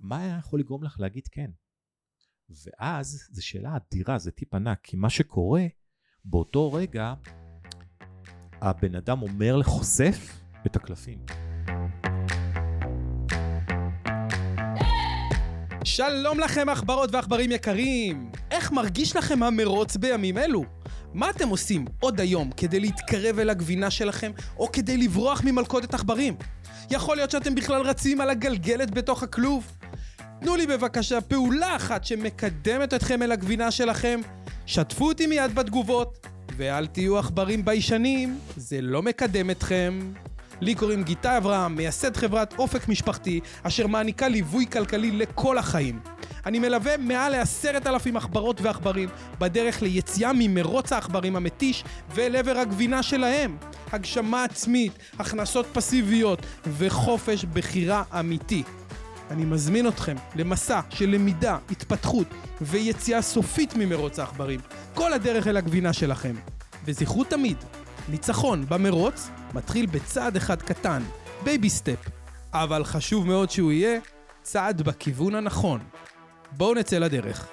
[0.00, 1.50] מה היה יכול לגרום לך להגיד כן?
[2.48, 5.62] ואז זו שאלה אדירה, זה טיפ ענק, כי מה שקורה,
[6.24, 7.14] באותו רגע,
[8.52, 11.18] הבן אדם אומר לחושף את הקלפים.
[15.84, 18.32] שלום לכם עכברות ועכברים יקרים!
[18.50, 20.64] איך מרגיש לכם המרוץ בימים אלו?
[21.14, 26.36] מה אתם עושים עוד היום כדי להתקרב אל הגבינה שלכם, או כדי לברוח ממלכודת עכברים?
[26.90, 29.79] יכול להיות שאתם בכלל רצים על הגלגלת בתוך הכלוב?
[30.40, 34.20] תנו לי בבקשה פעולה אחת שמקדמת אתכם אל הגבינה שלכם,
[34.66, 36.26] שתפו אותי מיד בתגובות,
[36.56, 40.12] ואל תהיו עכברים ביישנים, זה לא מקדם אתכם.
[40.60, 46.00] לי קוראים גיטה אברהם, מייסד חברת אופק משפחתי, אשר מעניקה ליווי כלכלי לכל החיים.
[46.46, 51.84] אני מלווה מעל לעשרת אלפים עכברות ועכברים בדרך ליציאה ממרוץ העכברים המתיש
[52.14, 53.56] ואל עבר הגבינה שלהם.
[53.92, 56.46] הגשמה עצמית, הכנסות פסיביות
[56.78, 58.62] וחופש בחירה אמיתי.
[59.30, 62.26] אני מזמין אתכם למסע של למידה, התפתחות
[62.60, 64.60] ויציאה סופית ממרוץ העכברים.
[64.94, 66.34] כל הדרך אל הגבינה שלכם.
[66.84, 67.56] וזכרו תמיד,
[68.08, 71.02] ניצחון במרוץ מתחיל בצעד אחד קטן,
[71.44, 72.08] baby step,
[72.52, 74.00] אבל חשוב מאוד שהוא יהיה
[74.42, 75.80] צעד בכיוון הנכון.
[76.52, 77.48] בואו נצא לדרך.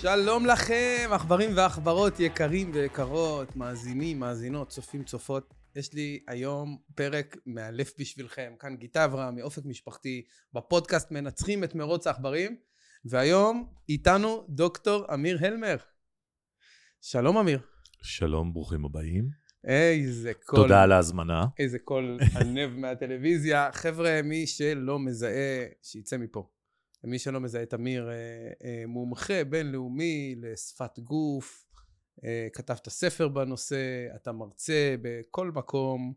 [0.00, 5.54] שלום לכם, עכברים ועכברות יקרים ויקרות, מאזינים, מאזינות, צופים, צופות.
[5.76, 8.52] יש לי היום פרק מאלף בשבילכם.
[8.58, 12.56] כאן גיטה אברהם מאופק משפחתי, בפודקאסט מנצחים את מרוץ העכברים,
[13.04, 15.76] והיום איתנו דוקטור אמיר הלמר.
[17.00, 17.60] שלום אמיר.
[18.02, 19.28] שלום, ברוכים הבאים.
[19.64, 20.62] איזה קול.
[20.62, 21.44] תודה על ההזמנה.
[21.58, 23.72] איזה קול ענב מהטלוויזיה.
[23.72, 26.48] חבר'ה, מי שלא מזהה, שיצא מפה.
[27.04, 28.14] מי שלא מזהה את אמיר, אה,
[28.64, 31.64] אה, מומחה בינלאומי לשפת גוף,
[32.24, 36.12] אה, כתבת ספר בנושא, אתה מרצה בכל מקום,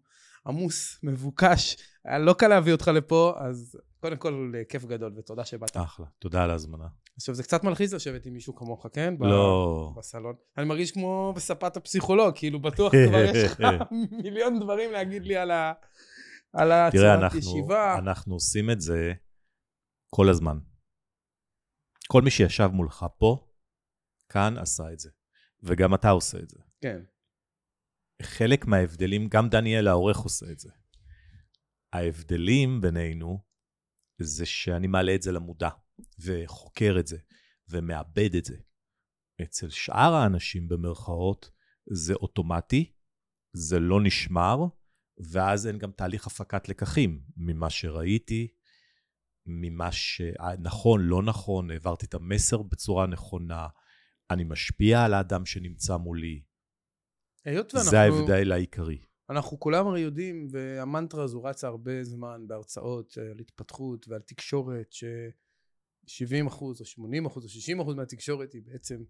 [0.48, 1.78] עמוס, מבוקש.
[2.06, 5.78] היה לא קל להביא אותך לפה, אז קודם כל, כיף גדול, ותודה שבאת.
[5.78, 6.88] אחלה, תודה על ההזמנה.
[7.16, 9.14] עכשיו, זה קצת מלחיץ לשבת עם מישהו כמוך, כן?
[9.20, 9.94] לא.
[9.98, 10.36] בסלון.
[10.58, 13.64] אני מרגיש כמו בספת הפסיכולוג, כאילו, בטוח כבר יש לך
[14.24, 15.74] מיליון דברים להגיד לי על ה...
[16.54, 17.68] על הצורת ישיבה.
[17.68, 19.14] תראה, אנחנו עושים את זה
[20.10, 20.58] כל הזמן.
[22.12, 23.48] כל מי שישב מולך פה,
[24.30, 25.10] כאן עשה את זה.
[25.64, 26.60] וגם אתה עושה את זה.
[26.82, 27.04] כן.
[28.22, 30.70] חלק מההבדלים, גם דניאל העורך עושה את זה.
[31.94, 33.40] ההבדלים בינינו
[34.22, 35.70] זה שאני מעלה את זה למודע,
[36.20, 37.18] וחוקר את זה,
[37.70, 38.58] ומאבד את זה.
[39.42, 41.52] אצל שאר האנשים במרכאות
[41.94, 42.94] זה אוטומטי,
[43.54, 44.58] זה לא נשמר,
[45.32, 48.54] ואז אין גם תהליך הפקת לקחים ממה שראיתי,
[49.46, 53.68] ממה שנכון, לא נכון, העברתי את המסר בצורה נכונה,
[54.32, 56.42] אני משפיע על האדם שנמצא מולי.
[57.46, 57.92] היות ואנחנו...
[57.92, 59.02] זה ההבדל העיקרי.
[59.30, 66.48] אנחנו כולם הרי יודעים, והמנטרה הזו רצה הרבה זמן בהרצאות על התפתחות ועל תקשורת, ש-70
[66.48, 69.04] אחוז או 80 אחוז או 60 אחוז מהתקשורת היא בעצם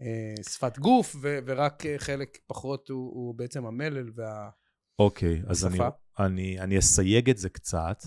[0.00, 4.50] אה, שפת גוף, ו- ורק חלק פחות הוא, הוא בעצם המלל וה...
[4.98, 5.78] אוקיי, okay, אז אני,
[6.18, 8.02] אני, אני אסייג את זה קצת,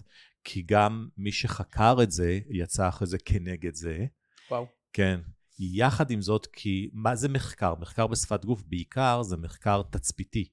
[0.50, 4.06] כי גם מי שחקר את זה, יצא אחרי זה כנגד זה.
[4.52, 4.68] וואו.
[4.94, 5.20] כן.
[5.60, 7.76] יחד עם זאת, כי מה זה מחקר?
[7.76, 10.50] מחקר בשפת גוף בעיקר זה מחקר תצפיתי,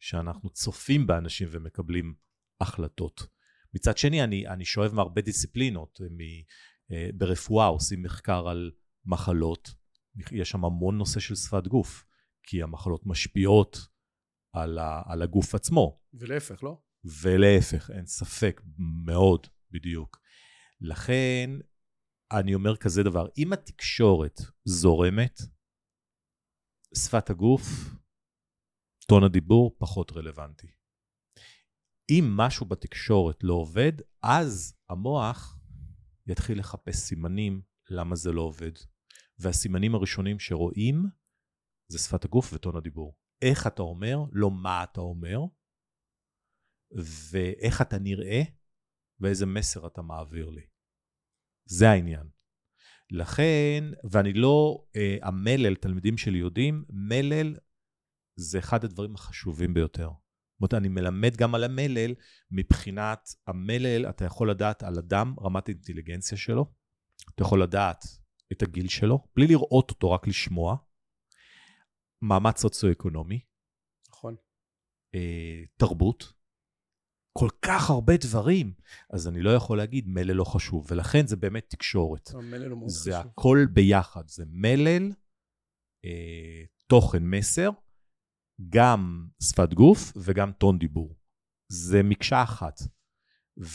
[0.00, 2.14] שאנחנו צופים באנשים ומקבלים
[2.60, 3.26] החלטות.
[3.74, 6.00] מצד שני, אני, אני שואב מהרבה דיסציפלינות.
[6.00, 6.20] מ,
[6.92, 8.70] אה, ברפואה עושים מחקר על
[9.06, 9.74] מחלות,
[10.32, 12.04] יש שם המון נושא של שפת גוף,
[12.42, 13.78] כי המחלות משפיעות
[14.52, 16.00] על, ה, על הגוף עצמו.
[16.14, 16.80] ולהפך, לא?
[17.04, 18.60] ולהפך, אין ספק,
[19.06, 20.20] מאוד, בדיוק.
[20.80, 21.50] לכן,
[22.32, 25.40] אני אומר כזה דבר, אם התקשורת זורמת,
[26.96, 27.62] שפת הגוף,
[29.08, 30.66] טון הדיבור פחות רלוונטי.
[32.10, 33.92] אם משהו בתקשורת לא עובד,
[34.22, 35.58] אז המוח
[36.26, 38.72] יתחיל לחפש סימנים למה זה לא עובד.
[39.38, 41.04] והסימנים הראשונים שרואים
[41.88, 43.16] זה שפת הגוף וטון הדיבור.
[43.42, 45.38] איך אתה אומר, לא מה אתה אומר,
[47.30, 48.42] ואיך אתה נראה
[49.20, 50.62] ואיזה מסר אתה מעביר לי.
[51.64, 52.28] זה העניין.
[53.10, 57.56] לכן, ואני לא, אה, המלל, תלמידים שלי יודעים, מלל
[58.36, 60.08] זה אחד הדברים החשובים ביותר.
[60.08, 62.14] זאת אומרת, אני מלמד גם על המלל,
[62.50, 66.74] מבחינת המלל, אתה יכול לדעת על אדם, רמת האינטליגנציה שלו,
[67.34, 68.04] אתה יכול לדעת
[68.52, 70.76] את הגיל שלו, בלי לראות אותו, רק לשמוע,
[72.22, 73.40] מעמד סוציו-אקונומי,
[74.08, 74.36] נכון.
[75.14, 76.32] אה, תרבות,
[77.32, 78.72] כל כך הרבה דברים,
[79.10, 82.30] אז אני לא יכול להגיד מלל לא חשוב, ולכן זה באמת תקשורת.
[82.34, 83.32] המלל הוא מאוד זה חשוב.
[83.32, 85.12] הכל ביחד, זה מלל,
[86.04, 87.70] אה, תוכן מסר,
[88.68, 91.16] גם שפת גוף וגם טון דיבור.
[91.68, 92.80] זה מקשה אחת.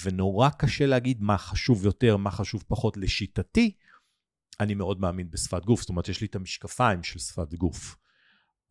[0.03, 2.98] ונורא קשה להגיד מה חשוב יותר, מה חשוב פחות.
[2.98, 3.75] לשיטתי,
[4.60, 7.95] אני מאוד מאמין בשפת גוף, זאת אומרת, יש לי את המשקפיים של שפת גוף.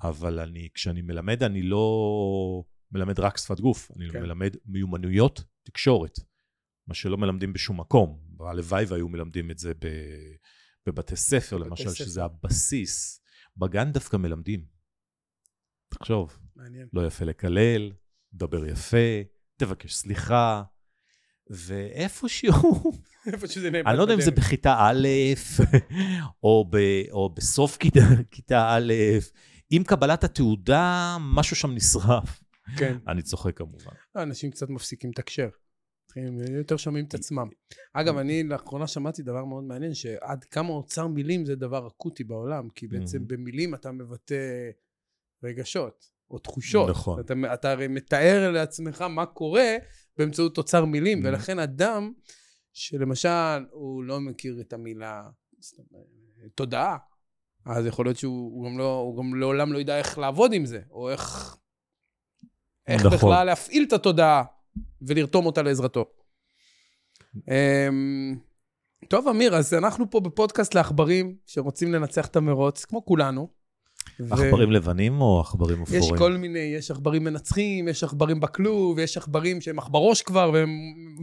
[0.02, 4.22] אבל אני, כשאני מלמד, אני לא מלמד רק שפת גוף, אני כן.
[4.22, 6.18] מלמד מיומנויות תקשורת,
[6.86, 8.18] מה שלא מלמדים בשום מקום.
[8.40, 9.86] הלוואי והיו מלמדים את זה ב,
[10.86, 12.04] בבתי ספר, בבתי למשל, ספר.
[12.04, 13.20] שזה הבסיס.
[13.56, 14.64] בגן דווקא מלמדים.
[15.88, 16.88] תחשוב, מעניין.
[16.92, 17.92] לא יפה לקלל,
[18.32, 19.22] דבר יפה,
[19.56, 20.62] תבקש סליחה,
[21.50, 22.92] ואיפשהו,
[23.32, 24.30] איפה שזה נאבד אני לא יודע אם זה.
[24.30, 25.08] בכיתה א',
[26.42, 26.76] או, ב,
[27.10, 28.00] או בסוף כיתה,
[28.30, 28.92] כיתה א',
[29.70, 32.42] עם קבלת התעודה, משהו שם נשרף.
[32.78, 32.96] כן.
[33.08, 33.92] אני צוחק כמובן.
[34.14, 35.48] לא, אנשים קצת מפסיקים לתקשר.
[36.04, 37.48] מתחילים, יותר שומעים את עצמם.
[37.92, 42.68] אגב, אני לאחרונה שמעתי דבר מאוד מעניין, שעד כמה אוצר מילים זה דבר אקוטי בעולם,
[42.68, 43.26] כי בעצם.
[43.26, 44.70] במילים אתה מבטא
[45.44, 46.90] רגשות, או תחושות.
[46.90, 47.20] נכון.
[47.20, 49.76] אתה, אתה הרי מתאר לעצמך מה קורה
[50.16, 51.22] באמצעות אוצר מילים.
[51.24, 52.12] ולכן אדם
[52.72, 55.28] שלמשל הוא לא מכיר את המילה
[56.54, 56.96] תודעה,
[57.66, 60.66] אז יכול להיות שהוא הוא גם, לא, הוא גם לעולם לא ידע איך לעבוד עם
[60.66, 61.56] זה, או איך,
[62.88, 63.18] איך נכון.
[63.18, 64.42] בכלל להפעיל את התודעה
[65.02, 66.04] ולרתום אותה לעזרתו.
[67.48, 68.36] אמ,
[69.08, 73.48] טוב, אמיר, אז אנחנו פה בפודקאסט לעכברים שרוצים לנצח את המרוץ, כמו כולנו.
[74.20, 76.18] ו- עכברים לבנים או עכברים יש אפורים?
[76.18, 80.70] כל מיני, יש עכברים מנצחים, יש עכברים בכלוב, יש עכברים שהם עכברוש כבר, והם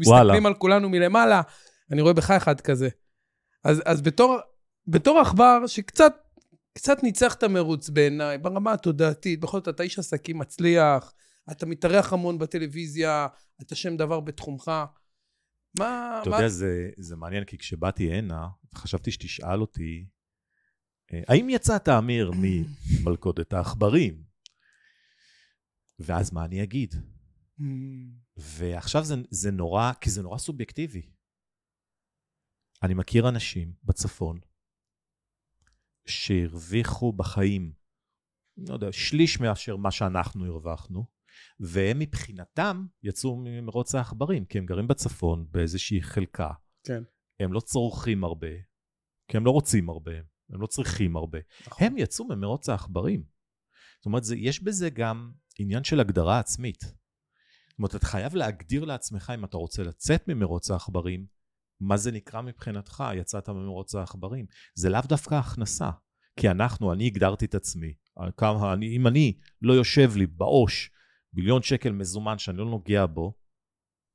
[0.05, 0.23] וואלה.
[0.23, 1.41] מסתכלים על כולנו מלמעלה.
[1.91, 2.89] אני רואה בך אחד כזה.
[3.63, 4.37] אז, אז בתור,
[4.87, 6.13] בתור עכבר שקצת
[6.73, 11.13] קצת ניצח את המרוץ בעיניי, ברמה התודעתית, בכל זאת אתה איש עסקים מצליח,
[11.51, 13.27] אתה מתארח המון בטלוויזיה,
[13.61, 14.71] אתה שם דבר בתחומך.
[15.79, 16.19] מה...
[16.21, 16.35] אתה מה...
[16.35, 20.05] יודע, זה, זה מעניין, כי כשבאתי הנה, חשבתי שתשאל אותי,
[21.13, 22.31] אה, האם יצאת, אמיר,
[23.01, 24.23] ממלכודת העכברים?
[25.99, 26.95] ואז מה אני אגיד?
[27.59, 27.63] Mm,
[28.37, 31.01] ועכשיו זה, זה נורא, כי זה נורא סובייקטיבי.
[32.83, 34.39] אני מכיר אנשים בצפון
[36.05, 37.73] שהרוויחו בחיים,
[38.57, 41.12] לא יודע, שליש מאשר מה שאנחנו הרווחנו,
[41.59, 46.51] והם מבחינתם יצאו ממרוץ העכברים, כי הם גרים בצפון באיזושהי חלקה.
[46.83, 47.03] כן.
[47.39, 48.47] הם לא צורכים הרבה,
[49.27, 50.11] כי הם לא רוצים הרבה,
[50.49, 51.39] הם לא צריכים הרבה.
[51.67, 51.87] נכון.
[51.87, 53.23] הם יצאו ממרוץ העכברים.
[53.99, 56.81] זאת אומרת, זה, יש בזה גם עניין של הגדרה עצמית.
[56.81, 61.25] זאת אומרת, אתה חייב להגדיר לעצמך, אם אתה רוצה לצאת ממרוץ העכברים,
[61.79, 64.45] מה זה נקרא מבחינתך, יצאת ממרוץ העכברים.
[64.75, 65.89] זה לאו דווקא הכנסה.
[66.35, 67.93] כי אנחנו, אני הגדרתי את עצמי.
[68.37, 70.89] כמה, אני, אם אני לא יושב לי בעו"ש
[71.33, 73.33] מיליון שקל מזומן שאני לא נוגע בו,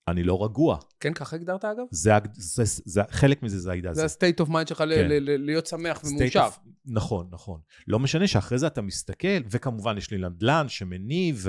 [0.08, 0.78] אני לא רגוע.
[1.00, 1.84] כן, ככה הגדרת אגב?
[1.90, 4.84] זה, זה, זה, זה, חלק מזה זה העידה זה ה-state of mind שלך כן.
[4.88, 6.48] ל- ל- להיות שמח ומאושר.
[6.48, 7.60] of- נכון, נכון.
[7.86, 11.46] לא משנה שאחרי זה אתה מסתכל, וכמובן יש לי נדל"ן שמניב,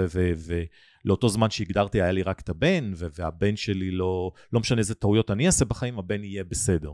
[1.06, 4.96] ולאותו זמן שהגדרתי היה לי רק את הבן, ו- והבן שלי לא, לא משנה איזה
[4.96, 6.92] טעויות אני אעשה בחיים, הבן יהיה בסדר.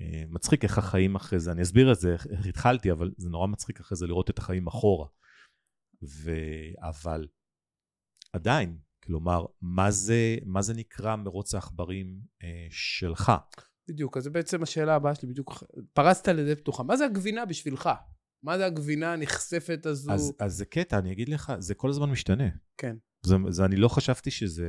[0.00, 3.46] אה, מצחיק איך החיים אחרי זה, אני אסביר את זה, איך התחלתי, אבל זה נורא
[3.46, 5.06] מצחיק אחרי זה לראות את החיים אחורה.
[6.02, 6.30] ו...
[6.78, 7.26] אבל
[8.32, 13.32] עדיין, כלומר, מה זה, מה זה נקרא מרוץ העכברים אה, שלך?
[13.88, 16.82] בדיוק, אז בעצם השאלה הבאה שלי, בדיוק פרסת לזה פתוחה.
[16.82, 17.90] מה זה הגבינה בשבילך?
[18.42, 20.12] מה זה הגבינה הנכספת הזו?
[20.12, 22.48] אז, אז זה קטע, אני אגיד לך, זה כל הזמן משתנה.
[22.76, 22.96] כן.
[23.26, 24.66] זה, זה, אני לא חשבתי שזה,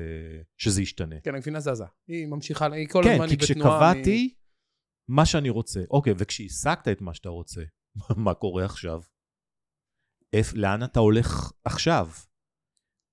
[0.57, 1.15] שזה ישתנה.
[1.23, 1.83] כן, הגבינה זזה.
[2.07, 3.93] היא ממשיכה, היא כל כן, הזמן כי היא בתנועה.
[3.93, 4.33] כשקבעתי
[5.09, 7.61] מה שאני רוצה, אוקיי, וכשהשגת את מה שאתה רוצה,
[8.25, 9.01] מה קורה עכשיו?
[10.33, 12.09] איפ, לאן אתה הולך עכשיו?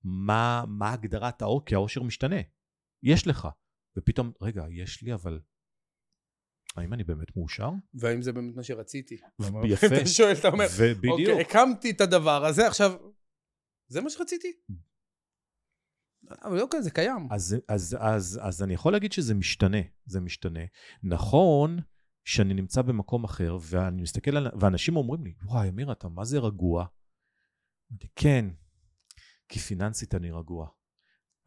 [0.03, 1.65] מה, מה הגדרת האור?
[1.65, 2.41] כי האושר משתנה.
[3.03, 3.47] יש לך.
[3.97, 5.39] ופתאום, רגע, יש לי, אבל...
[6.75, 7.69] האם אני באמת מאושר?
[7.93, 9.17] והאם זה באמת מה שרציתי?
[9.65, 9.87] יפה.
[9.95, 11.11] אתה שואל, אתה אומר, ובדיוק.
[11.11, 12.91] אוקיי, הקמתי את הדבר הזה, עכשיו,
[13.87, 14.51] זה מה שרציתי?
[16.43, 17.27] אבל אוקיי, זה קיים.
[17.31, 20.59] אז, אז, אז, אז אני יכול להגיד שזה משתנה, זה משתנה.
[21.03, 21.79] נכון
[22.23, 24.47] שאני נמצא במקום אחר, ואני מסתכל על...
[24.59, 26.85] ואנשים אומרים לי, וואי, אמיר, אתה מה זה רגוע?
[27.91, 28.45] אמרתי, כן,
[29.49, 30.67] כי פיננסית אני רגוע.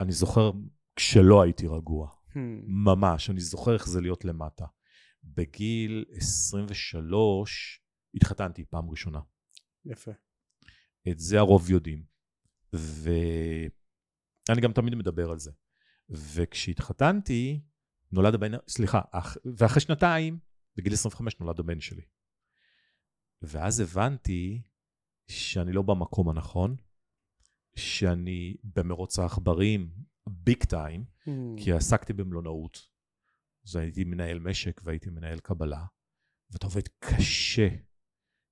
[0.01, 0.51] אני זוכר
[0.97, 4.67] כשלא הייתי רגוע, Hmm, ממש, אני זוכר איך זה להיות למטה.
[5.25, 7.83] בגיל 23
[8.15, 9.21] התחתנתי פעם ראשונה.
[9.85, 10.11] יפה.
[11.09, 12.05] את זה הרוב יודעים.
[12.73, 13.71] ואני
[14.63, 15.51] גם תמיד מדבר על זה.
[16.11, 17.61] וכשהתחתנתי,
[18.13, 19.37] נולד הבן, סליחה, אח...
[19.57, 20.39] ואחרי שנתיים,
[20.77, 22.03] בגיל 25 נולד הבן שלי.
[23.43, 24.63] ואז הבנתי
[25.31, 26.77] שאני לא במקום הנכון,
[27.75, 29.91] שאני במרוץ העכברים,
[30.27, 31.31] ביג טיים, Hmm.
[31.57, 32.89] כי עסקתי במלונאות.
[33.67, 35.85] אז הייתי מנהל משק והייתי מנהל קבלה,
[36.51, 37.69] ואתה עובד קשה,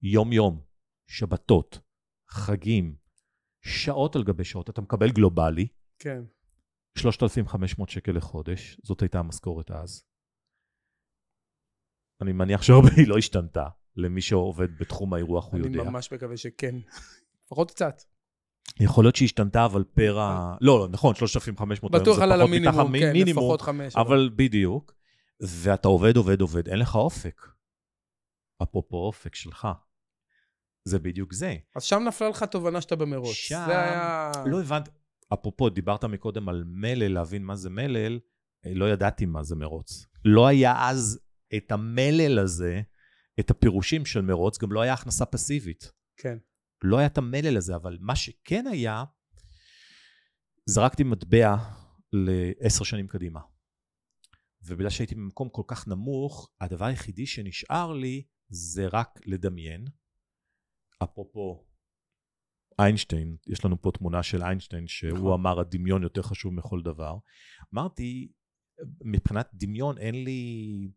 [0.02, 0.64] יום-יום,
[1.06, 1.80] שבתות,
[2.28, 2.96] חגים,
[3.62, 6.22] שעות על גבי שעות, אתה מקבל גלובלי, כן.
[6.98, 10.04] 3,500 שקל לחודש, זאת הייתה המשכורת אז.
[12.22, 15.90] אני מניח שהרבה היא לא השתנתה, למי שעובד בתחום האירוח הוא אני יודע.
[15.90, 16.74] ממש מקווה שכן.
[17.44, 18.02] לפחות קצת.
[18.80, 20.56] יכול להיות שהשתנתה, אבל פר ה...
[20.60, 23.96] לא, לא, נכון, 3,500 היום בטוח זה פחות מתחת למינימום, כן, מינימום, לפחות חמש.
[23.96, 24.94] אבל בדיוק.
[25.40, 27.40] ואתה עובד, עובד, עובד, אין לך אופק.
[28.62, 29.68] אפרופו אופק שלך.
[30.84, 31.56] זה בדיוק זה.
[31.76, 33.32] אז שם נפלה לך תובנה שאתה במרוץ.
[33.34, 34.32] שם- זה היה...
[34.46, 34.90] לא הבנתי,
[35.32, 38.18] אפרופו, דיברת מקודם על מלל, להבין מה זה מלל,
[38.66, 40.06] אה, לא ידעתי מה זה מרוץ.
[40.24, 41.20] לא היה אז
[41.56, 42.80] את המלל הזה,
[43.40, 45.92] את הפירושים של מרוץ, גם לא היה הכנסה פסיבית.
[46.16, 46.38] כן.
[46.84, 49.04] לא היה את המלל הזה, אבל מה שכן היה,
[50.66, 51.56] זרקתי מטבע
[52.12, 53.40] לעשר שנים קדימה.
[54.62, 59.84] ובגלל שהייתי במקום כל כך נמוך, הדבר היחידי שנשאר לי זה רק לדמיין.
[61.02, 61.66] אפרופו
[62.78, 65.32] איינשטיין, יש לנו פה תמונה של איינשטיין, שהוא נכון.
[65.32, 67.16] אמר הדמיון יותר חשוב מכל דבר.
[67.74, 68.32] אמרתי,
[69.04, 70.90] מבחינת דמיון אין לי,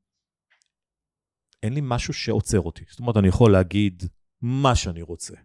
[1.63, 2.86] אין לי משהו שעוצר אותי.
[2.90, 4.04] זאת אומרת, אני יכול להגיד
[4.42, 5.36] מה שאני רוצה.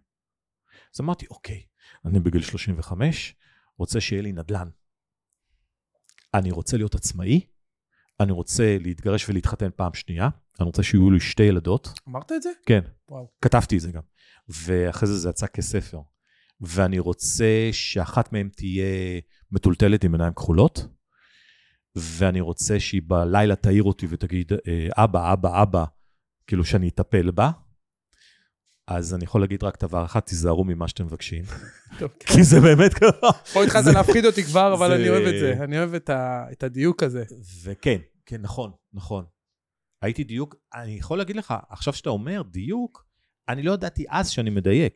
[0.95, 1.63] אז אמרתי, אוקיי,
[2.05, 3.35] אני בגיל 35,
[3.77, 4.69] רוצה שיהיה לי נדל"ן.
[6.33, 7.41] אני רוצה להיות עצמאי,
[8.19, 10.29] אני רוצה להתגרש ולהתחתן פעם שנייה,
[10.59, 11.89] אני רוצה שיהיו לי שתי ילדות.
[12.07, 12.49] אמרת את זה?
[12.65, 13.31] כן, וואו.
[13.41, 14.01] כתבתי את זה גם.
[14.49, 16.01] ואחרי זה זה יצא כספר.
[16.61, 20.87] ואני רוצה שאחת מהן תהיה מטולטלת עם עיניים כחולות,
[21.95, 25.85] ואני רוצה שהיא בלילה תעיר אותי ותגיד, "אה, אבא, אבא, אבא,
[26.47, 27.51] כאילו שאני אטפל בה.
[28.89, 31.43] אז אני יכול להגיד רק דבר אחד, תיזהרו ממה שאתם מבקשים.
[31.99, 32.05] כן.
[32.19, 33.31] כי זה באמת ככה.
[33.53, 35.63] פה התחלת להפחיד אותי כבר, אבל אני אוהב את זה.
[35.63, 35.93] אני אוהב
[36.51, 37.23] את הדיוק הזה.
[37.63, 39.25] וכן, כן, נכון, נכון.
[40.01, 43.05] הייתי דיוק, אני יכול להגיד לך, עכשיו שאתה אומר דיוק,
[43.49, 44.93] אני לא ידעתי אז שאני מדייק.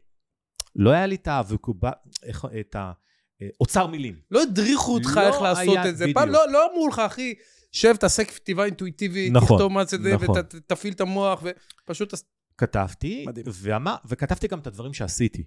[0.76, 1.92] לא היה לי את האבוקובה,
[2.24, 4.16] איך- את האוצר מילים.
[4.32, 6.06] לא הדריכו אותך לא איך לעשות היה- את זה.
[6.14, 7.34] פעם לא לא אמרו לך, אחי,
[7.72, 10.36] שב, תעשה כתיבה אינטואיטיבית, נכון, תכתוב מה זה זה, נכון.
[10.54, 11.44] ותפעיל את המוח,
[11.86, 12.14] ופשוט...
[12.58, 13.46] כתבתי, מדהים.
[13.54, 15.44] ואמר, וכתבתי גם את הדברים שעשיתי.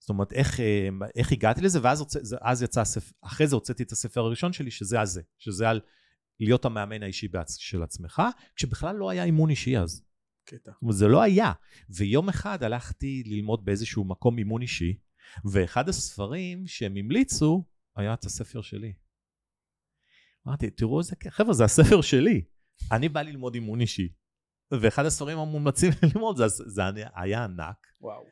[0.00, 3.82] זאת אומרת, איך, אה, איך הגעתי לזה, ואז הוצא, אז יצא הספר, אחרי זה הוצאתי
[3.82, 5.80] את הספר הראשון שלי, שזה על זה, שזה על
[6.40, 8.22] להיות המאמן האישי בעצ, של עצמך,
[8.56, 10.02] כשבכלל לא היה אימון אישי אז.
[10.44, 10.70] קטע.
[10.72, 11.52] זאת אומרת, זה לא היה.
[11.88, 14.98] ויום אחד הלכתי ללמוד באיזשהו מקום אימון אישי,
[15.52, 17.64] ואחד הספרים שהם המליצו
[17.96, 18.92] היה את הספר שלי.
[20.46, 22.44] אמרתי, תראו איזה חבר'ה, זה הספר שלי.
[22.92, 24.08] אני בא ללמוד אימון אישי.
[24.80, 26.82] ואחד הספרים המומלצים ללמוד, זה, זה
[27.14, 27.86] היה ענק.
[28.00, 28.24] וואו.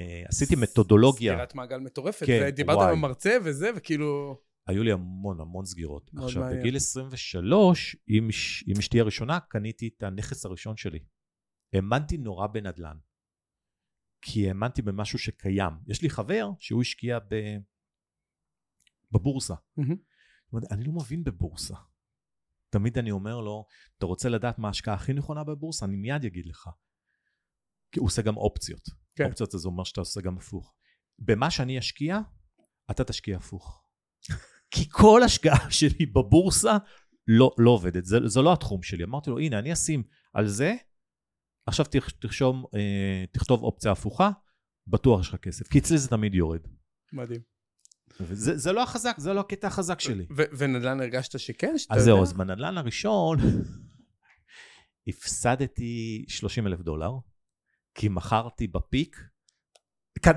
[0.00, 2.26] אה, עשיתי מתודולוגיה, סגירת מעגל מטורפת.
[2.26, 2.78] כן, ודיברת.
[2.78, 4.40] עם המרצה וזה, וכאילו...
[4.66, 6.10] היו לי המון המון סגירות.
[6.16, 6.60] עכשיו, מעניין.
[6.60, 8.28] בגיל 23, עם,
[8.66, 10.98] עם אשתי הראשונה, קניתי את הנכס הראשון שלי.
[11.72, 12.96] האמנתי נורא בנדל"ן.
[14.22, 15.72] כי האמנתי במשהו שקיים.
[15.86, 17.34] יש לי חבר שהוא השקיע ב...
[19.12, 19.54] בבורסה.
[20.52, 21.74] אומרת, אני לא מבין בבורסה.
[22.70, 23.64] תמיד אני אומר לו,
[23.98, 25.86] אתה רוצה לדעת מה ההשקעה הכי נכונה בבורסה?
[25.86, 26.68] אני מיד אגיד לך.
[27.92, 28.82] כי הוא עושה גם אופציות.
[29.16, 29.24] כן.
[29.24, 30.74] אופציות זה אומר שאתה עושה גם הפוך.
[31.18, 32.18] במה שאני אשקיע,
[32.90, 33.84] אתה תשקיע הפוך.
[34.74, 36.76] כי כל השקעה שלי בבורסה
[37.26, 39.04] לא, לא עובדת, זה, זה לא התחום שלי.
[39.04, 40.74] אמרתי לו, הנה, אני אשים על זה,
[41.66, 44.30] עכשיו תרש- תרשום, אה, תכתוב אופציה הפוכה,
[44.86, 45.68] בטוח יש לך כסף.
[45.68, 46.60] כי אצלי זה תמיד יורד.
[47.12, 47.40] מדהים.
[48.20, 50.26] וזה זה לא החזק, זה לא הקטע החזק שלי.
[50.58, 51.78] ונדל"ן הרגשת שכן?
[51.78, 52.22] שאתה אז זהו, יודע?
[52.22, 53.38] אז בנדל"ן הראשון
[55.08, 57.12] הפסדתי 30 אלף דולר,
[57.94, 59.16] כי מכרתי בפיק,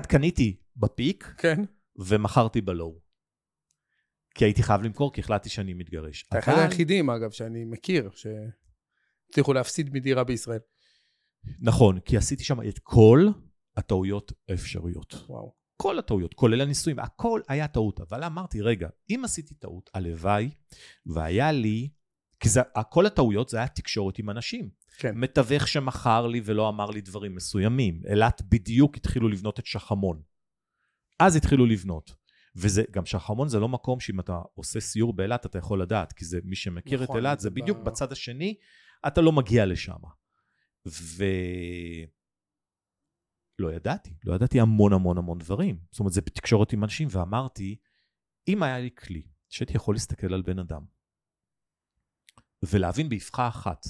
[0.08, 1.60] קניתי בפיק כן.
[1.96, 3.00] ומכרתי בלואו.
[4.34, 6.24] כי הייתי חייב למכור, כי החלטתי שאני מתגרש.
[6.28, 10.58] אתה אחד היחידים, אגב, שאני מכיר, שהצליחו להפסיד מדירה בישראל.
[11.60, 13.26] נכון, כי עשיתי שם את כל
[13.76, 15.14] הטעויות האפשריות.
[15.28, 15.63] וואו.
[15.84, 18.00] כל הטעויות, כולל הניסויים, הכל היה טעות.
[18.00, 20.50] אבל אמרתי, רגע, אם עשיתי טעות, הלוואי,
[21.06, 21.88] והיה לי,
[22.40, 22.60] כי זה,
[22.90, 24.70] כל הטעויות זה היה תקשורת עם אנשים.
[24.98, 25.12] כן.
[25.14, 28.02] מתווך שמכר לי ולא אמר לי דברים מסוימים.
[28.08, 30.22] אילת בדיוק התחילו לבנות את שחמון.
[31.18, 32.14] אז התחילו לבנות.
[32.56, 36.24] וזה, גם שחמון זה לא מקום שאם אתה עושה סיור באילת אתה יכול לדעת, כי
[36.24, 38.54] זה, מי שמכיר נכון, את אילת, זה בדיוק ב- בצד השני,
[39.06, 40.02] אתה לא מגיע לשם.
[40.86, 41.24] ו...
[43.58, 45.78] לא ידעתי, לא ידעתי המון המון המון דברים.
[45.90, 47.76] זאת אומרת, זה בתקשורת עם אנשים, ואמרתי,
[48.48, 50.84] אם היה לי כלי שהייתי יכול להסתכל על בן אדם
[52.62, 53.86] ולהבין באבחה אחת,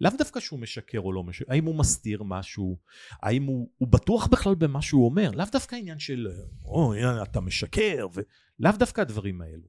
[0.00, 2.78] לאו דווקא שהוא משקר או לא משקר, האם הוא מסתיר משהו,
[3.22, 6.28] האם הוא, הוא בטוח בכלל במה שהוא אומר, לאו דווקא עניין של,
[6.64, 9.68] או, הנה, אתה משקר, ולאו דווקא הדברים האלו.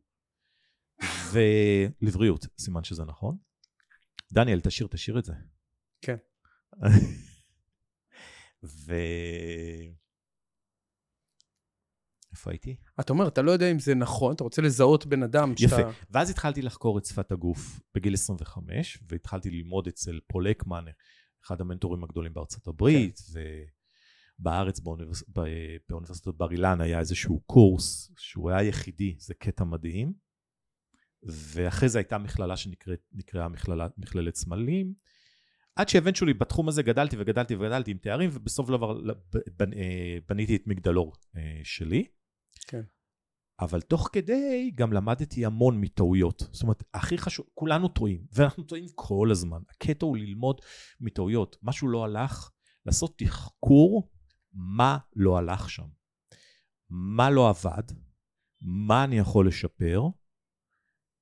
[1.32, 3.38] ולבריאות, סימן שזה נכון.
[4.34, 5.34] דניאל, תשאיר, תשאיר את זה.
[6.02, 6.16] כן.
[8.66, 8.94] ו...
[12.32, 12.76] איפה הייתי?
[13.00, 15.76] אתה אומר, אתה לא יודע אם זה נכון, אתה רוצה לזהות בן אדם שאתה...
[15.76, 15.90] יפה.
[16.12, 20.86] ואז התחלתי לחקור את שפת הגוף בגיל 25, והתחלתי ללמוד אצל פול אקמן,
[21.46, 23.40] אחד המנטורים הגדולים בארצות הברית, כן.
[24.40, 25.24] ובארץ, באוניברס...
[25.90, 30.14] באוניברסיטת בר אילן, היה איזשהו קורס שהוא היה יחידי, זה קטע מדהים.
[31.24, 33.48] ואחרי זה הייתה מכללה שנקראה
[33.98, 34.94] מכללת סמלים.
[35.76, 39.00] עד שאבנצ'ולי בתחום הזה גדלתי וגדלתי וגדלתי עם תארים, ובסוף דבר
[39.76, 42.08] אה, בניתי את מגדלור אה, שלי.
[42.68, 42.82] כן.
[43.60, 46.40] אבל תוך כדי גם למדתי המון מטעויות.
[46.52, 49.62] זאת אומרת, הכי חשוב, כולנו טועים, ואנחנו טועים כל הזמן.
[49.70, 50.62] הקטע הוא ללמוד
[51.00, 51.58] מטעויות.
[51.64, 52.52] משהו לא הלך,
[52.86, 54.12] לעשות תחקור
[54.54, 55.88] מה לא הלך שם.
[56.90, 57.84] מה לא עבד,
[58.62, 60.02] מה אני יכול לשפר,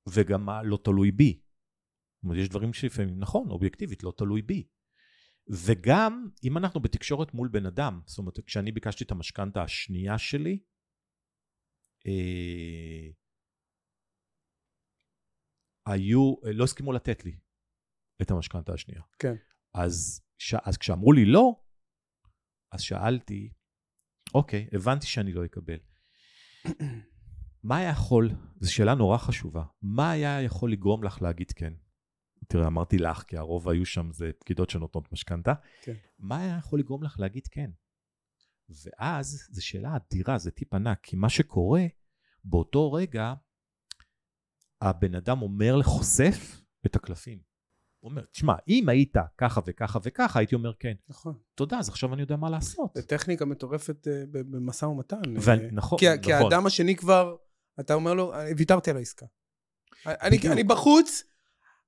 [0.09, 1.42] וגם מה לא תלוי בי.
[2.23, 4.67] זאת אומרת, יש דברים שלפעמים, נכון, אובייקטיבית, לא תלוי בי.
[5.65, 10.59] וגם, אם אנחנו בתקשורת מול בן אדם, זאת אומרת, כשאני ביקשתי את המשכנתה השנייה שלי,
[12.07, 13.09] אה,
[15.85, 17.37] היו, לא הסכימו לתת לי
[18.21, 19.01] את המשכנתה השנייה.
[19.19, 19.35] כן.
[19.73, 21.61] אז, ש, אז כשאמרו לי לא,
[22.71, 23.53] אז שאלתי,
[24.33, 25.79] אוקיי, הבנתי שאני לא אקבל.
[27.63, 31.73] מה היה יכול, זו שאלה נורא חשובה, מה היה יכול לגרום לך להגיד כן?
[32.47, 35.53] תראה, אמרתי לך, כי הרוב היו שם זה פקידות שנותנות משכנתה.
[35.81, 35.93] כן.
[36.19, 37.69] מה היה יכול לגרום לך להגיד כן?
[38.69, 41.83] ואז זו שאלה אדירה, זה טיפ ענק, כי מה שקורה,
[42.43, 43.33] באותו רגע,
[44.81, 47.39] הבן אדם אומר לחושף את הקלפים.
[47.99, 50.93] הוא אומר, תשמע, אם היית ככה וככה וככה, הייתי אומר כן.
[51.09, 51.37] נכון.
[51.55, 52.91] תודה, אז עכשיו אני יודע מה לעשות.
[52.95, 55.21] זו טכניקה מטורפת uh, במשא ומתן.
[55.37, 56.21] ו- uh, נכון, כי, נכון.
[56.23, 57.35] כי האדם השני כבר,
[57.79, 59.25] אתה אומר לו, ויתרתי על העסקה.
[60.05, 61.23] אני, אני בחוץ,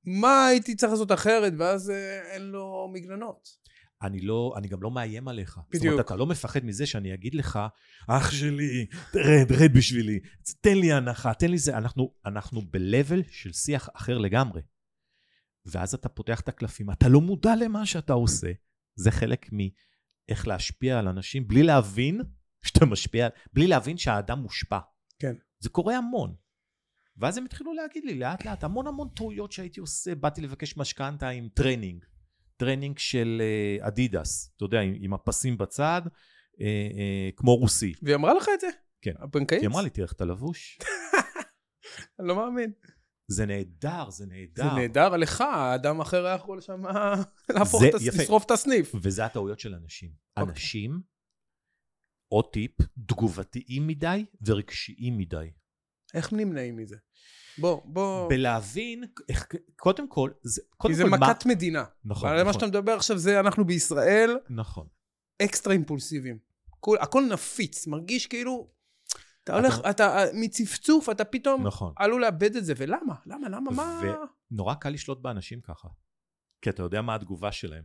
[0.05, 1.93] מה הייתי צריך לעשות אחרת, ואז uh,
[2.33, 3.65] אין לו מגננות.
[4.01, 5.57] אני לא, אני גם לא מאיים עליך.
[5.69, 5.83] בדיוק.
[5.83, 7.59] זאת אומרת, אתה לא מפחד מזה שאני אגיד לך,
[8.07, 10.19] אח שלי, רד, רד בשבילי,
[10.61, 11.77] תן לי הנחה, תן לי זה.
[11.77, 14.61] אנחנו, אנחנו ב-level של שיח אחר לגמרי.
[15.65, 18.51] ואז אתה פותח את הקלפים, אתה לא מודע למה שאתה עושה.
[18.95, 22.21] זה חלק מאיך להשפיע על אנשים בלי להבין
[22.65, 24.79] שאתה משפיע, בלי להבין שהאדם מושפע.
[25.19, 25.35] כן.
[25.59, 26.35] זה קורה המון.
[27.17, 31.29] ואז הם התחילו להגיד לי לאט לאט המון המון טעויות שהייתי עושה, באתי לבקש משכנתה
[31.29, 32.05] עם טרנינג.
[32.57, 36.01] טרנינג של אה, אדידס, אתה יודע, עם, עם הפסים בצד,
[36.61, 37.93] אה, אה, כמו רוסי.
[38.01, 38.67] והיא אמרה לך את זה?
[39.01, 39.13] כן.
[39.19, 39.61] הבנקאית?
[39.61, 40.79] היא אמרה לי, תראה איך אתה לבוש.
[42.19, 42.71] אני לא מאמין.
[43.27, 44.63] זה נהדר, זה נהדר.
[44.63, 46.83] זה נהדר לך, האדם אחר היה יכול שם
[47.49, 48.91] להפוך את הסניף, לשרוף את הסניף.
[49.01, 50.09] וזה הטעויות של אנשים.
[50.09, 50.41] Okay.
[50.41, 50.53] אוקיי.
[50.53, 51.01] אנשים,
[52.27, 52.71] עוד טיפ,
[53.07, 55.49] תגובתיים מדי ורגשיים מדי.
[56.15, 56.95] איך נמנעים מזה?
[57.57, 58.29] בוא, בוא...
[58.29, 61.51] בלהבין, איך, קודם כל, זה, קודם כי זה מכת מה...
[61.53, 61.83] מדינה.
[62.05, 62.45] נכון, נכון.
[62.45, 64.37] מה שאתה מדבר עכשיו זה אנחנו בישראל.
[64.49, 64.87] נכון.
[65.41, 66.37] אקסטרה אימפולסיביים.
[66.79, 68.75] כל, הכל נפיץ, מרגיש כאילו...
[69.43, 71.93] אתה הולך, אתה, אתה מצפצוף, אתה פתאום נכון.
[71.97, 73.15] עלול לאבד את זה, ולמה?
[73.25, 73.49] למה?
[73.49, 73.71] למה?
[73.71, 74.01] מה?
[74.51, 75.87] ונורא קל לשלוט באנשים ככה.
[76.61, 77.83] כי אתה יודע מה התגובה שלהם.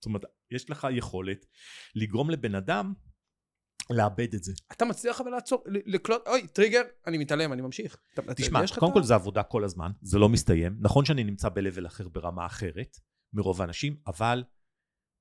[0.00, 1.46] זאת אומרת, יש לך יכולת
[1.94, 2.94] לגרום לבן אדם
[3.90, 4.52] לאבד את זה.
[4.72, 7.96] אתה מצליח אבל לעצור, לקלוט, אוי, טריגר, אני מתעלם, אני ממשיך.
[8.36, 10.76] תשמע, קודם כל זה עבודה כל הזמן, זה לא מסתיים.
[10.80, 12.98] נכון שאני נמצא ב-level אחר ברמה אחרת
[13.32, 14.44] מרוב האנשים, אבל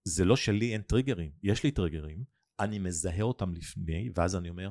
[0.04, 1.32] זה לא שלי אין טריגרים.
[1.44, 2.24] יש לי טריגרים,
[2.60, 4.70] אני מזהה אותם לפני, ואז אני אומר,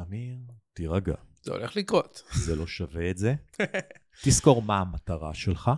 [0.00, 0.36] אמיר,
[0.72, 1.14] תירגע.
[1.42, 2.22] זה הולך לקרות.
[2.44, 3.34] זה לא שווה את זה.
[4.24, 5.70] תזכור מה המטרה שלך.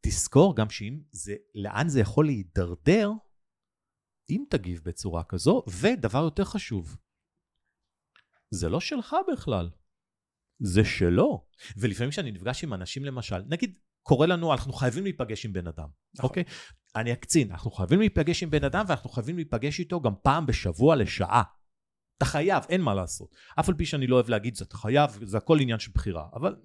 [0.00, 3.10] תזכור גם שאם זה, לאן זה יכול להידרדר,
[4.30, 6.96] אם תגיב בצורה כזו, ודבר יותר חשוב,
[8.50, 9.70] זה לא שלך בכלל,
[10.60, 11.44] זה שלו.
[11.76, 15.88] ולפעמים כשאני נפגש עם אנשים למשל, נגיד, קורה לנו, אנחנו חייבים להיפגש עם בן אדם,
[16.14, 16.28] נכון.
[16.28, 16.44] אוקיי?
[16.96, 20.96] אני אקצין, אנחנו חייבים להיפגש עם בן אדם ואנחנו חייבים להיפגש איתו גם פעם בשבוע
[20.96, 21.42] לשעה.
[22.16, 23.34] אתה חייב, אין מה לעשות.
[23.60, 26.28] אף על פי שאני לא אוהב להגיד זה, אתה חייב, זה הכל עניין של בחירה.
[26.34, 26.56] אבל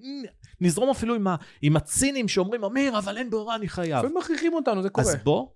[0.61, 3.97] נזרום אפילו עם, ה, עם הצינים שאומרים, אמיר, אבל אין ברירה, אני חייב.
[3.97, 5.07] לפעמים מכריחים אותנו, זה קורה.
[5.07, 5.47] אז בוא,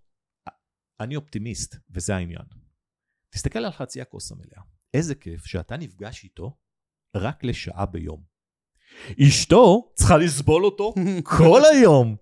[0.99, 2.45] אני אופטימיסט, וזה העניין.
[3.29, 4.61] תסתכל על חצי הכוס המלאה.
[4.93, 6.57] איזה כיף שאתה נפגש איתו
[7.15, 8.23] רק לשעה ביום.
[9.27, 10.93] אשתו צריכה לסבול אותו
[11.37, 12.15] כל היום.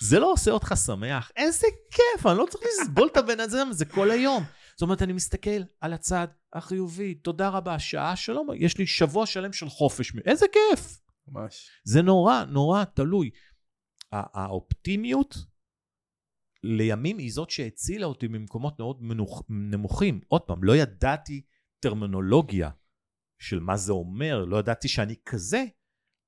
[0.00, 1.30] זה לא עושה אותך שמח?
[1.36, 4.44] איזה כיף, אני לא צריך לסבול את הבן הזה כל היום.
[4.76, 9.52] זאת אומרת, אני מסתכל על הצד החיובי, תודה רבה, שעה שלום, יש לי שבוע שלם
[9.52, 10.12] של חופש.
[10.26, 11.00] איזה כיף.
[11.28, 11.70] ממש.
[11.84, 13.30] זה נורא, נורא תלוי.
[14.12, 15.36] האופטימיות
[16.62, 20.20] לימים היא זאת שהצילה אותי ממקומות מאוד מנוח, נמוכים.
[20.28, 21.42] עוד פעם, לא ידעתי
[21.80, 22.70] טרמינולוגיה
[23.38, 25.64] של מה זה אומר, לא ידעתי שאני כזה,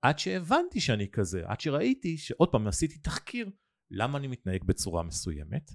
[0.02, 3.50] עד שהבנתי שאני כזה, עד שראיתי שעוד פעם עשיתי תחקיר,
[3.90, 5.70] למה אני מתנהג בצורה מסוימת,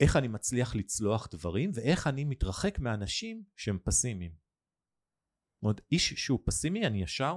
[0.00, 4.32] איך אני מצליח לצלוח דברים, ואיך אני מתרחק מאנשים שהם פסימיים.
[4.32, 7.36] זאת אומרת, איש שהוא פסימי, אני ישר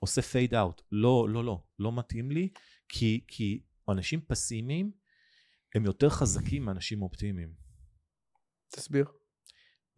[0.00, 0.82] עושה פייד אאוט.
[0.92, 2.48] לא, לא, לא, לא מתאים לי,
[2.88, 4.90] כי, כי אנשים פסימיים
[5.74, 7.52] הם יותר חזקים מאנשים אופטימיים.
[8.72, 9.04] תסביר.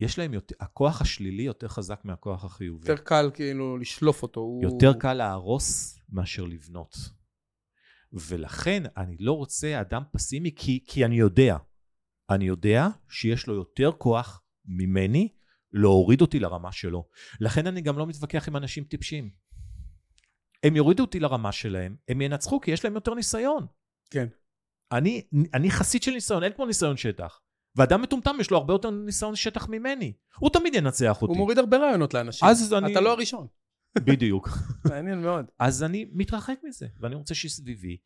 [0.01, 2.91] יש להם יותר, הכוח השלילי יותר חזק מהכוח החיובי.
[2.91, 4.41] יותר קל כאילו לשלוף אותו.
[4.41, 4.63] הוא...
[4.63, 6.97] יותר קל להרוס מאשר לבנות.
[8.13, 11.57] ולכן אני לא רוצה אדם פסימי, כי, כי אני יודע,
[12.31, 15.29] אני יודע שיש לו יותר כוח ממני
[15.73, 17.09] להוריד אותי לרמה שלו.
[17.41, 19.31] לכן אני גם לא מתווכח עם אנשים טיפשים.
[20.63, 23.67] הם יורידו אותי לרמה שלהם, הם ינצחו כי יש להם יותר ניסיון.
[24.11, 24.27] כן.
[24.93, 25.23] אני,
[25.55, 27.41] אני חסיד של ניסיון, אין כמו ניסיון שטח.
[27.77, 30.13] ואדם מטומטם יש לו הרבה יותר ניסיון שטח ממני.
[30.39, 31.31] הוא תמיד ינצח אותי.
[31.31, 32.49] הוא מוריד הרבה רעיונות לאנשים.
[32.49, 32.93] אז אני...
[32.93, 33.47] אתה לא הראשון.
[34.09, 34.49] בדיוק.
[34.91, 35.47] מעניין מאוד.
[35.59, 37.97] אז אני מתרחק מזה, ואני רוצה שסביבי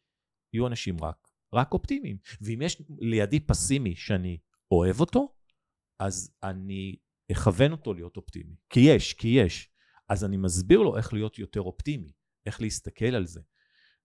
[0.54, 2.16] יהיו אנשים רק, רק אופטימיים.
[2.40, 4.38] ואם יש לידי פסימי שאני
[4.70, 5.34] אוהב אותו,
[6.00, 6.96] אז אני
[7.32, 8.56] אכוון אותו להיות אופטימי.
[8.70, 9.70] כי יש, כי יש.
[10.08, 12.12] אז אני מסביר לו איך להיות יותר אופטימי,
[12.46, 13.40] איך להסתכל על זה.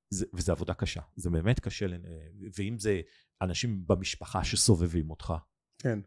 [0.10, 1.86] זה וזו עבודה קשה, זה באמת קשה,
[2.58, 3.02] ואם זה
[3.42, 5.34] אנשים במשפחה שסובבים אותך,
[5.82, 6.00] כן.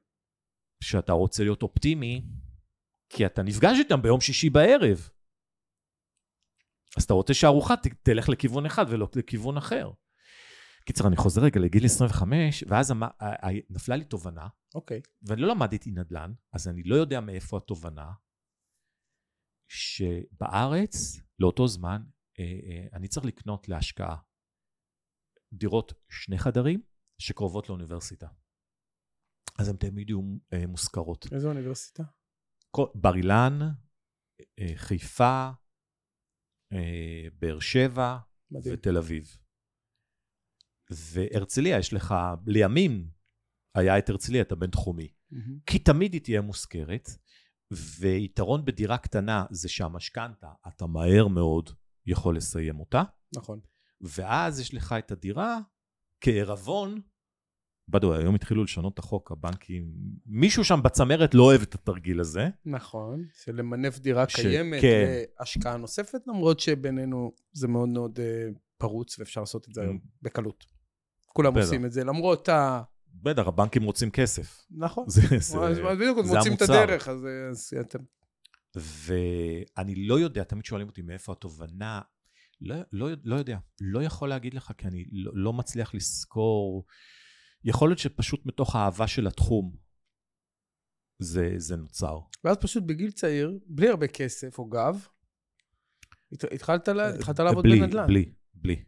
[0.83, 2.27] שאתה רוצה להיות אופטימי,
[3.09, 5.09] כי אתה נפגש איתם ביום שישי בערב.
[6.97, 9.91] אז אתה רוצה שהארוחה תלך לכיוון אחד ולא לכיוון אחר.
[10.87, 13.03] קיצר, אני חוזר רגע לגיל 25, ואז המ...
[13.71, 15.01] נפלה לי תובנה, אוקיי.
[15.23, 18.13] ואני לא למדתי נדל"ן, אז אני לא יודע מאיפה התובנה,
[19.69, 22.03] שבארץ, לאותו זמן,
[22.93, 24.17] אני צריך לקנות להשקעה
[25.53, 26.83] דירות שני חדרים
[27.19, 28.29] שקרובות לאוניברסיטה.
[29.59, 30.21] אז הן תמיד יהיו
[30.53, 31.27] אה, מושכרות.
[31.33, 32.03] איזה אוניברסיטה?
[32.95, 33.59] בר אילן,
[34.77, 35.51] חיפה,
[37.39, 38.19] באר שבע
[38.51, 38.75] מדהים.
[38.75, 39.37] ותל אביב.
[40.91, 42.15] והרצליה, יש לך,
[42.47, 43.11] לימים
[43.75, 45.09] היה את הרצליה, את הבינתחומי.
[45.09, 45.61] Mm-hmm.
[45.67, 47.09] כי תמיד היא תהיה מושכרת,
[48.01, 51.71] ויתרון בדירה קטנה זה שהמשכנתה, אתה מהר מאוד
[52.07, 53.03] יכול לסיים אותה.
[53.37, 53.61] נכון.
[54.01, 55.59] ואז יש לך את הדירה
[56.21, 57.01] כערבון.
[57.89, 59.93] בדו, היום התחילו לשנות את החוק, הבנקים,
[60.27, 62.49] מישהו שם בצמרת לא אוהב את התרגיל הזה.
[62.65, 64.35] נכון, של למנף דירה ש...
[64.35, 65.23] קיימת כן.
[65.41, 70.65] להשקעה נוספת, למרות שבינינו זה מאוד מאוד uh, פרוץ ואפשר לעשות את זה היום בקלות.
[71.27, 71.65] כולם בטח.
[71.65, 72.83] עושים את זה, למרות ה...
[73.15, 74.67] בטח, הבנקים רוצים כסף.
[74.71, 75.05] נכון.
[75.09, 77.99] זה, זה, אז בדיוק, הם רוצים את הדרך, אז, אז אתם...
[78.77, 82.01] ואני לא יודע, תמיד שואלים אותי מאיפה התובנה,
[82.61, 86.87] לא, לא, לא יודע, לא יכול להגיד לך, כי אני לא, לא מצליח לזכור.
[87.65, 89.77] יכול להיות שפשוט מתוך האהבה של התחום
[91.19, 92.19] זה, זה נוצר.
[92.45, 95.07] ואז פשוט בגיל צעיר, בלי הרבה כסף או גב,
[96.33, 98.07] התחלת, לה, התחלת לעבוד בלי, בנדל"ן.
[98.07, 98.85] בלי, בלי.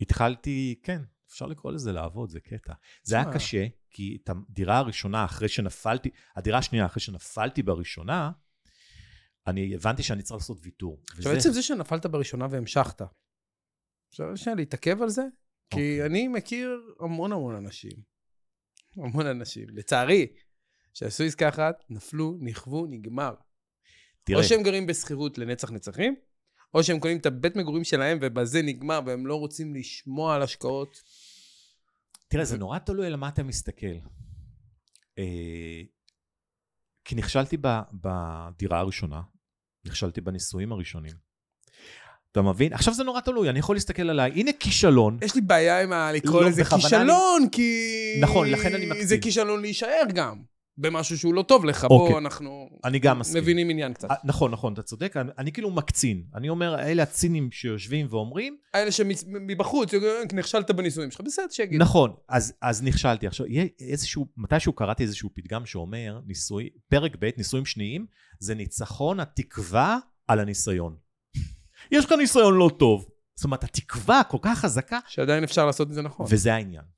[0.00, 2.72] התחלתי, כן, אפשר לקרוא לזה לעבוד, זה קטע.
[3.02, 8.30] זה היה קשה, כי את הדירה הראשונה, אחרי שנפלתי, הדירה השנייה, אחרי שנפלתי בראשונה,
[9.48, 11.02] אני הבנתי שאני צריך לעשות ויתור.
[11.10, 13.02] עכשיו, בעצם זה שנפלת בראשונה והמשכת,
[14.10, 15.22] אפשר שנייה להתעכב על זה?
[15.70, 16.06] כי אוקיי.
[16.06, 17.92] אני מכיר המון המון אנשים,
[18.96, 20.26] המון אנשים, לצערי,
[20.94, 23.34] שעשו עסקה אחת, נפלו, נכוו, נגמר.
[24.24, 24.38] תראה.
[24.38, 26.14] או שהם גרים בשכירות לנצח נצחים,
[26.74, 31.02] או שהם קונים את הבית מגורים שלהם ובזה נגמר, והם לא רוצים לשמוע על השקעות.
[32.28, 33.86] תראה, זה נורא תלוי על מה אתה מסתכל.
[35.18, 35.82] אה,
[37.04, 37.56] כי נכשלתי
[37.92, 39.22] בדירה הראשונה,
[39.88, 41.12] נכשלתי בנישואים הראשונים.
[42.32, 42.72] אתה מבין?
[42.72, 45.18] עכשיו זה נורא תלוי, אני יכול להסתכל עליי, הנה כישלון.
[45.22, 47.50] יש לי בעיה עם לקרוא לא, לזה כישלון, אני...
[47.52, 48.18] כי...
[48.20, 49.06] נכון, לכן אני מקצין.
[49.06, 50.42] זה כישלון להישאר גם.
[50.78, 52.18] במשהו שהוא לא טוב לך, בוא אוקיי.
[52.18, 53.42] אנחנו אני גם מסכים.
[53.42, 54.10] מבינים עניין קצת.
[54.10, 56.22] 아, אה, נכון, נכון, אתה צודק, אני, אני כאילו מקצין.
[56.34, 58.56] אני אומר, אלה הצינים שיושבים ואומרים...
[58.74, 59.90] האלה שמבחוץ,
[60.32, 61.80] נכשלת בנישואים שלך, בסדר, שיגיד.
[61.80, 63.26] נכון, אז, אז נכשלתי.
[63.26, 68.06] עכשיו, יהיה איזשהו, מתישהו קראתי איזשהו פתגם שאומר, ניסוי, פרק ב', נישואים שניים,
[68.38, 70.96] זה ניצחון התקווה על הניסיון.
[71.92, 73.08] יש לך ניסיון לא טוב.
[73.34, 74.98] זאת אומרת, התקווה כל כך חזקה.
[75.06, 76.26] שעדיין אפשר לעשות את זה נכון.
[76.28, 76.97] וזה העניין.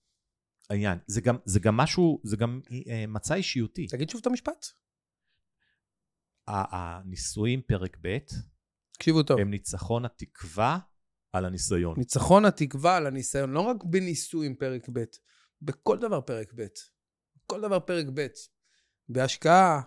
[0.71, 0.99] העניין.
[1.07, 3.87] זה גם, זה גם משהו, זה גם אה, מצע אישיותי.
[3.87, 4.67] תגיד שוב את המשפט.
[6.47, 8.19] הנישואים, פרק ב',
[8.93, 9.41] תקשיבו טוב.
[9.41, 10.79] הם ניצחון התקווה
[11.33, 11.99] על הניסיון.
[11.99, 15.05] ניצחון התקווה על הניסיון, לא רק בנישואים, פרק ב',
[15.63, 16.67] בכל דבר פרק ב'.
[17.47, 18.27] כל דבר פרק ב'.
[19.09, 19.81] בהשקעה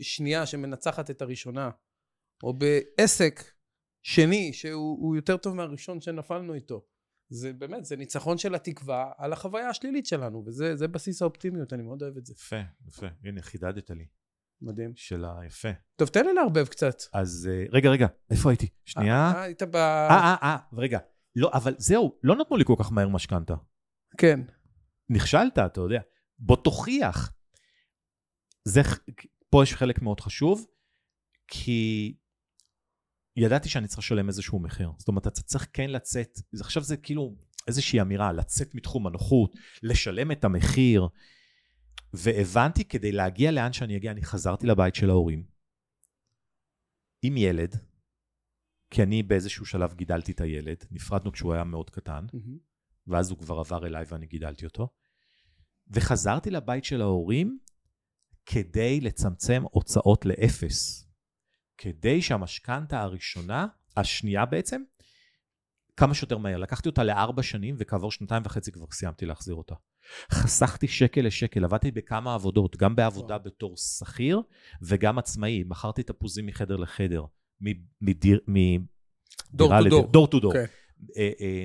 [0.00, 1.70] שנייה שמנצחת את הראשונה,
[2.42, 3.40] או בעסק
[4.02, 6.86] שני שהוא יותר טוב מהראשון שנפלנו איתו.
[7.34, 12.02] זה באמת, זה ניצחון של התקווה על החוויה השלילית שלנו, וזה בסיס האופטימיות, אני מאוד
[12.02, 12.32] אוהב את זה.
[12.32, 13.06] יפה, יפה.
[13.24, 14.06] הנה, חידדת לי.
[14.62, 14.92] מדהים.
[14.96, 15.68] של היפה.
[15.96, 16.96] טוב, תן לי לערבב קצת.
[17.12, 18.68] אז אה, רגע, רגע, איפה הייתי?
[18.84, 19.32] שנייה.
[19.34, 19.76] אה, היית ב...
[19.76, 20.98] אה, אה, אה, רגע.
[21.36, 23.54] לא, אבל זהו, לא נתנו לי כל כך מהר משכנתה.
[24.18, 24.40] כן.
[25.10, 26.00] נכשלת, אתה יודע.
[26.38, 27.32] בוא תוכיח.
[28.64, 28.80] זה,
[29.50, 30.66] פה יש חלק מאוד חשוב,
[31.48, 32.14] כי
[33.36, 34.92] ידעתי שאני צריך לשלם איזשהו מחיר.
[34.98, 37.36] זאת אומרת, אתה צריך כן לצאת, עכשיו זה כאילו
[37.68, 41.08] איזושהי אמירה, לצאת מתחום הנוחות, לשלם את המחיר.
[42.12, 45.44] והבנתי, כדי להגיע לאן שאני אגיע, אני חזרתי לבית של ההורים,
[47.22, 47.76] עם ילד,
[48.90, 52.58] כי אני באיזשהו שלב גידלתי את הילד, נפרדנו כשהוא היה מאוד קטן, מהמם.
[53.06, 54.88] ואז הוא כבר עבר אליי ואני גידלתי אותו.
[55.88, 57.58] וחזרתי לבית של ההורים
[58.46, 61.03] כדי לצמצם הוצאות לאפס.
[61.78, 64.82] כדי שהמשכנתה הראשונה, השנייה בעצם,
[65.96, 66.56] כמה שיותר מהר.
[66.56, 69.74] לקחתי אותה לארבע שנים, וכעבור שנתיים וחצי כבר סיימתי להחזיר אותה.
[70.32, 74.40] חסכתי שקל לשקל, עבדתי בכמה עבודות, גם בעבודה בתור שכיר
[74.82, 75.64] וגם עצמאי.
[75.66, 77.24] מכרתי תפוזים מחדר לחדר,
[78.00, 78.78] מדיר, מ-
[79.50, 80.26] דור דירה טו לדיר- דור.
[80.26, 80.52] טו דור.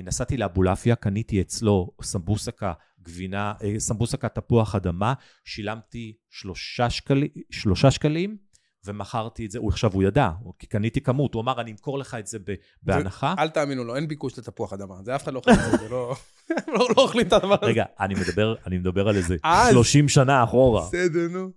[0.04, 8.36] נסעתי לאבולעפיה, קניתי אצלו סמבוסקה, גבינה, אה, סמבוסקה תפוח אדמה, שילמתי שלושה, שקלי, שלושה שקלים,
[8.84, 12.14] ומכרתי את זה, הוא עכשיו הוא ידע, כי קניתי כמות, הוא אמר, אני אמכור לך
[12.14, 12.38] את זה
[12.82, 13.34] בהנחה.
[13.38, 14.94] אל תאמינו לו, אין ביקוש לתפוח אדמה.
[15.02, 16.16] זה אף אחד לא אוכל את זה, זה לא...
[16.74, 17.66] לא לא אוכלים את הדבר הזה.
[17.66, 19.72] רגע, אני מדבר, אני מדבר על איזה אז.
[19.72, 20.86] 30 שנה אחורה.
[20.88, 21.50] בסדר, נו.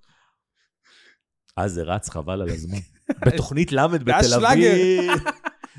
[1.57, 2.77] אז זה רץ חבל על הזמן.
[3.25, 4.45] בתוכנית ל' בתל.
[4.45, 5.11] אביב.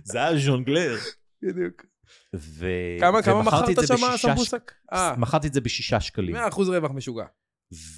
[0.04, 0.96] זה היה ז'ונגלר.
[1.42, 1.82] בדיוק.
[2.36, 2.66] ו...
[3.00, 4.72] כמה כמה מכרת שם בשישה סמבוסק?
[4.92, 6.36] אה, מכרתי את זה בשישה שקלים.
[6.36, 7.24] 100% רווח משוגע.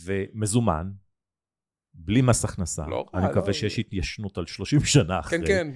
[0.04, 0.90] ומזומן,
[1.96, 2.86] בלי מס הכנסה.
[2.86, 5.38] לא אני לא- מקווה שיש התיישנות על 30 שנה אחרי.
[5.38, 5.72] כן, כן.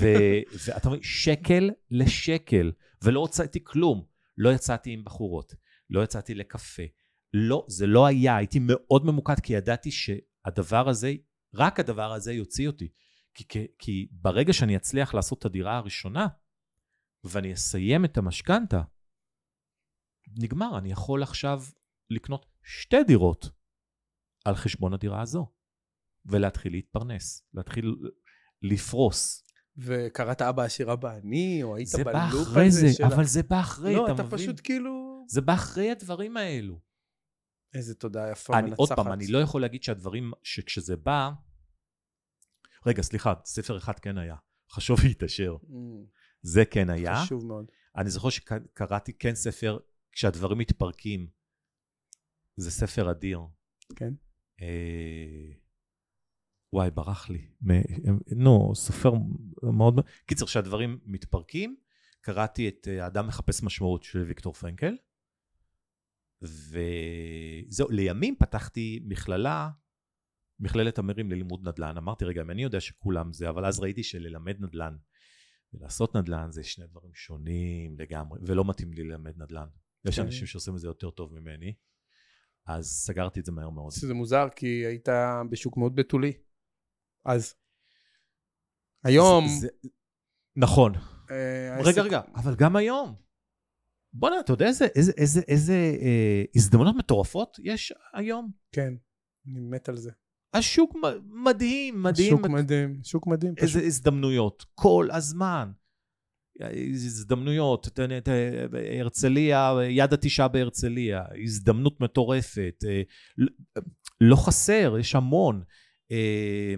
[0.00, 4.04] ו- ואתה אומר, שקל לשקל, ולא הוצאתי כלום.
[4.38, 5.54] לא יצאתי עם בחורות,
[5.90, 6.82] לא יצאתי לקפה.
[7.32, 11.12] לא, זה לא היה, הייתי מאוד ממוקד, כי ידעתי שהדבר הזה,
[11.54, 12.88] רק הדבר הזה יוציא אותי.
[13.34, 16.26] כי, כי, כי ברגע שאני אצליח לעשות את הדירה הראשונה,
[17.24, 18.82] ואני אסיים את המשכנתה,
[20.38, 21.62] נגמר, אני יכול עכשיו
[22.10, 23.50] לקנות שתי דירות
[24.44, 25.52] על חשבון הדירה הזו,
[26.26, 27.96] ולהתחיל להתפרנס, להתחיל
[28.62, 29.44] לפרוס.
[29.76, 33.04] וקראת אבא עשיר אבא אני, או היית זה בא בלופ אחרי הזה זה, של...
[33.04, 34.38] אבל זה בא אחרי, לא, אתה אתה מבין?
[34.38, 35.24] פשוט כאילו...
[35.28, 36.80] זה בא אחרי הדברים האלו.
[37.74, 38.78] איזה תודה יפה, אני, מנצחת.
[38.78, 41.30] עוד פעם, אני לא יכול להגיד שהדברים, שכשזה בא...
[42.86, 44.36] רגע, סליחה, ספר אחד כן היה.
[44.70, 45.56] חשוב להתעשר.
[45.62, 45.74] Mm,
[46.42, 47.22] זה כן היה.
[47.24, 47.66] חשוב מאוד.
[47.96, 49.78] אני זוכר שקראתי כן ספר,
[50.12, 51.26] כשהדברים מתפרקים.
[52.56, 53.40] זה ספר אדיר.
[53.96, 54.14] כן.
[54.60, 55.52] אה...
[56.72, 57.48] וואי, ברח לי.
[57.62, 59.12] מ- נו, סופר
[59.62, 60.00] מאוד...
[60.26, 61.76] קיצר, כשהדברים מתפרקים,
[62.20, 64.96] קראתי את אה, האדם מחפש משמעות של ויקטור פרנקל,
[66.42, 69.70] וזהו, לימים פתחתי מכללה,
[70.60, 71.96] מכללת המרים ללימוד נדל"ן.
[71.96, 74.96] אמרתי, רגע, אם אני יודע שכולם זה, אבל אז ראיתי שללמד נדל"ן
[75.72, 79.66] ולעשות נדל"ן זה שני דברים שונים לגמרי, ולא מתאים לי ללמד נדל"ן.
[80.04, 80.22] יש כן.
[80.22, 81.74] אנשים שעושים את זה יותר טוב ממני,
[82.66, 83.92] אז סגרתי את זה מהר מאוד.
[83.92, 85.08] שזה מוזר, כי היית
[85.50, 86.32] בשוק מאוד בתולי.
[87.24, 87.54] אז.
[89.04, 89.48] היום...
[89.48, 89.88] זה, זה,
[90.56, 90.92] נכון.
[91.30, 93.14] אה, רגע, רגע, אבל גם היום.
[94.12, 98.50] בוא'נה, אתה יודע איזה, איזה, איזה, איזה אה, הזדמנות מטורפות יש היום?
[98.72, 98.94] כן,
[99.46, 100.10] אני מת על זה.
[100.54, 100.96] השוק
[101.44, 102.36] מדהים, מדהים.
[102.36, 103.54] שוק מדהים, שוק מדהים.
[103.56, 103.82] איזה פשוט.
[103.86, 105.72] הזדמנויות, כל הזמן.
[106.60, 107.88] הזדמנויות,
[109.00, 113.02] הרצליה, יד התשעה בהרצליה, הזדמנות מטורפת, אה,
[113.38, 113.80] ל-
[114.20, 115.62] לא חסר, יש המון.
[116.12, 116.74] אה,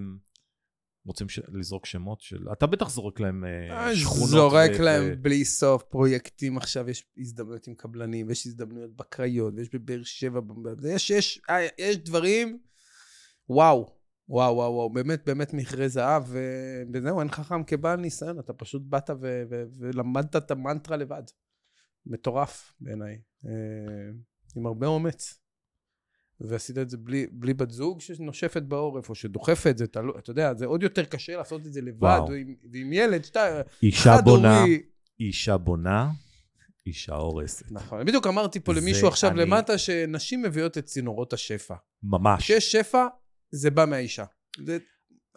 [1.07, 1.41] רוצים ש...
[1.55, 2.53] לזרוק שמות של...
[2.53, 4.29] אתה בטח זורק להם אה, שכונות.
[4.29, 9.75] זורק ו- להם בלי סוף פרויקטים עכשיו, יש הזדמנויות עם קבלנים, ויש הזדמנויות בקריות, ויש
[9.75, 10.41] בבאר שבע,
[10.89, 11.41] יש, יש,
[11.79, 12.59] יש דברים,
[13.49, 13.96] וואו,
[14.29, 19.11] וואו, וואו, וואו, באמת, באמת מכרה זהב, וזהו, אין חכם כבעל ניסיון, אתה פשוט באת
[19.21, 21.23] ו- ו- ולמדת את המנטרה לבד.
[22.07, 23.51] מטורף בעיניי, אה,
[24.57, 25.41] עם הרבה אומץ.
[26.41, 30.55] ועשית את זה בלי, בלי בת זוג שנושפת בעורף, או שדוחפת, זה תלוי, אתה יודע,
[30.55, 32.21] זה עוד יותר קשה לעשות את זה לבד.
[32.29, 34.83] ועם, ועם ילד, שאתה אישה בונה, חד-הורי.
[35.21, 36.11] אישה בונה,
[36.87, 37.67] אישה הורסת.
[37.71, 38.07] נכון.
[38.07, 41.75] בדיוק אמרתי פה למישהו עכשיו אני- למטה, שנשים מביאות את צינורות השפע.
[42.03, 42.43] ממש.
[42.43, 43.07] כשיש שפע,
[43.51, 44.25] זה בא מהאישה.
[44.67, 44.79] זה,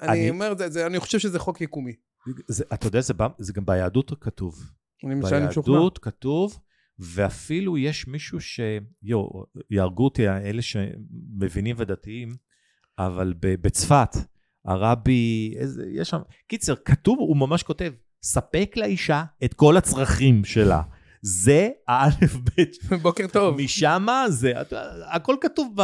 [0.01, 1.93] אני, אני- אומר, זה, זה, אני חושב שזה חוק יקומי.
[2.47, 4.71] זה, אתה יודע, זה, בא, זה גם ביהדות כתוב.
[5.05, 5.49] אני משוכנע.
[5.49, 6.59] ביהדות כתוב,
[6.99, 8.59] ואפילו יש מישהו ש...
[9.03, 9.27] יו,
[9.71, 12.35] יהרגו אותי אלה שמבינים ודתיים,
[12.99, 14.09] אבל בצפת,
[14.65, 16.19] הרבי, איזה, יש שם...
[16.47, 17.93] קיצר, כתוב, הוא ממש כותב,
[18.23, 20.81] ספק לאישה את כל הצרכים שלה.
[21.21, 22.71] זה האלף בית.
[23.03, 23.61] בוקר טוב.
[23.61, 24.53] משמה זה,
[25.11, 25.81] הכל כתוב ב...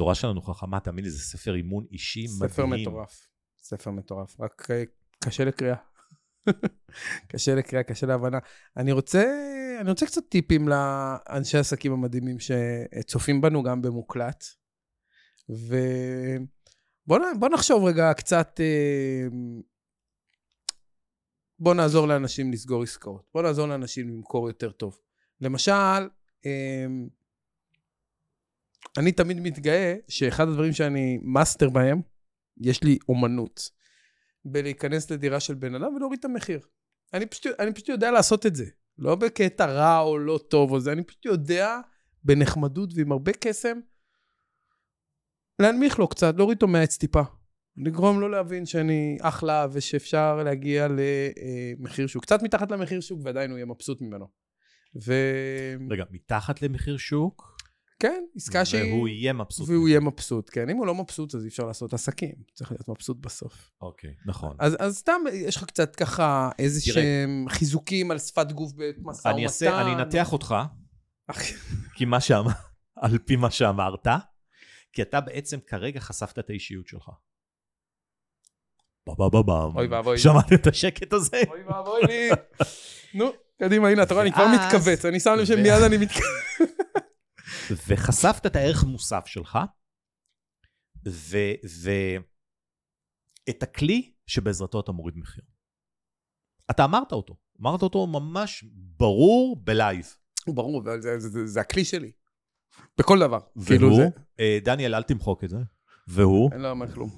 [0.00, 2.50] התורה שלנו חכמה, תאמין לי, זה ספר אימון אישי מדהים.
[2.50, 3.28] ספר מטורף.
[3.58, 4.40] ספר מטורף.
[4.40, 4.82] רק אה,
[5.24, 5.76] קשה לקריאה.
[7.30, 8.38] קשה לקריאה, קשה להבנה.
[8.76, 9.24] אני רוצה,
[9.80, 14.44] אני רוצה קצת טיפים לאנשי העסקים המדהימים שצופים בנו גם במוקלט.
[15.48, 17.18] ובוא
[17.52, 19.26] נחשוב רגע קצת, אה,
[21.58, 23.22] בוא נעזור לאנשים לסגור עסקאות.
[23.34, 24.98] בוא נעזור לאנשים למכור יותר טוב.
[25.40, 26.08] למשל,
[26.46, 26.86] אה,
[28.98, 32.00] אני תמיד מתגאה שאחד הדברים שאני master בהם,
[32.60, 33.70] יש לי אומנות.
[34.44, 36.60] בלהיכנס לדירה של בן אדם ולהוריד את המחיר.
[37.14, 38.64] אני פשוט, אני פשוט יודע לעשות את זה.
[38.98, 41.80] לא בקטע רע או לא טוב או זה, אני פשוט יודע
[42.24, 43.80] בנחמדות ועם הרבה קסם
[45.58, 47.22] להנמיך לו קצת, להוריד אותו מהעץ טיפה.
[47.76, 52.22] לגרום לו להבין שאני אחלה ושאפשר להגיע למחיר שוק.
[52.22, 54.26] קצת מתחת למחיר שוק ועדיין הוא יהיה מבסוט ממנו.
[55.06, 55.14] ו...
[55.90, 57.49] רגע, מתחת למחיר שוק?
[58.00, 58.92] כן, עסקה שהיא...
[58.92, 59.68] והוא יהיה מבסוט.
[59.68, 60.70] והוא יהיה מבסוט, כן.
[60.70, 62.34] אם הוא לא מבסוט, אז אי אפשר לעשות עסקים.
[62.54, 63.70] צריך להיות מבסוט בסוף.
[63.80, 64.56] אוקיי, נכון.
[64.58, 69.30] אז, אז סתם, יש לך קצת ככה איזה שהם חיזוקים על שפת גוף במשא ומתן.
[69.30, 70.54] אני אעשה, אני אנתח אותך,
[71.94, 72.50] כי מה שאמר,
[73.02, 74.06] על פי מה שאמרת,
[74.92, 77.10] כי אתה בעצם כרגע חשפת את האישיות שלך.
[79.08, 79.76] בבבבם.
[79.76, 80.18] אוי ואבוי.
[80.18, 81.42] שמעת את השקט הזה?
[81.48, 82.30] אוי ואבוי לי.
[83.14, 86.79] נו, קדימה, הנה, אתה רואה, אני כבר מתכווץ, אני שם לב שמיד אני מתכווץ.
[87.88, 89.58] וחשפת את הערך מוסף שלך,
[93.46, 95.44] ואת הכלי שבעזרתו אתה מוריד מחיר.
[96.70, 100.16] אתה אמרת אותו, אמרת אותו ממש ברור בלייב.
[100.46, 102.12] הוא ברור, זה, זה, זה, זה הכלי שלי.
[102.98, 103.38] בכל דבר.
[103.56, 104.08] והוא, כאילו זה...
[104.40, 105.58] אה, דניאל, אל תמחוק את זה.
[106.08, 106.52] והוא?
[106.52, 107.10] אין לו מה כלום.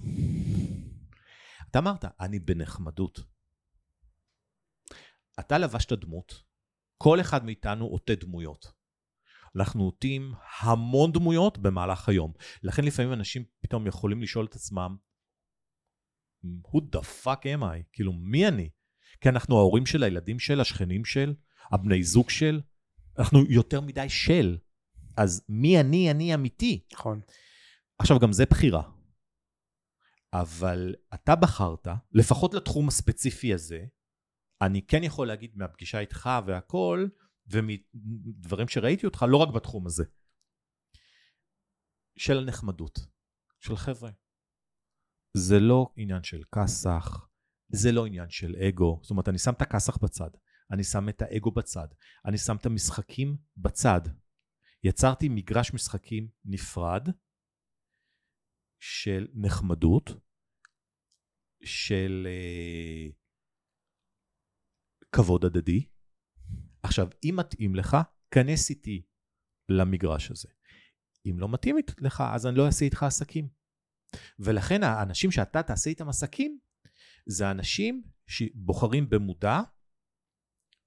[1.70, 3.20] אתה אמרת, אני בנחמדות.
[5.40, 6.42] אתה לבשת דמות,
[6.98, 8.72] כל אחד מאיתנו עוטה דמויות.
[9.56, 12.32] אנחנו עוטים המון דמויות במהלך היום.
[12.62, 14.96] לכן לפעמים אנשים פתאום יכולים לשאול את עצמם,
[16.44, 17.82] who the fuck am I?
[17.92, 18.70] כאילו, מי אני?
[19.20, 21.34] כי אנחנו ההורים של, הילדים של, השכנים של,
[21.72, 22.60] הבני זוג של,
[23.18, 24.58] אנחנו יותר מדי של.
[25.16, 26.84] אז מי אני, אני אמיתי.
[26.92, 27.20] נכון.
[27.98, 28.82] עכשיו, גם זה בחירה.
[30.32, 33.84] אבל אתה בחרת, לפחות לתחום הספציפי הזה,
[34.62, 37.06] אני כן יכול להגיד מהפגישה איתך והכל,
[37.52, 40.04] ומדברים שראיתי אותך, לא רק בתחום הזה,
[42.18, 42.98] של הנחמדות,
[43.60, 44.10] של חבר'ה.
[45.36, 47.28] זה לא עניין של כסח,
[47.68, 49.00] זה לא עניין של אגו.
[49.02, 50.30] זאת אומרת, אני שם את הכסח בצד,
[50.72, 51.88] אני שם את האגו בצד,
[52.24, 54.00] אני שם את המשחקים בצד.
[54.84, 57.08] יצרתי מגרש משחקים נפרד
[58.80, 60.10] של נחמדות,
[61.64, 63.10] של אה,
[65.12, 65.91] כבוד הדדי,
[66.82, 67.96] עכשיו, אם מתאים לך,
[68.30, 69.02] כנס איתי
[69.68, 70.48] למגרש הזה.
[71.26, 73.48] אם לא מתאים לך, אז אני לא אעשה איתך עסקים.
[74.38, 76.58] ולכן האנשים שאתה תעשה איתם עסקים,
[77.26, 79.60] זה אנשים שבוחרים במודע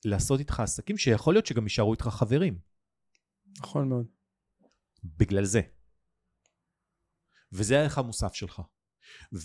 [0.05, 2.59] לעשות איתך עסקים, שיכול להיות שגם יישארו איתך חברים.
[3.59, 4.07] נכון מאוד.
[5.03, 5.61] בגלל זה.
[7.51, 8.61] וזה הערך המוסף שלך.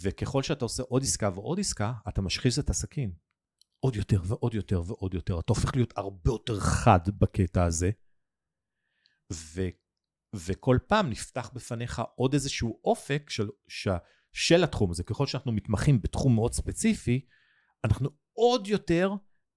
[0.02, 3.12] וככל שאתה עושה עוד עסקה ועוד עסקה, אתה משחיז את הסכין.
[3.80, 5.38] עוד יותר ועוד יותר ועוד יותר.
[5.38, 7.90] אתה הופך להיות הרבה יותר חד בקטע הזה,
[9.32, 9.68] ו,
[10.34, 13.88] וכל פעם נפתח בפניך עוד איזשהו אופק של, ש,
[14.32, 15.02] של התחום הזה.
[15.04, 17.26] ככל שאנחנו מתמחים בתחום מאוד ספציפי,
[17.84, 19.12] אנחנו עוד יותר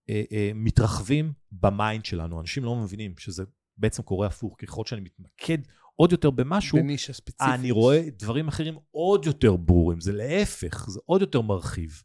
[0.10, 2.42] אה, אה, מתרחבים ב mind שלנו.
[2.42, 3.44] אנשים לא מבינים שזה
[3.78, 4.56] בעצם קורה הפוך.
[4.60, 5.58] ככל שאני מתמקד
[5.96, 7.54] עוד יותר במשהו, בנישה ספציפית.
[7.54, 10.02] אני רואה דברים אחרים עוד יותר ברורים.
[10.02, 12.04] זה להפך, זה עוד יותר מרחיב.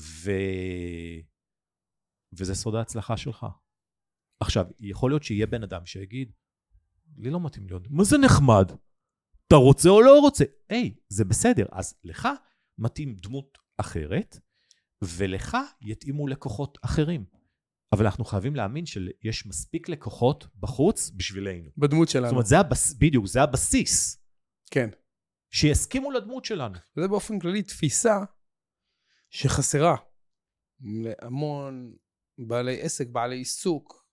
[0.00, 0.30] ו...
[2.32, 3.46] וזה סוד ההצלחה שלך.
[4.40, 6.32] עכשיו, יכול להיות שיהיה בן אדם שיגיד,
[7.16, 8.70] לי לא מתאים להיות, מה זה נחמד?
[9.46, 10.44] אתה רוצה או לא רוצה?
[10.68, 11.66] היי, זה בסדר.
[11.72, 12.28] אז לך
[12.78, 14.38] מתאים דמות אחרת,
[15.02, 17.24] ולך יתאימו לקוחות אחרים.
[17.92, 21.70] אבל אנחנו חייבים להאמין שיש מספיק לקוחות בחוץ בשבילנו.
[21.76, 22.26] בדמות שלנו.
[22.26, 22.94] זאת אומרת, זה הבס...
[22.94, 24.24] בדיוק, זה הבסיס.
[24.70, 24.90] כן.
[25.50, 26.74] שיסכימו לדמות שלנו.
[26.96, 28.24] זה באופן כללי תפיסה
[29.34, 29.96] שחסרה
[30.80, 31.94] להמון
[32.38, 34.06] בעלי עסק, בעלי עיסוק,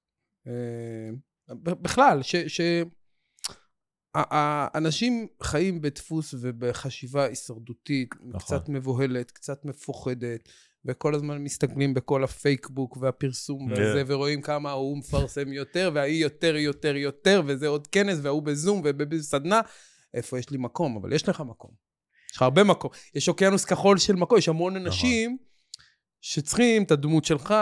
[0.47, 1.09] אה,
[1.57, 2.35] בכלל, ש...
[2.35, 2.61] ש...
[4.15, 8.39] האנשים חיים בדפוס ובחשיבה הישרדותית, נכון.
[8.39, 10.49] קצת מבוהלת, קצת מפוחדת,
[10.85, 13.73] וכל הזמן מסתכלים בכל הפייקבוק והפרסום yeah.
[13.73, 18.81] וזה, ורואים כמה ההוא מפרסם יותר, וההיא יותר, יותר, יותר, וזה עוד כנס, וההוא בזום
[18.85, 19.61] ובסדנה.
[20.13, 20.97] איפה יש לי מקום?
[20.97, 21.90] אבל יש לך מקום.
[22.31, 22.91] יש לך הרבה מקום.
[23.15, 25.37] יש אוקיינוס כחול של מקום, יש המון אנשים
[26.21, 27.53] שצריכים את הדמות שלך.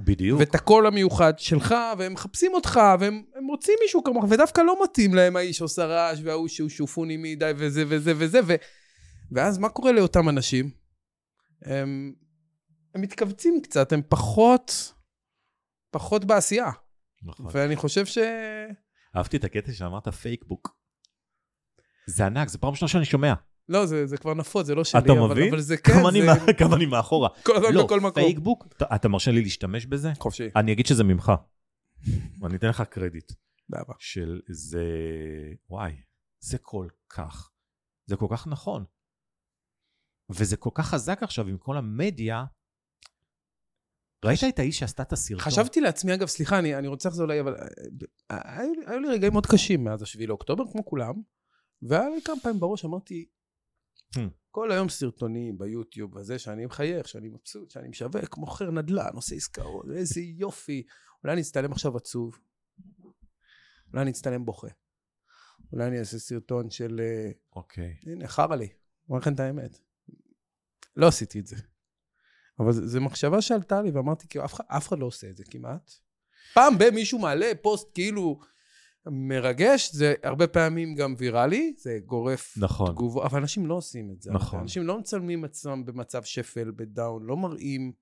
[0.00, 0.40] בדיוק.
[0.40, 5.14] ואת הקול המיוחד שלך, והם מחפשים אותך, והם הם רוצים מישהו כמוך, ודווקא לא מתאים
[5.14, 8.54] להם האיש שעושה רעש, וההוא שהוא שופוני מדי, וזה וזה וזה, ו...
[9.32, 10.70] ואז מה קורה לאותם אנשים?
[11.62, 12.14] הם,
[12.94, 14.92] הם מתכווצים קצת, הם פחות,
[15.90, 16.70] פחות בעשייה.
[17.22, 17.46] נכון.
[17.52, 18.18] ואני חושב ש...
[19.16, 20.76] אהבתי את הקטע שאמרת פייקבוק.
[22.06, 23.34] זה ענק, זו פעם ראשונה שאני שומע.
[23.68, 25.48] לא, זה, זה כבר נפוץ, זה לא שלי, אתה אבל, מבין?
[25.52, 27.28] אבל זה כן, כמה אני זה מה- כמה אני מאחורה.
[27.42, 28.22] כל הזמן לא, בכל מקום.
[28.22, 30.08] פייקבוק, אתה- אתה מרשה לי להשתמש בזה?
[30.18, 31.32] חופשי, אני אגיד שזה ממך.
[32.40, 33.32] ואני אתן לך קרדיט.
[33.68, 33.94] באהבה.
[33.98, 34.84] של זה,
[35.70, 35.92] וואי,
[36.40, 37.50] זה כל כך,
[38.06, 38.84] זה כל כך נכון.
[40.30, 42.44] וזה כל כך חזק עכשיו עם כל המדיה.
[44.24, 45.44] ראית את האיש שעשתה את הסרטון?
[45.44, 47.54] חשבתי לעצמי, אגב, סליחה, אני, אני רוצה לחזור אליי, אבל
[48.30, 51.14] אה, היו, לי- היו לי רגעים מאוד קשים מאז השביעי לאוקטובר, כמו כולם,
[51.82, 53.26] והיה לי כמה פעמים בראש, אמרתי.
[54.50, 59.84] כל היום סרטונים ביוטיוב, וזה שאני מחייך, שאני מבסוט, שאני משווק, מוכר נדל"ן, עושה עסקאות,
[59.94, 60.82] איזה יופי.
[61.24, 62.38] אולי אני אצטלם עכשיו עצוב,
[63.92, 64.68] אולי אני אצטלם בוכה.
[65.72, 67.96] אולי אני אעשה סרטון של, אה, אוקיי.
[68.06, 68.68] הנה, חרא לי,
[69.08, 69.78] אומר לכם את האמת.
[70.96, 71.56] לא עשיתי את זה.
[72.58, 75.44] אבל זו מחשבה שעלתה לי, ואמרתי, כאילו, אף אחד, אף אחד לא עושה את זה
[75.50, 75.90] כמעט.
[76.54, 78.40] פעם ב- מישהו מעלה פוסט כאילו
[79.10, 82.90] מרגש, זה הרבה פעמים גם ויראלי, זה גורף נכון.
[82.90, 84.32] תגובות, אבל אנשים לא עושים את זה.
[84.32, 84.60] נכון.
[84.60, 87.92] אנשים לא מצלמים עצמם במצב שפל, בדאון, לא מראים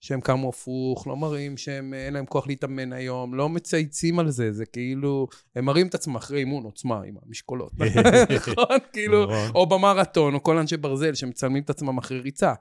[0.00, 4.52] שהם קמו הפוך, לא מראים שהם, אין להם כוח להתאמן היום, לא מצייצים על זה,
[4.52, 5.26] זה כאילו,
[5.56, 7.72] הם מראים את עצמם אחרי אימון עוצמה עם המשקולות.
[8.36, 8.78] נכון?
[8.92, 9.50] כאילו, נכון.
[9.54, 12.52] או במרתון, או כל אנשי ברזל שמצלמים את עצמם אחרי ריצה.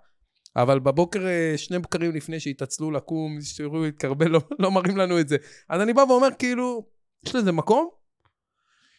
[0.55, 5.27] אבל בבוקר, אה, שני בקרים לפני שהתעצלו לקום, שיראו להתקרבל, לא, לא מראים לנו את
[5.27, 5.37] זה.
[5.69, 6.85] אז אני בא ואומר, כאילו,
[7.25, 7.89] יש לזה מקום?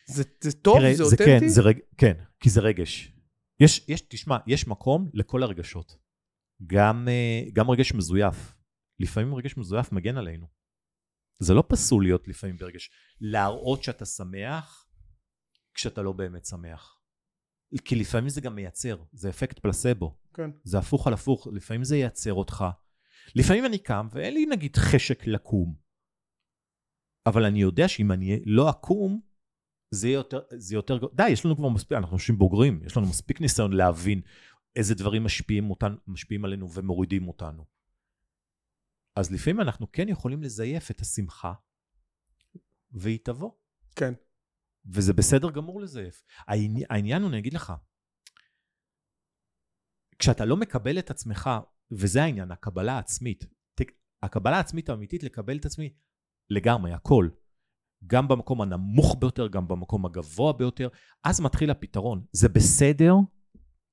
[0.07, 1.25] זה, זה טוב, תראה, זה זה אותנטי?
[1.25, 1.79] כן, זה רג...
[1.99, 3.13] כן, כי זה רגש.
[3.61, 5.97] יש, יש, תשמע, יש מקום לכל הרגשות.
[6.67, 8.55] גם, אה, גם רגש מזויף.
[8.99, 10.47] לפעמים רגש מזויף מגן עלינו.
[11.39, 12.91] זה לא פסול להיות לפעמים ברגש.
[13.21, 14.87] להראות שאתה שמח
[15.75, 16.99] כשאתה לא באמת שמח.
[17.85, 20.19] כי לפעמים זה גם מייצר, זה אפקט פלסבו.
[20.35, 20.51] כן.
[20.65, 22.65] זה הפוך על הפוך, לפעמים זה ייצר אותך.
[23.35, 25.84] לפעמים אני קם ואין לי נגיד חשק לקום.
[27.27, 29.21] אבל אני יודע שאם אני לא אקום,
[29.91, 33.07] זה יהיה יותר, זה יותר, די, יש לנו כבר מספיק, אנחנו אנשים בוגרים, יש לנו
[33.07, 34.21] מספיק ניסיון להבין
[34.77, 37.65] איזה דברים משפיעים, אותן, משפיעים עלינו ומורידים אותנו.
[39.17, 41.53] אז לפעמים אנחנו כן יכולים לזייף את השמחה,
[42.93, 43.51] והיא תבוא.
[43.97, 44.15] כן.
[44.87, 46.25] וזה בסדר גמור לזייף.
[46.39, 47.73] העני- העניין הוא, אני אגיד לך,
[50.19, 51.51] כשאתה לא מקבל את עצמך,
[51.91, 53.45] וזה העניין, הקבלה העצמית,
[54.23, 55.93] הקבלה העצמית האמיתית לקבל את עצמי
[56.51, 57.29] לגמרי, הכל.
[58.07, 60.89] גם במקום הנמוך ביותר, גם במקום הגבוה ביותר,
[61.25, 62.25] אז מתחיל הפתרון.
[62.33, 63.15] זה בסדר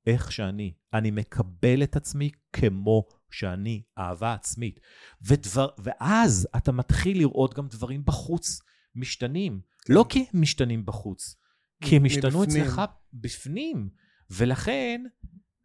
[0.08, 0.74] איך שאני.
[0.94, 4.80] אני מקבל את עצמי כמו שאני, אהבה עצמית.
[5.22, 8.62] ודבר, ואז אתה מתחיל לראות גם דברים בחוץ
[8.96, 9.62] משתנים.
[9.90, 11.36] לא כי הם משתנים בחוץ,
[11.84, 12.44] כי הם השתנו.
[12.44, 12.82] אצלך
[13.14, 13.90] בפנים.
[14.30, 15.04] ולכן,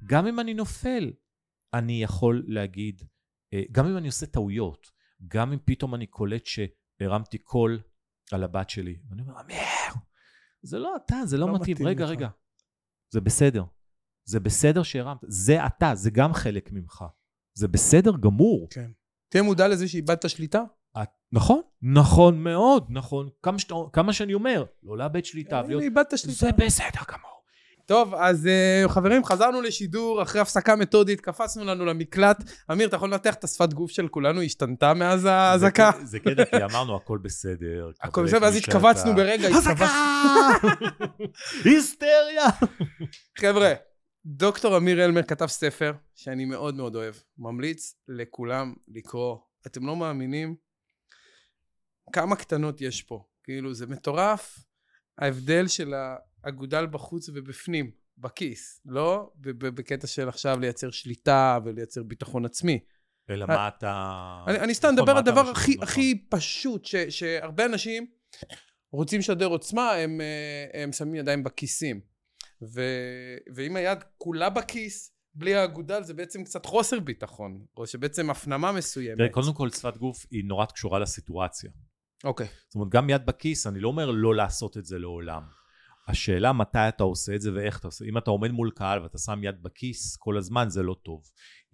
[0.04, 1.12] גם אם אני נופל,
[1.74, 3.02] אני יכול להגיד,
[3.54, 4.86] אה, גם אם אני עושה טעויות,
[5.28, 7.80] גם אם פתאום אני קולט שהרמתי קול
[8.32, 9.58] על הבת שלי, ואני אומר, אמיר,
[10.62, 11.74] זה לא אתה, זה לא, לא מתאים.
[11.74, 12.28] מתאים רגע, לך." רגע,
[13.12, 13.64] זה בסדר.
[14.28, 17.04] זה בסדר שהרמת, זה אתה, זה גם חלק ממך.
[17.54, 18.68] זה בסדר גמור.
[18.70, 18.90] כן.
[19.28, 20.62] תהיה מודע לזה שאיבדת שליטה?
[21.02, 23.28] את, נכון, נכון מאוד, נכון.
[23.42, 25.82] כמה, שאתה, כמה שאני אומר, לא לאבד שליטה, הנה, ולהיות...
[25.82, 26.38] איבדת שליטה.
[26.38, 27.35] זה בסדר גמור.
[27.86, 32.36] טוב, אז uh, חברים, חזרנו לשידור אחרי הפסקה מתודית, קפצנו לנו למקלט.
[32.72, 35.90] אמיר, אתה יכול לנתח את השפת גוף של כולנו, השתנתה מאז האזעקה?
[35.98, 37.90] זה, זה קטע, כי אמרנו הכל בסדר.
[38.02, 39.14] הכל בסדר, ואז התכווצנו.
[39.14, 39.48] ברגע.
[39.48, 39.86] אזעקה!
[41.64, 42.44] היסטריה!
[43.40, 43.72] חבר'ה,
[44.26, 47.14] דוקטור אמיר אלמר כתב ספר שאני מאוד מאוד אוהב.
[47.38, 49.36] ממליץ לכולם לקרוא.
[49.66, 50.56] אתם לא מאמינים
[52.12, 53.24] כמה קטנות יש פה.
[53.44, 54.58] כאילו, זה מטורף
[55.18, 55.94] ההבדל של
[56.46, 58.80] האגודל בחוץ ובפנים, בכיס.
[58.84, 62.78] לא בקטע של עכשיו לייצר שליטה ולייצר ביטחון עצמי.
[63.30, 64.44] אלא מה אתה...
[64.46, 65.82] אני, אני סתם נכון, מדבר מה על אתה דבר משמעות, הכי, נכון.
[65.82, 68.06] הכי פשוט, ש, שהרבה אנשים
[68.92, 72.00] רוצים לשדר עוצמה, הם, אה, הם שמים ידיים בכיסים.
[72.62, 72.82] ו,
[73.54, 79.18] ואם היד כולה בכיס, בלי האגודל, זה בעצם קצת חוסר ביטחון, או שבעצם הפנמה מסוימת.
[79.18, 81.70] תראה, קודם כל, שפת גוף היא נורא קשורה לסיטואציה.
[82.24, 85.42] אוקיי, זאת אומרת, גם יד בכיס, אני לא אומר לא לעשות את זה לעולם.
[86.08, 88.04] השאלה מתי אתה עושה את זה ואיך אתה עושה.
[88.04, 91.22] אם אתה עומד מול קהל ואתה שם יד בכיס כל הזמן, זה לא טוב.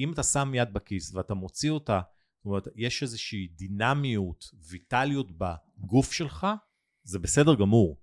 [0.01, 2.01] אם אתה שם יד בכיס ואתה מוציא אותה,
[2.37, 6.47] זאת אומרת, יש איזושהי דינמיות, ויטליות בגוף שלך,
[7.03, 8.01] זה בסדר גמור.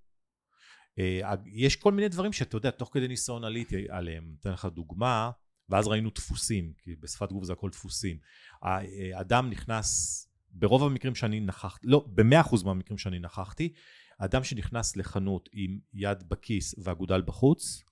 [1.00, 4.36] אה, יש כל מיני דברים שאתה יודע, תוך כדי ניסיון עליתי עליהם.
[4.40, 5.32] אתן לך דוגמה,
[5.70, 8.18] ואז ראינו דפוסים, כי בשפת גוף זה הכל דפוסים.
[8.62, 13.74] האדם נכנס ברוב המקרים שאני נכחתי, לא, במאה אחוז מהמקרים שאני נכחתי,
[14.26, 17.84] אדם שנכנס לחנות עם יד בכיס ואגודל בחוץ,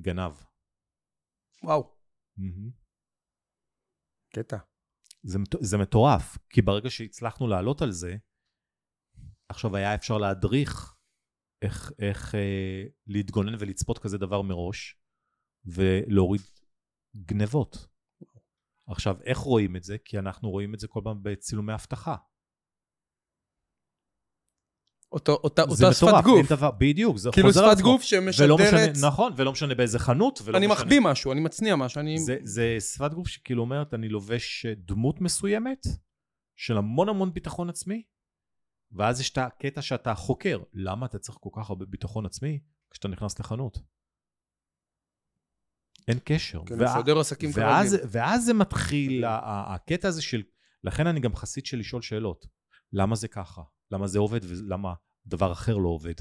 [0.00, 0.32] גנב.
[1.62, 1.96] וואו,
[2.36, 2.70] מהמם.
[4.34, 4.56] קטע.
[5.22, 8.16] זה, זה מטורף, כי ברגע שהצלחנו לעלות על זה,
[9.48, 10.96] עכשיו היה אפשר להדריך
[11.62, 15.00] איך, איך אה, להתגונן ולצפות כזה דבר מראש,
[15.64, 16.40] ולהוריד
[17.16, 17.76] גנבות.
[18.88, 19.98] עכשיו, איך רואים את זה?
[20.04, 22.16] כי אנחנו רואים את זה כל פעם בצילומי אבטחה.
[25.12, 26.38] אותו, אותה, זה אותה שפת מטורף, גוף.
[26.38, 27.92] אין דבר, בדיוק, זה כאילו חוזר על שפת עצמו.
[27.92, 28.60] גוף ולא שמשדרת...
[28.60, 30.80] משנה, נכון, ולא משנה באיזה חנות, ולא אני משנה...
[30.80, 32.18] מחביא משהו, אני מצניע משהו, אני...
[32.18, 35.86] זה, זה שפת גוף שכאילו אומרת, אני לובש דמות מסוימת,
[36.56, 38.02] של המון המון ביטחון עצמי,
[38.92, 40.58] ואז יש את הקטע שאתה חוקר.
[40.74, 42.58] למה אתה צריך כל כך הרבה ביטחון עצמי
[42.90, 43.78] כשאתה נכנס לחנות?
[46.08, 46.62] אין קשר.
[46.66, 48.08] כן, וה- מסדר עסקים ואז, כרגיל.
[48.10, 50.42] ואז זה מתחיל, הקטע הזה של...
[50.84, 52.46] לכן אני גם חסיד של לשאול שאלות.
[52.92, 53.62] למה זה ככה?
[53.90, 54.94] למה זה עובד ולמה
[55.26, 56.14] דבר אחר לא עובד?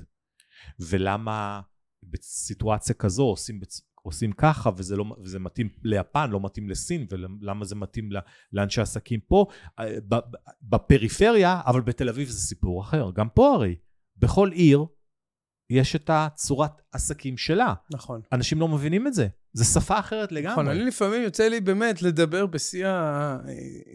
[0.80, 1.62] ולמה
[2.04, 3.60] בסיטואציה כזו עושים.
[4.06, 8.10] עושים ככה וזה, לא, וזה מתאים ליפן, לא מתאים לסין, ולמה זה מתאים
[8.54, 9.46] לאנשי עסקים פה?
[9.80, 9.98] אה,
[10.62, 13.12] בפריפריה, אבל בתל אביב זה סיפור אחר.
[13.12, 13.76] גם פה הרי,
[14.18, 14.86] בכל עיר
[15.70, 17.74] יש את הצורת עסקים שלה.
[17.94, 18.22] נכון.
[18.32, 19.28] אנשים לא מבינים את זה.
[19.54, 20.52] זה שפה אחרת לגמרי.
[20.52, 22.88] נכון, אני לפעמים יוצא לי באמת לדבר בשיא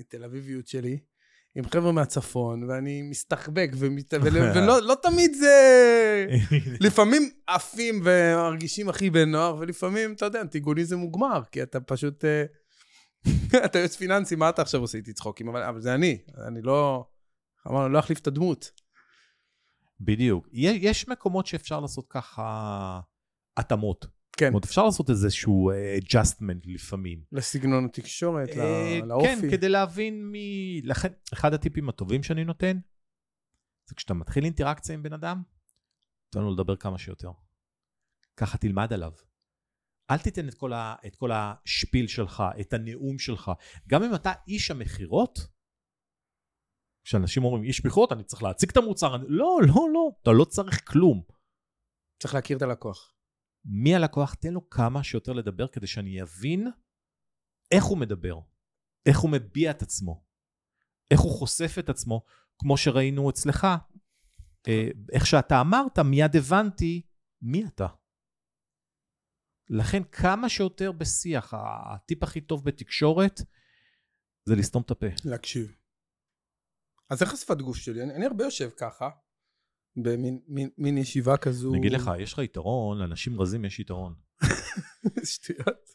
[0.01, 0.99] התל אביביות שלי.
[1.55, 4.15] עם חבר'ה מהצפון, ואני מסתחבק, ומת...
[4.23, 4.39] ול...
[4.39, 6.27] ולא לא תמיד זה...
[6.87, 12.25] לפעמים עפים ומרגישים הכי בן נוער, ולפעמים, אתה יודע, אנטיגוניזם מוגמר, כי אתה פשוט...
[12.25, 12.45] אה,
[13.65, 15.49] אתה יועץ פיננסי, מה אתה עכשיו עושה איתי צחוקים?
[15.49, 17.05] אבל, אבל זה אני, אני לא...
[17.69, 18.71] אמרנו, לא אחליף את הדמות.
[20.01, 20.49] בדיוק.
[20.53, 23.01] יש מקומות שאפשר לעשות ככה
[23.57, 24.20] התאמות.
[24.41, 27.25] כן, אומרת, אפשר לעשות איזשהו אה, adjustment לפעמים.
[27.33, 29.27] לסגנון התקשורת, לא, לאופי.
[29.27, 30.81] כן, כדי להבין מי...
[30.85, 32.79] לכן, אחד הטיפים הטובים שאני נותן,
[33.89, 35.43] זה כשאתה מתחיל אינטראקציה עם בן אדם,
[36.31, 37.31] תן לו לדבר כמה שיותר.
[38.37, 39.13] ככה תלמד עליו.
[40.11, 43.51] אל תיתן את כל, ה, את כל השפיל שלך, את הנאום שלך.
[43.89, 45.39] גם אם אתה איש המכירות,
[47.05, 49.25] כשאנשים אומרים איש מכירות, אני צריך להציג את המוצר, אני...
[49.29, 51.23] לא, לא, לא, אתה לא צריך כלום.
[52.23, 53.20] צריך להכיר את הלקוח.
[53.65, 54.35] מי הלקוח?
[54.35, 56.67] תן לו כמה שיותר לדבר כדי שאני אבין
[57.71, 58.41] איך הוא מדבר,
[59.07, 60.25] איך הוא מביע את עצמו,
[61.11, 62.25] איך הוא חושף את עצמו,
[62.59, 63.67] כמו שראינו אצלך.
[64.69, 67.03] אה, איך שאתה אמרת, מיד הבנתי
[67.43, 67.87] מי אתה.
[69.69, 73.41] לכן כמה שיותר בשיח, הטיפ הכי טוב בתקשורת
[74.49, 75.07] זה לסתום את הפה.
[75.25, 75.77] להקשיב.
[77.11, 78.03] אז איך השפת גוף שלי?
[78.03, 79.11] אני, אני הרבה יושב ככה,
[79.97, 81.71] במין מין, מין ישיבה כזו...
[81.71, 84.15] אני אגיד לך, יש לך יתרון, לאנשים רזים יש יתרון.
[85.25, 85.91] שטויות.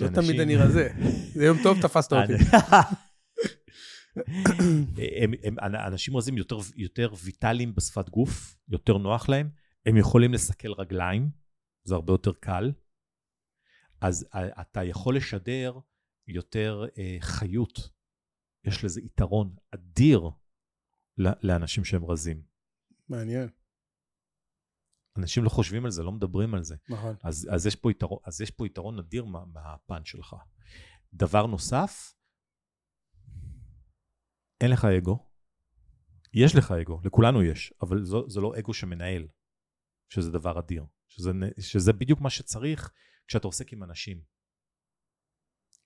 [0.00, 0.88] לא תמיד אני רזה.
[1.34, 2.32] זה יום טוב, תפסת אותי.
[5.86, 6.36] אנשים רזים
[6.76, 9.50] יותר, ויטליים בשפת גוף, יותר נוח להם,
[9.86, 11.30] הם יכולים לסכל רגליים,
[11.84, 12.72] זה הרבה יותר קל,
[14.00, 15.78] אז אה, אתה יכול לשדר
[16.28, 17.88] יותר אה, חיות.
[18.64, 20.30] יש לזה יתרון אדיר
[21.18, 22.49] לאנשים שהם רזים.
[23.10, 23.48] מעניין,
[25.18, 26.76] אנשים לא חושבים על זה, לא מדברים על זה.
[26.88, 27.16] נכון.
[27.22, 30.36] אז, אז, יש, פה יתרון, אז יש פה יתרון אדיר מה, מהפן שלך.
[31.14, 32.14] דבר נוסף,
[34.60, 35.26] אין לך אגו.
[36.34, 39.28] יש לך אגו, לכולנו יש, אבל זו, זה לא אגו שמנהל,
[40.08, 40.86] שזה דבר אדיר.
[41.08, 42.92] שזה, שזה בדיוק מה שצריך
[43.26, 44.20] כשאתה עוסק עם אנשים.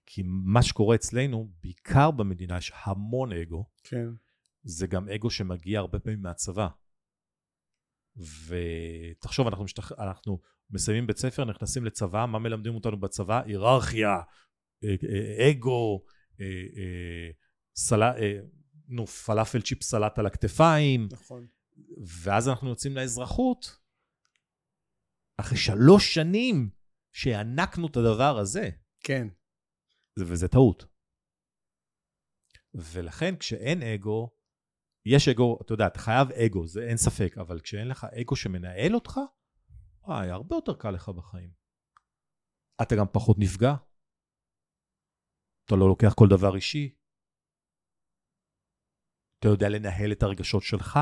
[0.06, 3.64] כי מה שקורה אצלנו, בעיקר במדינה, יש המון אגו.
[3.82, 4.08] כן.
[4.62, 6.68] זה גם אגו שמגיע הרבה פעמים מהצבא.
[8.16, 9.92] ותחשוב, אנחנו, משתח...
[9.92, 10.40] אנחנו
[10.70, 13.42] מסיימים בית ספר, נכנסים לצבא, מה מלמדים אותנו בצבא?
[13.46, 14.20] היררכיה,
[14.84, 16.04] אה, אה, אגו,
[16.40, 16.46] אה,
[18.02, 18.38] אה,
[18.88, 21.46] נו, פלאפל צ'יפ סלט על הכתפיים, נכון.
[22.22, 23.78] ואז אנחנו יוצאים לאזרחות,
[25.36, 26.70] אחרי שלוש שנים
[27.12, 28.70] שהענקנו את הדבר הזה.
[29.00, 29.28] כן.
[30.16, 30.84] זה- וזה טעות.
[32.74, 34.30] ולכן כשאין אגו,
[35.06, 38.94] יש אגו, אתה יודע, אתה חייב אגו, זה אין ספק, אבל כשאין לך אגו שמנהל
[38.94, 39.20] אותך,
[40.02, 41.52] וואי, הרבה יותר קל לך בחיים.
[42.82, 43.74] אתה גם פחות נפגע.
[45.64, 46.94] אתה לא לוקח כל דבר אישי.
[49.38, 50.98] אתה יודע לנהל את הרגשות שלך.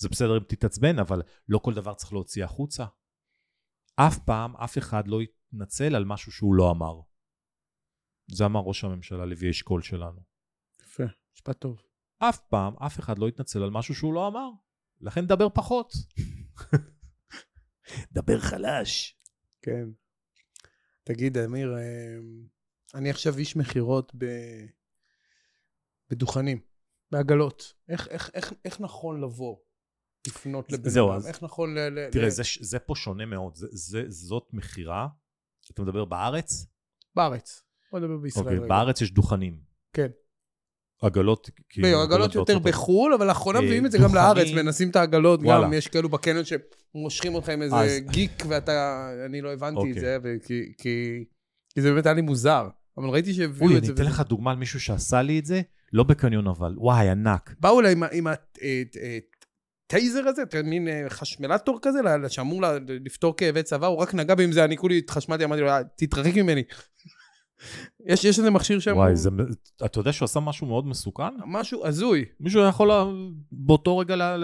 [0.00, 2.84] זה בסדר אם תתעצבן, אבל לא כל דבר צריך להוציא החוצה.
[3.96, 7.00] אף פעם אף אחד לא יתנצל על משהו שהוא לא אמר.
[8.30, 10.20] זה אמר ראש הממשלה לוי אשכול שלנו.
[10.82, 11.04] יפה,
[11.34, 11.93] משפט טוב.
[12.28, 14.48] אף פעם אף אחד לא יתנצל על משהו שהוא לא אמר.
[15.00, 15.92] לכן דבר פחות.
[18.12, 19.18] דבר חלש.
[19.62, 19.88] כן.
[21.04, 22.16] תגיד, אמיר, אה,
[22.94, 24.24] אני עכשיו איש מכירות ב...
[26.10, 26.60] בדוכנים.
[27.10, 27.74] בעגלות.
[27.88, 29.56] איך, איך, איך, איך נכון לבוא?
[30.26, 31.08] לפנות לבן אדם?
[31.10, 32.10] אז- איך נכון ל...
[32.12, 32.30] תראה, ל...
[32.30, 33.54] זה, זה פה שונה מאוד.
[33.54, 35.08] זה, זה, זאת מכירה,
[35.72, 36.66] אתה מדבר בארץ?
[37.16, 37.62] בארץ.
[37.92, 38.68] בוא נדבר בישראל אוקיי, רגע.
[38.68, 39.60] בארץ יש דוכנים.
[39.92, 40.10] כן.
[41.06, 41.88] עגלות, כאילו...
[41.88, 44.14] לא, עגלות יותר בחו"ל, אבל לאחרונה אה, מביאים את זה גם.
[44.14, 45.72] לארץ, מנסים את העגלות גם.
[45.72, 50.00] יש כאלו בקניון שמושכים אותך עם איזה אז- גיק, ואתה, אני לא הבנתי את אוקיי.
[50.00, 50.18] זה,
[50.78, 51.24] כי
[51.74, 52.68] כי זה באמת היה לי מוזר.
[52.98, 53.92] אבל ראיתי שהביאו אוי, את זה.
[53.92, 55.60] אני אתן לך דוגמה על מישהו שעשה לי את זה,
[55.92, 57.54] לא בקניון אבל, וואי, ענק.
[57.60, 58.26] באו אליי עם
[59.86, 61.98] הטייזר הזה, אתה יודע, מין אה, חשמלטור כזה,
[62.28, 62.62] שאמור
[63.04, 65.80] לפתור כאבי צבא, הוא רק נגע בי עם זה, אני כולי התחשמלתי, אמרתי לו, "אה,
[65.96, 66.62] תתרחק ממני.
[68.06, 69.30] יש יש איזה מכשיר שם, וואי, זה,
[69.84, 71.22] אתה יודע שהוא עשה משהו מאוד מסוכן?
[71.46, 72.24] משהו הזוי.
[72.40, 73.04] מישהו יכול לה-
[73.52, 74.36] באותו רגע לה-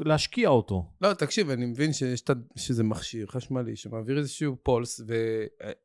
[0.00, 0.90] להשקיע אותו.
[1.00, 2.22] לא, תקשיב, אני מבין שיש
[2.56, 5.00] שזה מכשיר חשמלי שמעביר איזשהו פולס,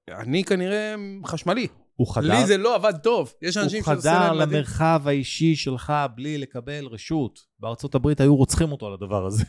[0.09, 1.67] ואני כנראה חשמלי.
[1.95, 3.33] הוא חדר, לי זה לא עבד טוב.
[3.41, 4.49] יש אנשים הוא חדר להם מדהים.
[4.49, 7.39] למרחב האישי שלך בלי לקבל רשות.
[7.59, 9.43] בארצות הברית היו רוצחים אותו על הדבר הזה.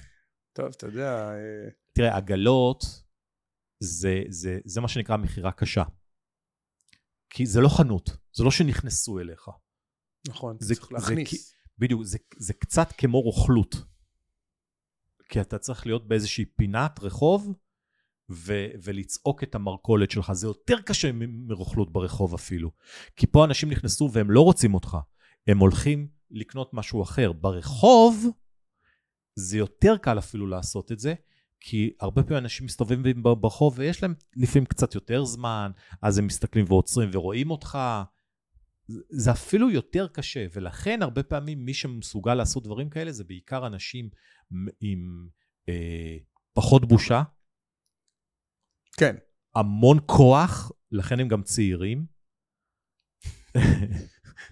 [0.56, 2.84] טוב, אתה יודע, אה, תראה, עגלות
[3.82, 5.82] זה, זה, זה מה שנקרא מכירה קשה.
[7.34, 9.48] כי זה לא חנות, זה לא שנכנסו אליך.
[10.28, 11.54] נכון, זה- צריך זה להכניס.
[11.78, 13.74] בדיוק, זה, זה קצת כמו רוכלות.
[15.28, 17.52] כי אתה צריך להיות באיזושהי פינת רחוב
[18.30, 20.32] ו, ולצעוק את המרכולת שלך.
[20.32, 22.70] זה יותר קשה מ- מרוכלות ברחוב אפילו.
[23.16, 24.96] כי פה אנשים נכנסו והם לא רוצים אותך.
[25.46, 27.32] הם הולכים לקנות משהו אחר.
[27.32, 28.26] ברחוב
[29.34, 31.14] זה יותר קל אפילו לעשות את זה,
[31.66, 35.70] כי הרבה פעמים אנשים מסתובבים ברחוב ויש להם לפעמים קצת יותר זמן,
[36.02, 37.78] אז הם מסתכלים ועוצרים ורואים אותך.
[39.10, 44.08] זה- אפילו יותר קשה, ולכן הרבה פעמים מי שמסוגל לעשות דברים כאלה זה בעיקר אנשים
[44.80, 45.28] עם
[45.68, 46.16] אה,
[46.52, 47.22] פחות בושה,
[48.96, 49.16] כן.
[49.54, 52.06] המון כוח, לכן הם גם צעירים.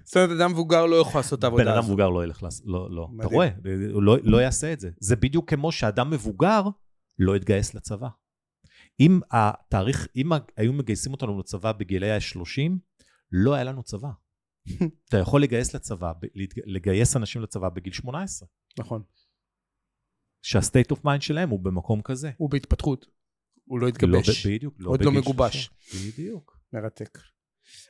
[0.04, 1.88] זאת אומרת, אדם מבוגר לא יכול לעשות את בן העבודה אדם הזאת.
[1.88, 3.08] מבוגר לא ילך לעשות, לא, לא.
[3.20, 3.26] אתה.
[3.26, 3.48] רואה,
[3.92, 4.90] הוא לא, לא יעשה את זה.
[5.00, 6.62] זה בדיוק כמו שאדם מבוגר
[7.26, 8.08] לא יתגייס לצבא.
[9.00, 12.72] אם התאריך, אם היו מגייסים אותנו לצבא בגילי ה-30,
[13.32, 14.10] לא היה לנו צבא.
[15.08, 16.12] אתה יכול לגייס לצבא,
[16.66, 18.48] לגייס אנשים לצבא בגיל 18,
[18.78, 19.02] נכון.
[20.42, 22.30] שה state of mind שלהם הוא במקום כזה.
[22.36, 23.06] הוא בהתפתחות.
[23.64, 24.46] הוא לא לא התגבש.
[24.46, 24.74] ב- בדיוק.
[24.84, 25.70] עוד לא מגובש.
[25.78, 26.10] 30.
[26.12, 26.58] בדיוק.
[26.72, 27.18] מרתק.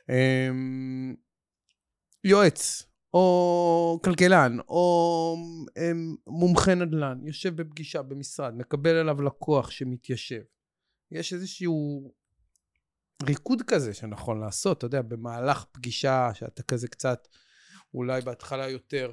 [0.09, 1.15] אמ,
[2.23, 5.35] יועץ, או כלכלן, או
[5.77, 10.41] אמ, מומחה נדל"ן, יושב בפגישה במשרד, מקבל עליו לקוח שמתיישב.
[11.11, 12.11] יש איזשהו
[13.23, 17.27] ריקוד כזה שנכון לעשות, אתה יודע, במהלך פגישה שאתה כזה קצת,
[17.93, 19.11] אולי בהתחלה יותר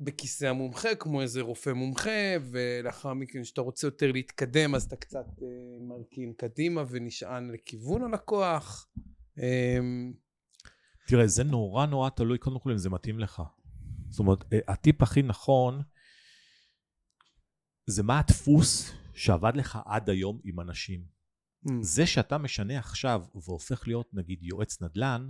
[0.00, 2.10] בכיסא המומחה, כמו איזה רופא מומחה,
[2.50, 5.46] ולאחר מכן, כשאתה רוצה יותר להתקדם, אז אתה קצת אה,
[5.80, 8.88] מרכין קדימה ונשען לכיוון הלקוח.
[9.38, 10.12] אמ,
[11.06, 13.42] תראה, זה נורא נורא תלוי, קודם כל אם זה מתאים לך.
[14.08, 15.82] זאת אומרת, אה, הטיפ הכי נכון
[17.86, 21.04] זה מה הדפוס שעבד לך עד היום עם אנשים.
[21.70, 25.28] אמ, זה שאתה משנה עכשיו והופך להיות נגיד יועץ נדל"ן,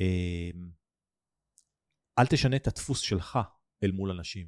[0.00, 0.50] אה,
[2.18, 3.38] אל תשנה את הדפוס שלך
[3.82, 4.46] אל מול אנשים.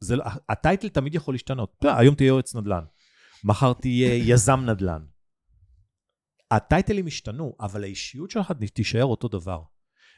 [0.00, 1.76] זה, לא- הטייטל תמיד יכול להשתנות.
[1.98, 2.84] היום תהיה יועץ נדל"ן,
[3.44, 5.04] מחר תהיה יזם נדל"ן.
[6.56, 9.62] הטייטלים השתנו, אבל האישיות שלך תישאר אותו דבר.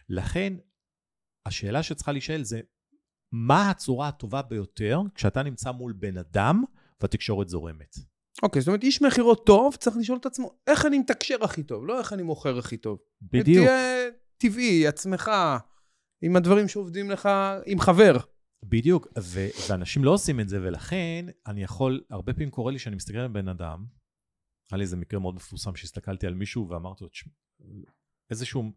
[0.08, 0.52] לכן,
[1.46, 2.60] השאלה שצריכה להישאל זה,
[3.32, 6.62] מה הצורה הטובה ביותר כשאתה נמצא מול בן אדם
[7.00, 7.94] והתקשורת זורמת?
[8.42, 11.86] אוקיי, זאת אומרת, איש מכירות טוב צריך לשאול את עצמו, איך אני מתקשר הכי טוב,
[11.86, 12.98] לא איך אני מוכר הכי טוב.
[13.22, 13.66] בדיוק.
[13.66, 15.30] תהיה טבעי, עצמך,
[16.22, 17.28] עם הדברים שעובדים לך,
[17.66, 18.16] עם חבר.
[18.64, 22.96] בדיוק, ו- ואנשים לא עושים את זה, ולכן אני יכול, הרבה פעמים קורה לי שאני
[22.96, 23.84] מסתכל על בן אדם,
[24.74, 27.32] היה לי איזה מקרה מאוד מפורסם שהסתכלתי על מישהו ואמרתי לו, "תשמע,
[28.30, 28.72] איזשהו,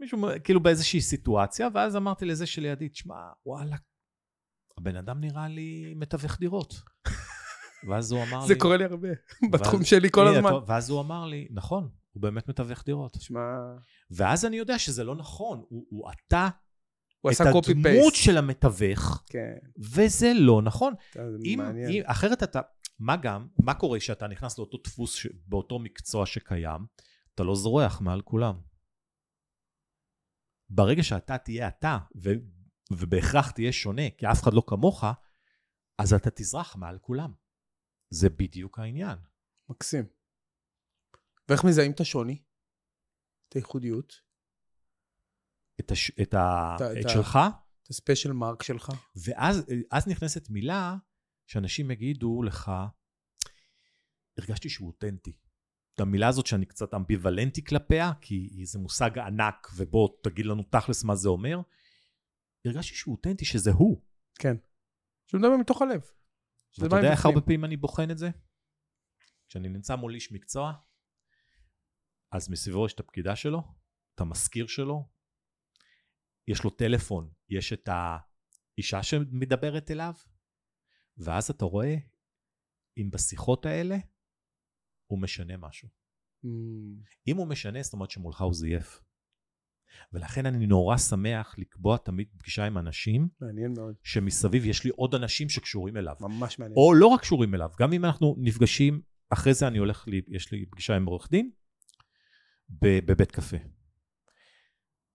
[0.00, 3.14] מישהו כאילו באיזושהי סיטואציה, ואז אמרתי לזה שלידי, תשמע,
[3.46, 3.76] וואלה,
[4.78, 6.74] הבן אדם נראה לי מתווך דירות.
[7.88, 8.60] ואז הוא אמר זה לי...
[8.60, 9.08] קורה לי הרבה,
[9.52, 10.50] בתחום שלי כל הזמן.
[10.66, 13.12] ואז הוא אמר לי, נכון, הוא באמת מתווך דירות.
[13.12, 13.40] תשמע,
[14.10, 18.14] ואז אני יודע שזה לא נכון, הוא, הוא את הדמות.
[18.14, 20.94] של המתווך, כן, וזה לא נכון.
[21.14, 21.60] זה אם.
[21.60, 22.60] אם, אחרת אתה,
[22.98, 26.86] מה גם, מה קורה כשאתה נכנס לאותו דפוס, ש, באותו מקצוע שקיים,
[27.34, 28.60] אתה לא זורח מעל כולם.
[30.70, 32.30] ברגע שאתה תהיה אתה, ו,
[32.92, 35.04] ובהכרח תהיה שונה, כי אף אחד לא כמוך,
[35.98, 37.32] אז אתה תזרח מעל כולם.
[38.10, 39.18] זה בדיוק העניין.
[39.68, 40.04] מקסים.
[41.48, 42.42] ואיך מזהים את השוני?
[43.48, 44.20] את הייחודיות?
[45.80, 47.38] את, הש, את, ה, את את, את שלך,
[47.82, 48.92] את הספיישל מרק שלך?
[49.16, 50.96] ואז אז נכנסת מילה
[51.46, 52.72] שאנשים יגידו לך,
[54.38, 55.32] הרגשתי שהוא אותנטי.
[55.94, 61.04] את המילה הזאת שאני קצת אמביוולנטי כלפיה, כי זה מושג ענק, ובוא תגיד לנו תכלס
[61.04, 61.60] מה זה אומר.
[62.64, 64.02] הרגשתי שהוא אותנטי, שזה הוא.
[64.38, 64.56] כן.
[65.26, 66.00] שהוא מדבר מתוך הלב.
[66.78, 67.26] ואתה יודע איך.
[67.26, 68.30] הרבה פעמים אני בוחן את זה?
[69.48, 70.72] כשאני נמצא מול איש מקצוע,
[72.32, 73.62] אז מסביבו יש את הפקידה שלו,
[74.14, 75.08] את המזכיר שלו,
[76.48, 80.14] יש לו טלפון, יש את האישה שמדברת אליו,
[81.18, 81.96] ואז אתה רואה
[82.96, 83.96] אם בשיחות האלה
[85.06, 85.88] הוא משנה משהו.
[86.44, 86.48] Mm,
[87.28, 89.00] אם הוא משנה, זאת אומרת שמולך הוא זייף.
[90.12, 93.94] ולכן אני נורא שמח לקבוע תמיד פגישה עם אנשים מעניין מאוד.
[94.02, 96.14] שמסביב יש לי עוד אנשים שקשורים אליו.
[96.20, 96.76] ממש מעניין.
[96.76, 99.00] או לא רק קשורים אליו, גם אם אנחנו נפגשים,
[99.30, 101.50] אחרי זה אני הולך, לי, יש לי פגישה עם עורך דין
[102.70, 103.56] בבית קפה.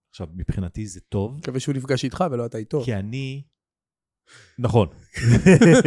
[0.10, 2.82] עכשיו, מבחינתי זה טוב, מקווה שהוא נפגש איתך ולא אתה איתו.
[2.86, 3.43] כי אני...
[4.60, 4.88] נכון.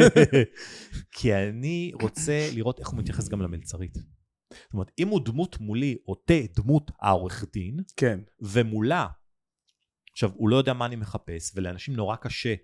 [1.17, 3.95] כי אני רוצה לראות איך הוא מתייחס גם למלצרית.
[3.95, 6.15] זאת אומרת, אם הוא דמות מולי, או
[6.57, 8.21] דמות העורך דין, כן.
[8.41, 9.07] ומולה,
[10.13, 12.55] עכשיו, הוא לא יודע מה אני מחפש, ולאנשים נורא קשה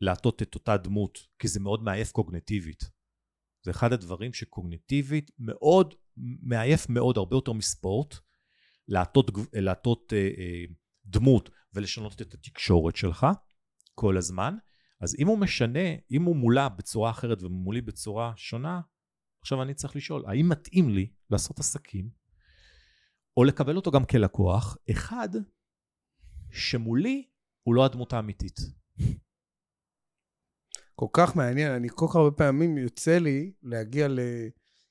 [0.00, 2.82] להטות את אותה דמות, כי זה מאוד מעייף קוגנטיבית.
[3.64, 5.94] זה אחד הדברים שקוגנטיבית מאוד,
[6.42, 8.14] מעייף מאוד, הרבה יותר מספורט,
[8.88, 10.64] להטות, להטות אה, אה,
[11.06, 13.26] דמות ולשנות את התקשורת שלך
[13.94, 14.54] כל הזמן.
[15.02, 18.80] אז אם הוא משנה, אם הוא מולה בצורה אחרת ומולי בצורה שונה,
[19.40, 22.10] עכשיו אני צריך לשאול, האם מתאים לי לעשות עסקים,
[23.36, 25.28] או לקבל אותו גם כלקוח, אחד,
[26.50, 27.28] שמולי
[27.62, 28.60] הוא לא הדמות האמיתית.
[30.94, 34.20] כל כך מעניין, אני כל כך הרבה פעמים יוצא לי להגיע ל...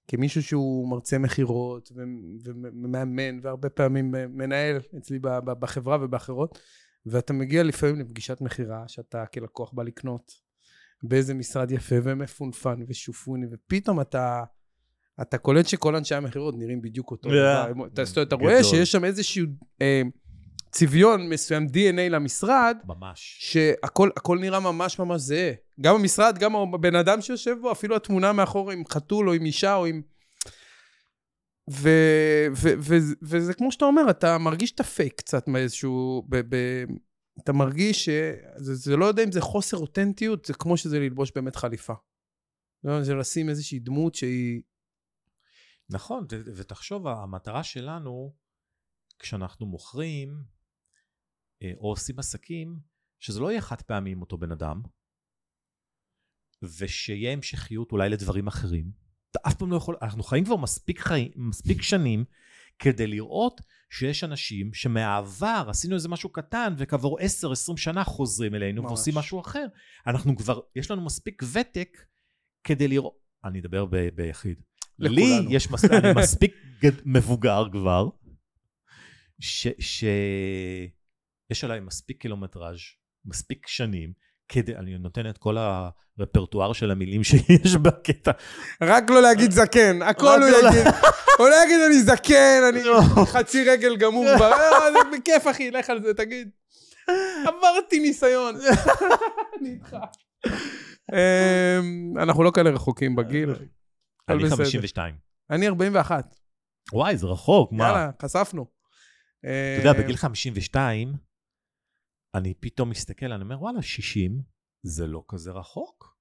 [0.07, 5.19] כמישהו שהוא מרצה מכירות ומאמן, והרבה פעמים מנהל אצלי
[5.59, 6.59] בחברה ובאחרות,
[7.05, 10.41] ואתה מגיע לפעמים לפגישת מכירה, שאתה כלקוח בא לקנות
[11.03, 14.43] באיזה משרד יפה ומפונפן ושופוני, ופתאום אתה...
[15.21, 17.29] אתה קולט שכל אנשי המכירות נראים בדיוק אותו.
[17.29, 17.71] דבר.
[17.91, 18.63] אתה, רואה.
[18.63, 19.45] שיש שם איזשהו
[19.81, 20.01] אה,
[20.71, 23.37] צביון מסוים, DNA למשרד, ממש.
[23.39, 25.51] שהכל הכל נראה ממש ממש זהה.
[25.81, 29.75] גם המשרד, גם הבן אדם שיושב בו, אפילו התמונה מאחור עם חתול או עם אישה
[29.75, 30.01] או עם...
[31.71, 31.89] ו,
[32.55, 36.25] ו, ו, וזה כמו שאתה אומר, אתה מרגיש את הפייק קצת מאיזשהו...
[36.29, 36.55] ב, ב,
[37.43, 38.09] אתה מרגיש ש...
[38.57, 41.93] זה, זה לא יודע אם זה חוסר אותנטיות, זה כמו שזה ללבוש באמת חליפה.
[42.83, 44.61] לא, זה לשים איזושהי דמות שהיא...
[45.89, 48.35] נכון, ו- ותחשוב, המטרה שלנו,
[49.19, 50.43] כשאנחנו מוכרים
[51.63, 52.79] אה, או עושים עסקים,
[53.19, 54.81] שזה לא יהיה חד פעמי עם אותו בן אדם,
[56.63, 58.91] ושיהיה המשכיות אולי לדברים אחרים.
[59.31, 62.25] אתה אף פעם לא יכול, אנחנו חיים כבר מספיק, חיים, מספיק שנים
[62.79, 67.23] כדי לראות שיש אנשים שמהעבר עשינו איזה משהו קטן וכעבור 10-20
[67.77, 68.89] שנה חוזרים אלינו ממש.
[68.89, 69.65] ועושים משהו אחר.
[70.07, 71.97] אנחנו כבר, יש לנו מספיק ותק
[72.63, 74.61] כדי לראות, אני אדבר ב- ביחיד.
[74.99, 75.47] לכולנו.
[75.49, 75.85] לי יש, מס...
[75.85, 76.91] אני מספיק גד...
[77.05, 78.09] מבוגר כבר,
[79.39, 79.67] ש...
[79.79, 80.03] ש...
[81.63, 82.79] עליי מספיק קילומטראז',
[83.25, 84.13] מספיק שנים,
[84.51, 88.31] כדי, אני נותן את כל הרפרטואר של המילים שיש בקטע.
[88.81, 90.87] רק לא להגיד זקן, הכל הוא לא יגיד.
[91.37, 93.01] הוא לא יגיד אני זקן, אני לא.
[93.25, 94.27] חצי רגל גמור.
[94.27, 96.49] אה, זה בכיף אחי, לך על זה, תגיד.
[97.45, 98.55] עברתי ניסיון.
[99.61, 99.97] אני איתך.
[101.11, 103.49] אמ, אנחנו לא כאלה רחוקים בגיל.
[104.29, 104.65] אני בסדר.
[104.65, 105.15] 52.
[105.49, 106.35] אני 41.
[106.93, 107.83] וואי, זה רחוק, מה?
[107.83, 108.65] יאללה, חשפנו.
[109.39, 111.13] אתה יודע, בגיל 52,
[112.35, 114.41] אני פתאום מסתכל, אני אומר, וואלה, 60
[114.83, 116.17] זה לא כזה רחוק.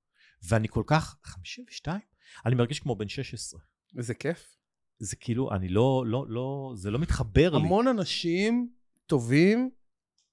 [0.49, 2.01] ואני כל כך, 52?
[2.47, 3.61] אני מרגיש כמו בן 16.
[3.97, 4.57] איזה כיף.
[4.99, 7.65] זה כאילו, אני לא, לא, לא, זה לא מתחבר לי.
[7.65, 8.73] המון אנשים
[9.07, 9.71] טובים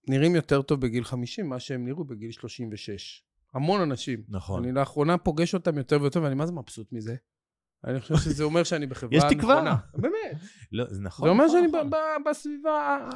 [0.08, 3.24] נראים יותר טוב בגיל 50 ממה שהם נראו בגיל 36.
[3.54, 4.24] המון אנשים.
[4.30, 4.64] נכון.
[4.64, 7.16] אני לאחרונה פוגש אותם יותר ויותר, ואני מה זה מבסוט מזה?
[7.86, 9.36] אני חושב שזה אומר שאני בחברה יש נכונה.
[9.38, 9.78] תקווה.
[9.94, 10.42] באמת.
[10.72, 11.28] לא, זה נכון.
[11.28, 11.90] זה אומר נכון, שאני נכון.
[11.90, 13.10] ב- ב- בסביבה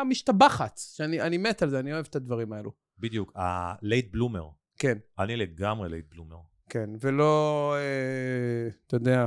[0.00, 2.72] המשתבחת, שאני אני מת על זה, אני אוהב את הדברים האלו.
[2.98, 4.54] בדיוק, ה-late bloomer.
[4.78, 6.48] כן, אני לגמרי late bloomer.
[6.70, 9.26] כן, ולא, אה, אתה יודע,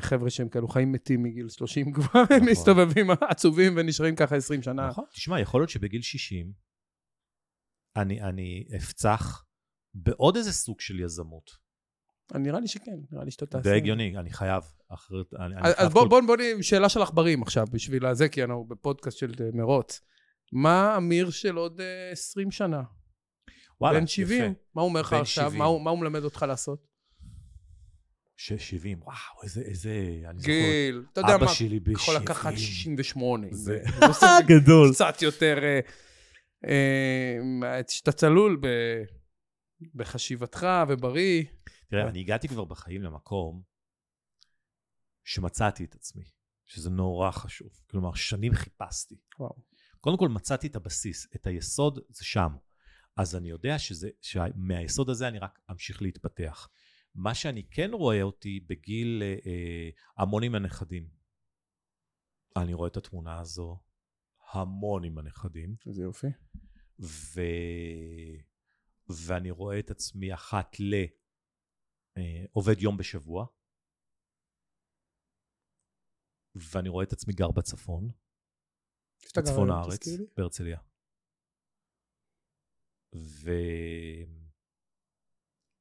[0.00, 2.48] חבר'ה שהם כאלו חיים מתים מגיל 30 כבר, הם נכון.
[2.50, 4.88] מסתובבים עצובים ונשארים ככה 20 שנה.
[4.88, 5.04] נכון.
[5.12, 6.52] תשמע, יכול להיות שבגיל 60,
[7.96, 9.44] אני, אני אפצח
[9.94, 11.61] בעוד איזה סוג של יזמות.
[12.34, 13.70] נראה לי שכן, נראה לי שאתה תעשה.
[13.70, 14.62] די הגיוני, אני חייב.
[14.88, 18.28] אחרת, אני, אז אז בוא, כל- בוא, בוא נהיה שאלה של עכברים עכשיו, בשביל הזה,
[18.28, 20.00] כי אנחנו בפודקאסט של אה, מרוץ.
[20.52, 22.82] מה אמיר של עוד אה, 20 שנה?
[23.80, 24.38] וואלה, בן 70?
[24.44, 24.52] יפה.
[24.74, 25.44] מה הוא אומר לך עכשיו?
[25.44, 25.58] 70.
[25.58, 26.86] מה הוא מה הוא מלמד אותך לעשות?
[28.36, 29.90] ש- 70, וואו, איזה, איזה,
[30.28, 30.52] אני זוכר.
[30.52, 31.92] גיל, אתה יודע אבא מה, שלי ב-70.
[31.92, 33.46] יכול לקחת 68.
[33.50, 34.26] זה- זה זה
[34.62, 34.92] גדול.
[34.94, 35.58] קצת יותר...
[35.62, 35.80] אה,
[36.68, 39.02] אה, שאתה צלול ב-
[39.94, 41.42] בחשיבתך ובריא.
[41.92, 43.62] תראה, אני הגעתי כבר בחיים למקום
[45.24, 46.24] שמצאתי את עצמי,
[46.66, 47.70] שזה נורא חשוב.
[47.90, 49.16] כלומר, שנים חיפשתי.
[49.38, 49.56] וואו.
[50.00, 52.56] קודם כל מצאתי את הבסיס, את היסוד, זה שם.
[53.16, 56.68] אז אני יודע שזה, שמהיסוד הזה אני רק אמשיך להתפתח.
[57.14, 61.08] מה שאני כן רואה אותי בגיל אה, אה, המון עם הנכדים.
[62.56, 63.80] אני רואה את התמונה הזו
[64.52, 65.76] המון עם הנכדים.
[65.86, 66.26] איזה יופי.
[67.00, 67.40] ו...
[69.08, 70.94] ואני רואה את עצמי אחת ל...
[72.16, 73.46] אה, עובד יום בשבוע.
[76.54, 78.10] ואני רואה את עצמי גר בצפון.
[79.36, 80.78] בצפון הארץ, בהרצליה.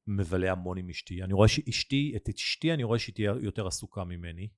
[0.07, 1.23] ומבלה המון עם אשתי.
[1.23, 4.49] אני רואה שאשתי, את אשתי אני רואה שהיא תהיה יותר עסוקה ממני,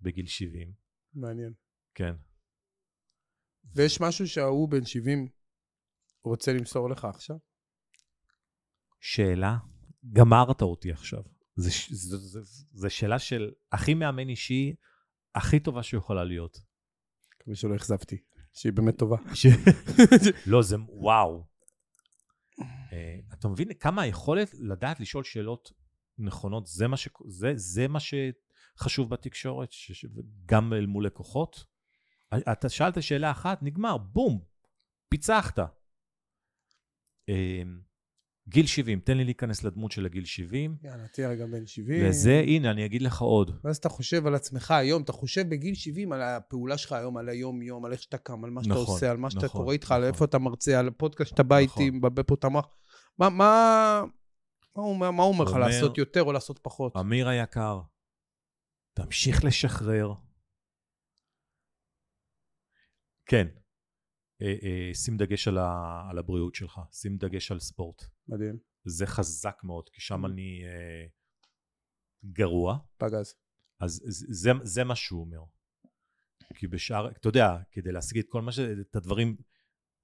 [0.00, 0.72] בגיל 70.
[1.14, 1.52] מעניין.
[1.94, 2.14] כן.
[3.74, 5.28] ויש משהו שההוא בן 70
[6.24, 7.36] רוצה למסור לך עכשיו?
[9.00, 9.56] שאלה,
[10.12, 11.22] גמרת אותי עכשיו.
[12.72, 14.74] זו שאלה של הכי מאמן אישי,
[15.34, 16.58] הכי טובה שיכולה להיות.
[17.34, 19.16] מקווה שלא אכזבתי, שהיא באמת טובה.
[20.46, 21.46] לא, זה וואו.
[22.92, 25.72] אה, אתה מבין כמה היכולת לדעת לשאול שאלות
[26.18, 27.08] נכונות, זה מה, ש...
[27.28, 30.06] זה, זה מה שחשוב בתקשורת, ש...
[30.46, 31.64] גם אל מול לקוחות?
[32.52, 34.44] אתה שאלת שאלה אחת, נגמר, בום,
[35.08, 35.58] פיצחת.
[38.48, 40.76] גיל 70, תן לי להיכנס לדמות של הגיל 70.
[40.82, 42.08] יאללה, תהיה רגע בן 70.
[42.08, 43.60] וזה, הנה, אני אגיד לך עוד.
[43.64, 47.28] ואז אתה חושב על עצמך היום, אתה חושב בגיל 70 על הפעולה שלך היום, על
[47.28, 49.72] היום-יום, על איך שאתה קם, על מה שאתה נכון, עושה, על מה שאתה נכון, קורא
[49.72, 49.96] איתך, נכון.
[49.96, 51.96] על איפה אתה מרצה, על הפודקאסט שאתה בא איתי, נכון.
[51.96, 52.68] מבלבל פה את המוח.
[53.18, 54.02] מה, מה,
[54.76, 56.96] מה הוא אומר לך, לעשות יותר או לעשות פחות?
[56.96, 57.80] אמיר היקר,
[58.94, 60.12] תמשיך לשחרר.
[63.26, 63.46] כן,
[64.94, 68.02] שים דגש על, ה, על הבריאות שלך, שים דגש על ספורט.
[68.28, 68.58] מדהים.
[68.84, 71.06] זה חזק מאוד, כי שם אני אה,
[72.32, 72.78] גרוע.
[72.98, 73.34] פגז.
[73.80, 75.40] אז זה, זה מה שהוא אומר.
[76.54, 78.58] כי בשאר, אתה יודע, כדי להשיג את כל מה ש...
[78.58, 79.36] את הדברים,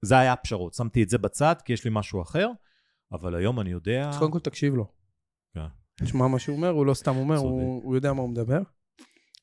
[0.01, 0.73] זה היה הפשרות.
[0.73, 2.47] שמתי את זה בצד, כי יש לי משהו אחר,
[3.11, 4.09] אבל היום אני יודע...
[4.09, 4.91] אז קודם כל תקשיב לו.
[5.53, 5.67] כן.
[5.95, 8.61] תשמע מה שהוא אומר, הוא לא סתם אומר, הוא, הוא יודע מה הוא מדבר.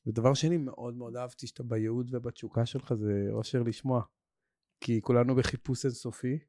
[0.07, 4.01] ודבר שני, מאוד מאוד אהבתי שאתה בייעוד ובתשוקה שלך, זה אושר לשמוע.
[4.81, 6.39] כי כולנו בחיפוש אינסופי.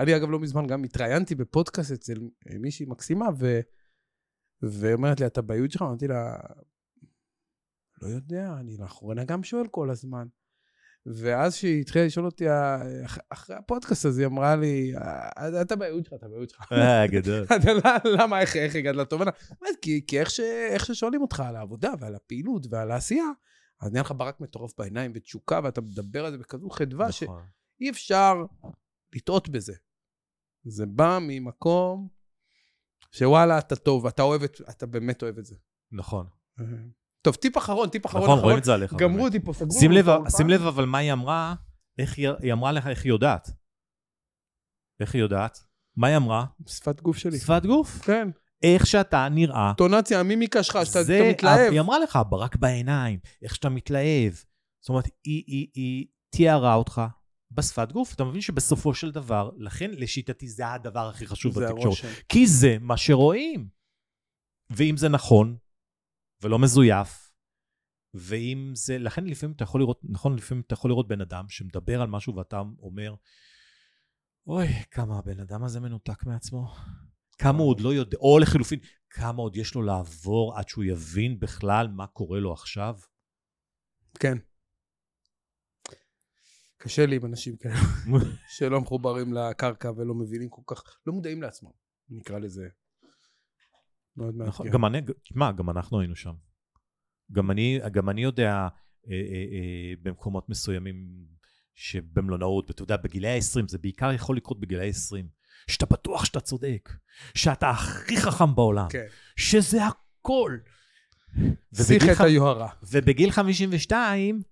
[0.00, 2.14] אני אגב לא מזמן גם התראיינתי בפודקאסט אצל
[2.60, 3.60] מישהי מקסימה, ו...
[4.62, 5.82] ואומרת לי, אתה בייעוד שלך?
[5.82, 6.36] אמרתי לה,
[8.02, 10.26] לא יודע, אני לאחרונה גם שואל כל הזמן.
[11.06, 12.44] ואז שהיא התחילה לשאול אותי,
[13.28, 14.92] אחרי הפודקאסט הזה, היא אמרה לי,
[15.62, 16.72] אתה בייעוד שלך, אתה בייעוד שלך.
[16.72, 17.46] אה, גדול.
[18.18, 19.30] למה, איך הגעת לתובנה?
[19.82, 20.16] כי
[20.70, 23.30] איך ששואלים אותך על העבודה ועל הפעילות ועל העשייה,
[23.80, 27.08] אז נהיה לך ברק מטורף בעיניים ותשוקה, ואתה מדבר על זה בכזו חדווה,
[27.82, 28.34] שאי אפשר
[29.14, 29.72] לטעות בזה.
[30.64, 32.08] זה בא ממקום
[33.12, 35.56] שוואלה, אתה טוב, אתה אוהב את, אתה באמת אוהב את זה.
[35.92, 36.26] נכון.
[37.22, 38.24] טוב, טיפ אחרון, טיפ אחרון.
[38.24, 38.94] נכון, רואים את זה עליך.
[38.94, 39.72] גמרו אותי פה, סגרו.
[39.80, 40.06] שים לב,
[40.36, 41.54] שים לב אבל מה היא אמרה,
[41.98, 43.50] איך היא, היא אמרה לך איך היא יודעת.
[45.00, 45.58] איך היא יודעת?
[45.96, 46.44] מה היא אמרה?
[46.66, 47.38] שפת גוף שלי.
[47.38, 48.02] שפת גוף?
[48.02, 48.28] כן.
[48.62, 49.72] איך שאתה נראה.
[49.76, 51.72] טונציה, המימיקה שלך, שאתה זה, מתלהב.
[51.72, 54.32] היא אמרה לך, ברק בעיניים, איך שאתה מתלהב.
[54.80, 57.02] זאת אומרת, היא, היא, היא תיארה אותך
[57.54, 58.14] בשפת גוף.
[58.14, 61.96] אתה מבין שבסופו של דבר, לכן לשיטתי זה הדבר הכי חשוב בתקשורת.
[62.28, 63.68] כי זה מה שרואים.
[64.76, 65.56] ואם זה נכון,
[66.42, 67.32] ולא מזויף,
[68.14, 72.02] ואם זה, לכן לפעמים אתה יכול לראות, נכון, לפעמים אתה יכול לראות בן אדם שמדבר
[72.02, 73.14] על משהו ואתה אומר,
[74.46, 76.74] אוי, כמה הבן אדם הזה מנותק מעצמו.
[77.38, 78.78] כמה הוא עוד לא יודע, או לחילופין,
[79.10, 82.98] כמה עוד יש לו לעבור עד שהוא יבין בכלל מה קורה לו עכשיו?
[84.18, 84.38] כן.
[86.82, 87.74] קשה לי עם אנשים כאלה,
[88.56, 91.70] שלא מחוברים לקרקע ולא מבינים כל כך, לא מודעים לעצמם,
[92.10, 92.68] נקרא לזה.
[94.16, 96.32] מאוד נכון, גם אני, תשמע, גם אנחנו היינו שם.
[97.32, 98.68] גם אני, גם אני יודע אה,
[99.10, 100.96] אה, אה, במקומות מסוימים
[101.74, 105.26] שבמלונאות, ואתה יודע, בגילי ה-20, זה בעיקר יכול לקרות בגילי ה-20,
[105.66, 106.90] שאתה בטוח שאתה צודק,
[107.34, 109.06] שאתה הכי חכם בעולם, כן.
[109.36, 110.58] שזה הכל.
[111.74, 112.68] שיח את היוהרה.
[112.90, 114.42] ובגיל 52,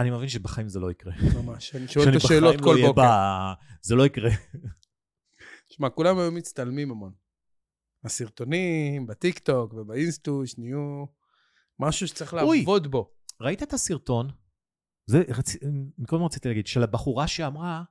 [0.00, 1.12] אני מבין שבחיים זה לא יקרה.
[1.42, 3.52] ממש, אני שואל את השאלות כל לא בוקר.
[3.82, 4.30] זה לא יקרה.
[5.68, 7.12] תשמע, כולם היו מצטלמים המון.
[8.04, 11.04] הסרטונים בטיקטוק ובאינסטוש נהיו
[11.78, 13.10] משהו שצריך לעבוד אוי, בו.
[13.40, 14.30] ראית את הסרטון?
[15.06, 15.56] זה, רצ...
[16.06, 17.82] קודם רציתי להגיד, של הבחורה שאמרה,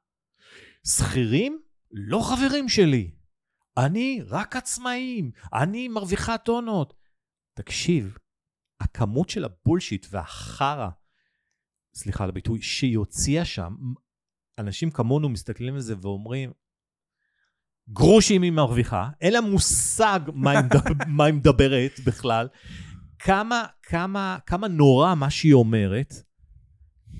[0.87, 3.11] שכירים לא חברים שלי.
[3.77, 6.93] אני רק עצמאים, אני מרוויחה טונות.
[7.53, 8.17] תקשיב,
[8.79, 10.89] הכמות של הבולשיט והחרא,
[11.93, 13.75] סליחה על הביטוי, שהיא הוציאה שם,
[14.57, 16.51] אנשים כמונו מסתכלים על זה ואומרים,
[17.89, 20.19] גרושים היא מרוויחה, אין לה מושג
[21.07, 22.47] מה היא, מדברת בכלל,
[23.19, 26.13] כמה, כמה, כמה נורא מה שהיא אומרת,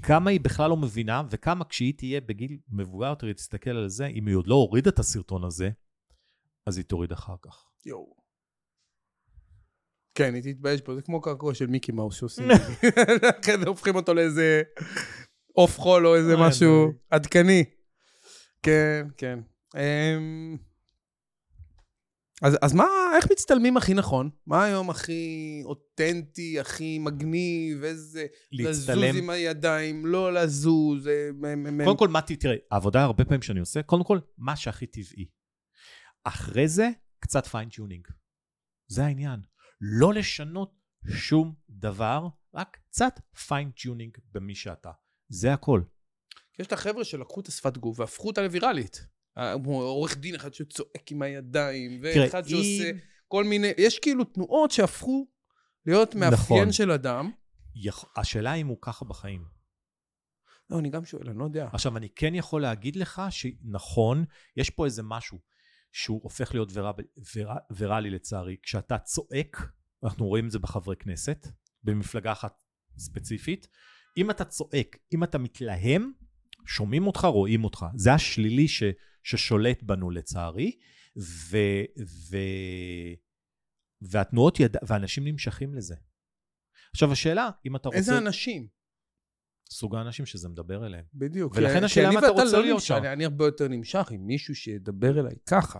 [0.01, 4.05] כמה היא בכלל לא מבינה, וכמה כשהיא תהיה בגיל מבוגר יותר, היא תסתכל על זה,
[4.05, 5.70] אם היא עוד לא הורידה את הסרטון הזה,
[6.65, 7.65] אז היא תוריד אחר כך.
[7.86, 8.18] יואו.
[10.16, 12.47] כן, היא תתבייש בו, זה כמו קרקוע של מיקי מאוס שעושים.
[13.41, 14.62] אחרי זה הופכים אותו לאיזה
[15.53, 16.91] עוף חול או איזה אוי, משהו.
[17.10, 17.64] עדכני.
[18.64, 19.39] כן, כן.
[19.76, 20.57] אמ,
[22.41, 22.86] אז, אז מה,
[23.16, 24.30] איך מצטלמים הכי נכון?
[24.45, 28.26] מה היום הכי אותנטי, הכי מגניב, איזה...
[28.51, 29.16] לזוז להצטלם.
[29.16, 31.07] עם הידיים, לא לזוז.
[31.07, 31.30] אה,
[31.86, 35.26] קודם כל, מה תראה, העבודה הרבה פעמים שאני עושה, קודם כל, מה שהכי טבעי.
[36.24, 36.89] אחרי זה,
[37.20, 38.07] קצת fine-tuning.
[38.88, 39.39] זה העניין.
[39.82, 40.75] לא לשנות
[41.09, 44.91] שום דבר, רק קצת fine-tuning במי שאתה.
[45.30, 45.82] זה הכל.
[46.59, 49.05] יש את החבר'ה שלקחו את השפת גוף והפכו אותה לוויראלית.
[49.38, 53.67] אה, עורך דין אחד שצועק עם הידיים, ואחד שעושה אם- כל מיני...
[53.77, 55.27] יש כאילו תנועות שהפכו
[55.86, 56.71] להיות מאפיין נכון.
[56.71, 57.32] של אדם.
[57.75, 59.45] יכ- השאלה אם הוא ככה בחיים.
[60.69, 61.69] לא, אני גם שואל, אני לא יודע.
[61.73, 64.25] עכשיו, אני כן יכול להגיד לך שנכון,
[64.57, 65.39] יש פה איזה משהו
[65.91, 66.95] שהוא הופך להיות ויראב,
[67.35, 68.57] וירא, ויראלי לצערי.
[68.63, 69.71] כשאתה צועק,
[70.03, 71.47] אנחנו רואים את זה בחברי כנסת,
[71.83, 72.53] במפלגה אחת
[72.97, 73.67] ספציפית,
[74.17, 76.11] אם אתה צועק, אם אתה מתלהם,
[76.67, 77.85] שומעים אותך, רואים אותך.
[77.95, 78.83] זה השלילי ש,
[79.23, 80.77] ששולט בנו לצערי,
[81.17, 81.57] ו,
[82.29, 82.37] ו,
[84.01, 84.77] והתנועות יד...
[84.87, 85.95] ואנשים נמשכים לזה.
[86.91, 87.99] עכשיו השאלה, אם אתה רוצה...
[87.99, 88.67] איזה אנשים?
[89.70, 91.05] סוג האנשים שזה מדבר אליהם.
[91.13, 91.53] בדיוק.
[91.55, 92.95] ולכן השאלה אני אתה רוצה לא להיות שם.
[92.95, 95.80] אני- אני הרבה יותר נמשך עם מישהו שידבר אליי ככה.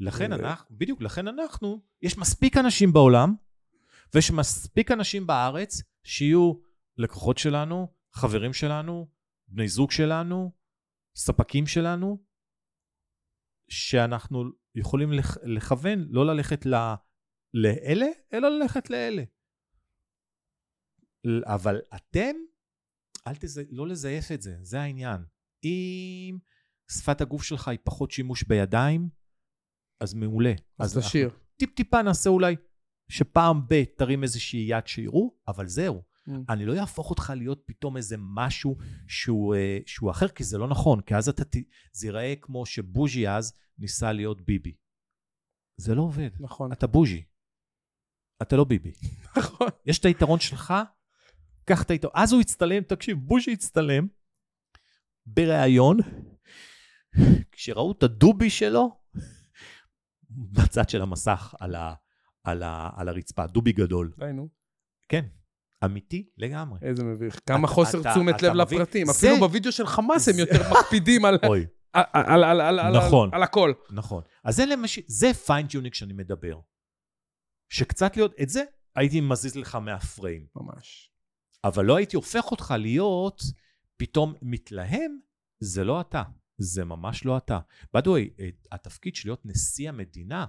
[0.00, 3.34] לכן אנחנו, בדיוק, לכן אנחנו, יש מספיק אנשים בעולם,
[4.14, 6.52] ויש מספיק אנשים בארץ שיהיו
[6.96, 9.08] לקוחות שלנו, חברים שלנו,
[9.48, 10.52] בני זוג שלנו,
[11.16, 12.24] ספקים שלנו,
[13.68, 14.44] שאנחנו
[14.74, 16.74] יכולים לכ- לכוון, לא ללכת ל...
[17.54, 19.22] לאלה, אלא ללכת לאלה.
[21.44, 22.36] אבל אתם,
[23.26, 23.60] אל תז...
[23.70, 25.24] לא לזייף את זה, זה העניין.
[25.64, 26.38] אם
[26.90, 29.08] שפת הגוף שלך היא פחות שימוש בידיים,
[30.00, 30.52] אז מעולה.
[30.78, 31.30] אז תשאיר.
[31.56, 32.56] טיפ-טיפה נעשה אולי
[33.08, 36.02] שפעם ב- תרים איזושהי יד שיראו, אבל זהו.
[36.28, 36.32] Mm.
[36.48, 38.76] אני לא אהפוך אותך להיות פתאום איזה משהו
[39.08, 41.42] שהוא, אה, שהוא אחר, כי זה לא נכון, כי אז אתה,
[41.92, 44.74] זה ייראה כמו שבוז'י אז ניסה להיות ביבי.
[45.76, 46.30] זה לא עובד.
[46.40, 46.72] נכון.
[46.72, 47.24] אתה בוז'י.
[48.42, 48.92] אתה לא ביבי.
[49.38, 49.68] נכון.
[49.86, 50.74] יש את היתרון שלך,
[51.70, 52.12] קח את היתרון.
[52.16, 54.06] אז הוא הצטלם, תקשיב, בוז'י הצטלם
[55.26, 55.96] בריאיון,
[57.52, 59.00] כשראו את הדובי שלו
[60.30, 61.94] בצד של המסך על, ה,
[62.44, 64.12] על, ה, על הרצפה, דובי גדול.
[64.18, 64.48] די, נו.
[65.08, 65.24] כן,
[65.84, 66.78] אמיתי לגמרי.
[66.82, 67.40] איזה מביך.
[67.46, 68.80] כמה אתה- חוסר אתה- תשומת אתה לב מבין?
[68.80, 69.06] לפרטים.
[69.06, 72.78] זה- אפילו בווידאו של חמאס הם זה- יותר מקפידים על- אוי, על- על- על- על-
[72.78, 73.30] על- נכון.
[73.34, 73.72] על הכל.
[73.90, 74.22] נכון.
[74.44, 74.98] אז זה למש...
[75.06, 76.60] זה fine-tuning שאני מדבר.
[77.72, 78.62] שקצת להיות, את זה
[78.96, 80.46] הייתי מזיז לך מה frame.
[80.56, 81.09] ממש.
[81.64, 83.42] אבל לא הייתי הופך אותך להיות
[83.96, 85.18] פתאום מתלהם,
[85.60, 86.22] זה לא אתה.
[86.58, 87.58] זה ממש לא אתה.
[87.96, 88.42] by the way,
[88.72, 90.46] התפקיד של להיות נשיא המדינה,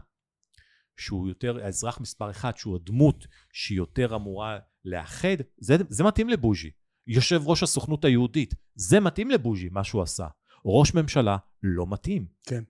[0.98, 6.72] שהוא יותר האזרח מספר אחד, שהוא הדמות שהיא יותר אמורה לאחד, זה, זה מתאים לבוז'י.
[7.08, 10.28] יושב ראש הסוכנות היהודית, זה מתאים לבוז'י, מה שהוא עשה.
[10.66, 12.26] ראש ממשלה, לא מתאים.
[12.44, 12.64] כן.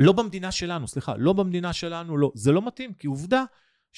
[0.00, 2.32] לא במדינה שלנו, סליחה, לא במדינה שלנו, לא.
[2.34, 3.44] זה לא מתאים, כי עובדה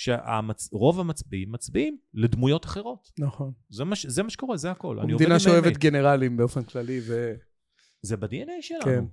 [0.01, 3.11] שרוב המצביעים מצביעים לדמויות אחרות.
[3.19, 3.53] נכון.
[3.69, 4.99] זה מה, זה מה שקורה, זה הכל.
[5.01, 5.77] אני עובד מדינה שאוהבת.
[5.77, 7.35] גנרלים באופן כללי, ו...
[8.03, 8.85] זה ב-DNA שלנו.
[8.85, 9.05] כן.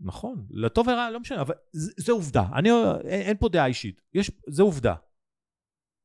[0.00, 0.46] נכון.
[0.50, 2.44] לטוב ורע, לא משנה, אבל זה, זה עובדה.
[2.54, 4.00] אני, אין, אין פה דעה אישית.
[4.14, 4.94] יש, זה עובדה.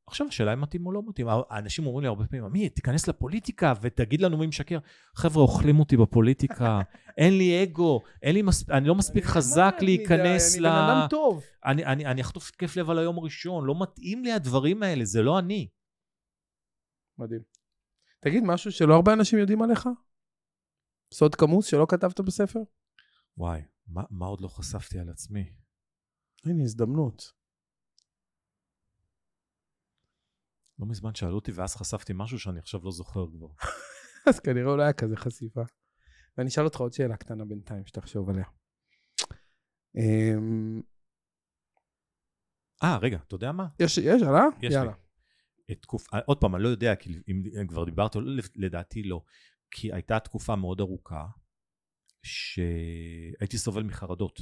[0.08, 1.28] עכשיו השאלה אם מתאים או לא מתאים.
[1.50, 4.80] האנשים אומרים לי הרבה פעמים, עמי, תיכנס לפוליטיקה ותגיד לנו מי משקר.
[5.16, 6.82] חבר'ה, אוכלים אותי בפוליטיקה,
[7.18, 8.70] אין לי אגו, אין לי מס...
[8.70, 10.70] אני לא מספיק חזק אני להיכנס אני ל...
[10.70, 11.44] בן אדם טוב.
[11.66, 15.22] אני, אני, אני אחטוף התקף לב על היום הראשון, לא מתאים לי הדברים האלה, זה
[15.22, 15.70] לא אני.
[17.18, 17.42] מדהים.
[18.20, 19.90] תגיד משהו שלא הרבה אנשים יודעים עליך?
[21.14, 22.60] סוד כמוס שלא כתבת בספר?
[23.38, 25.54] וואי, מה, מה עוד לא חשפתי על עצמי?
[26.46, 27.43] הנה, הזדמנות.
[30.80, 33.48] לא מזמן שאלו אותי ואז חשפתי משהו שאני עכשיו לא זוכר כבר.
[34.30, 35.62] אז כנראה אולי היה כזה חשיפה.
[36.38, 38.46] ואני אשאל אותך עוד שאלה קטנה בינתיים, שתחשוב עליה.
[39.96, 40.82] אמ,
[42.84, 43.68] אה, רגע, אתה יודע מה?
[43.80, 44.44] יש, יש, עלה?
[44.62, 44.92] יש יאללה.
[45.70, 45.76] לי.
[45.76, 46.08] תקופ...
[46.26, 47.10] עוד פעם, אני לא יודע, כי
[47.62, 48.22] אם כבר דיברת, לא,
[48.56, 49.24] לדעתי לא.
[49.72, 51.26] כי הייתה תקופה מאוד ארוכה
[52.24, 54.40] שהייתי סובל מחרדות.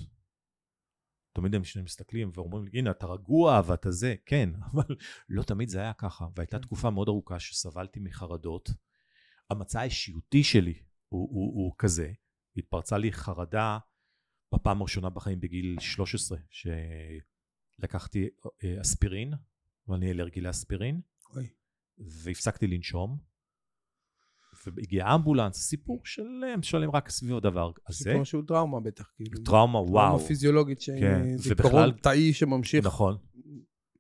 [1.34, 4.95] תמיד הם מסתכלים ואומרים לי, הנה, אתה רגוע ואתה זה, כן, אבל
[5.29, 6.27] לא תמיד זה היה ככה.
[6.36, 6.63] והייתה כן.
[6.63, 8.69] תקופה מאוד ארוכה שסבלתי מחרדות.
[9.49, 12.11] המצע האישיותי שלי הוא, הוא, הוא כזה,
[12.57, 13.77] התפרצה לי חרדה
[14.53, 16.38] בפעם הראשונה בחיים בגיל 13,
[17.79, 18.29] שלקחתי
[18.63, 19.34] אה, אספירין,
[19.88, 21.01] ואני אלרגי לאספירין,
[21.36, 21.47] אוי.
[21.97, 23.30] והפסקתי לנשום,
[24.76, 27.97] והגיע אמבולנס, סיפור שלם, שלם רק סביב הדבר הזה.
[28.03, 29.43] סיפור שהוא טראומה בטח, כאילו.
[29.43, 30.07] טראומה, וואו.
[30.09, 31.01] טראומה פיזיולוגית, כן, שהיא
[31.36, 32.86] ובכלל- זיכרון תאי שממשיך.
[32.86, 33.18] נכון.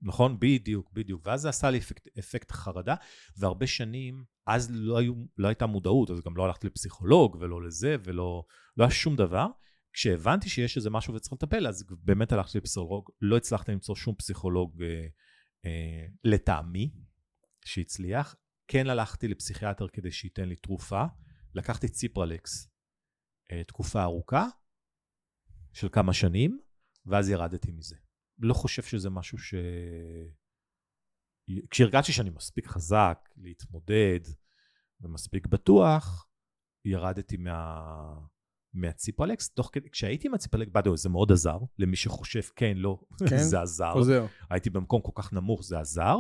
[0.01, 1.21] נכון, בדיוק, בדיוק.
[1.25, 2.95] ואז זה עשה לי אפקט, אפקט חרדה,
[3.37, 7.95] והרבה שנים, אז לא, היו, לא הייתה מודעות, אז גם לא הלכתי לפסיכולוג, ולא לזה,
[8.03, 8.43] ולא
[8.77, 9.47] לא היה שום דבר.
[9.93, 13.09] כשהבנתי שיש איזה משהו וצריך לטפל, אז באמת הלכתי לפסיכולוג.
[13.21, 15.05] לא הצלחתי למצוא שום פסיכולוג אה,
[15.65, 16.91] אה, לטעמי
[17.65, 18.35] שהצליח.
[18.71, 21.03] כן הלכתי לפסיכיאטר כדי שייתן לי תרופה.
[21.55, 22.69] לקחתי ציפרלקס
[23.51, 24.47] אה, תקופה ארוכה,
[25.73, 26.59] של כמה שנים,
[27.05, 27.95] ואז ירדתי מזה.
[28.39, 29.53] לא חושב שזה משהו ש...
[31.69, 34.19] כשהרגשתי שאני מספיק חזק להתמודד
[35.01, 36.27] ומספיק בטוח,
[36.85, 37.81] ירדתי מה...
[38.73, 39.49] מהציפרלקס.
[39.49, 43.37] תוך כדי, כשהייתי עם הציפרלקס, בדיוק, זה מאוד עזר, למי שחושב כן, לא, כן?
[43.51, 43.93] זה עזר.
[43.93, 44.25] חוזר.
[44.49, 46.17] הייתי במקום כל כך נמוך, זה עזר.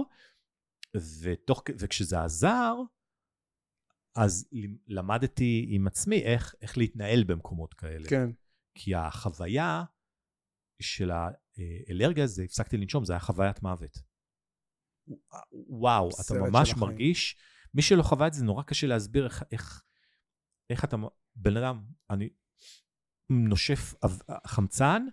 [1.21, 2.75] ותוך, וכשזה עזר,
[4.15, 4.49] אז
[4.87, 8.09] למדתי עם עצמי איך, איך להתנהל במקומות כאלה.
[8.09, 8.29] כן.
[8.75, 9.83] כי החוויה
[10.81, 13.97] של האלרגיה הזה, הפסקתי לנשום, זה היה חוויית מוות.
[15.67, 16.73] וואו, אתה ממש.
[16.77, 17.35] מרגיש,
[17.73, 19.83] מי שלא חווה את זה, נורא קשה להסביר איך, איך,
[20.69, 20.97] איך אתה,
[21.35, 22.29] בן אדם, אני
[23.29, 23.93] נושף
[24.47, 25.05] חמצן,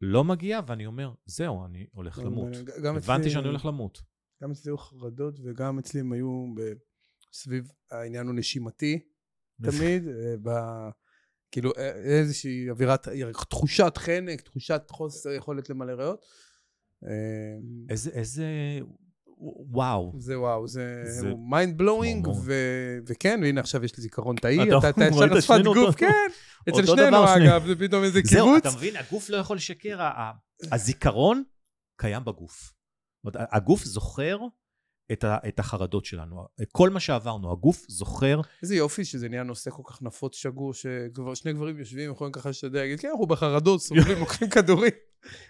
[0.00, 2.52] לא מגיע, ואני אומר, זהו, אני הולך למות.
[2.84, 4.02] גם הבנתי שאני הולך למות.
[4.42, 6.46] גם אצלי היו חרדות, וגם אצלי הם היו
[7.32, 8.98] סביב העניין הוא נשימתי,
[9.62, 10.50] תמיד, אה, ב...
[11.50, 13.08] כאילו אה, איזושהי אווירת,
[13.50, 16.24] תחושת חנק, תחושת חוסר יכולת למלא ריאות.
[17.04, 17.08] אה,
[17.88, 18.46] איזה, איזה,
[19.72, 20.12] וואו.
[20.18, 22.46] זה וואו, זה זה mind-blowing, צמרמורת.
[23.06, 25.76] וכן, והנה עכשיו יש לי זיכרון תאי, אתה- אתה אתה יש ראית לך שפת גוף,
[25.86, 26.28] אותו- כן,
[26.70, 27.24] אצל שנינו.
[27.36, 28.66] אגב, זה פתאום איזה זהו, קיבוץ.
[28.66, 28.96] אתה מבין?
[28.96, 30.00] הגוף לא יכול לשקר,
[30.72, 31.42] הזיכרון
[31.96, 32.72] קיים בגוף.
[33.24, 34.38] אומרת, הגוף זוכר
[35.12, 36.46] את, ה, את החרדות שלנו.
[36.72, 38.40] כל מה שעברנו, הגוף זוכר.
[38.62, 42.50] איזה יופי שזה נהיה נושא כל כך נפוץ, שגור, שכבר שני גברים יושבים, יכולים ככה
[42.50, 44.92] לשדר, להגיד, כן, אנחנו בחרדות, סובלים, לוקחים כדורים.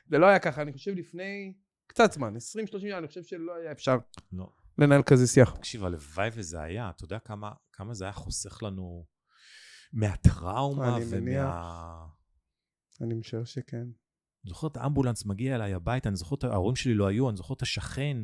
[0.07, 1.53] זה לא היה ככה, אני חושב לפני
[1.87, 2.41] קצת זמן, 20-30
[2.81, 3.97] שנה, אני חושב שלא היה אפשר
[4.33, 4.53] לא.
[4.79, 5.57] לנהל כזה שיח.
[5.57, 9.07] תקשיב, הלוואי וזה היה, אתה יודע כמה, כמה זה היה חוסך לנו
[9.93, 10.99] מהטראומה.
[11.11, 12.07] ומה...
[13.01, 13.87] אני משער שכן.
[14.45, 17.37] אני זוכר את האמבולנס מגיע אליי הביתה, אני זוכר את ההורים שלי לא היו, אני
[17.37, 18.17] זוכר את השכן,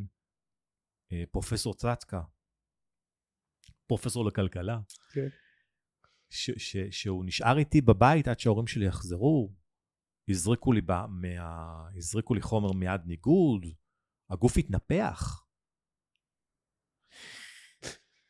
[1.13, 2.23] אה, פרופסור צצקה,
[3.87, 4.79] פרופסור לכלכלה,
[5.13, 5.29] כן.
[6.31, 9.55] ש, ש, שהוא נשאר איתי בבית עד שההורים שלי יחזרו,
[10.31, 13.67] הזריקו לי, ב, מה, הזריקו לי חומר מיד ניגוד,
[14.31, 15.45] הגוף התנפח.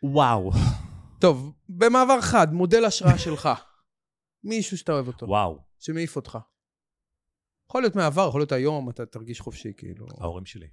[0.02, 0.50] וואו,
[1.20, 3.48] טוב, במעבר חד, מודל השראה שלך.
[4.44, 6.38] מישהו שאתה אוהב אותו, וואו, שמעיף אותך.
[7.70, 10.06] יכול להיות מעבר, יכול להיות היום, אתה תרגיש חופשי, כאילו.
[10.20, 10.68] ההורים שלי.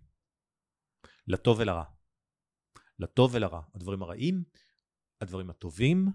[1.27, 1.83] לטוב ולרע.
[2.99, 3.61] לטוב ולרע.
[3.75, 4.43] הדברים הרעים,
[5.21, 6.05] הדברים הטובים,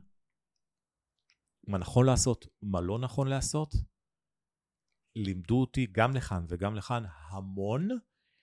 [1.67, 3.75] מה נכון לעשות, מה לא נכון לעשות,
[5.17, 7.89] לימדו אותי גם לכאן וגם לכאן המון.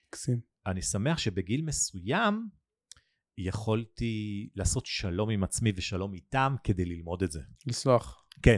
[0.08, 0.42] מקסים.
[0.66, 2.50] אני שמח שבגיל מסוים
[3.38, 7.42] יכולתי לעשות שלום עם עצמי ושלום איתם כדי ללמוד את זה.
[7.68, 8.26] לסלוח.
[8.42, 8.58] כן,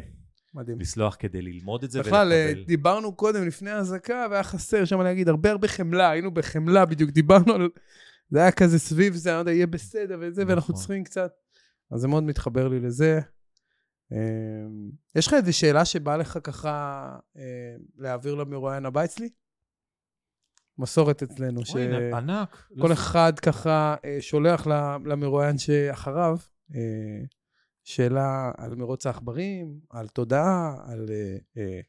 [0.53, 0.79] מדהים.
[0.79, 2.65] לסלוח כדי ללמוד את זה בכלל, אה, ולקבל.
[2.65, 7.53] דיברנו קודם, לפני האזעקה, והיה חסר שם להגיד הרבה הרבה חמלה, היינו בחמלה בדיוק, דיברנו
[7.53, 7.69] על...
[8.29, 10.75] זה היה כזה סביב זה, אני לא יודע, יהיה בסדר וזה, ואנחנו נכון.
[10.75, 11.31] צריכים קצת...
[11.91, 13.19] אז זה מאוד מתחבר לי לזה.
[14.11, 14.17] אה,
[15.15, 19.29] יש לך איזו שאלה שבאה לך ככה אה, להעביר למרואיין הבא אצלי?
[20.77, 21.65] מסורת אצלנו.
[21.65, 24.67] שכל לא- אחד ככה אה, שולח
[25.05, 26.37] למרואיין שאחריו
[27.89, 31.79] שאלה על מרוץ העכברים, על תודעה, על, אה, אה,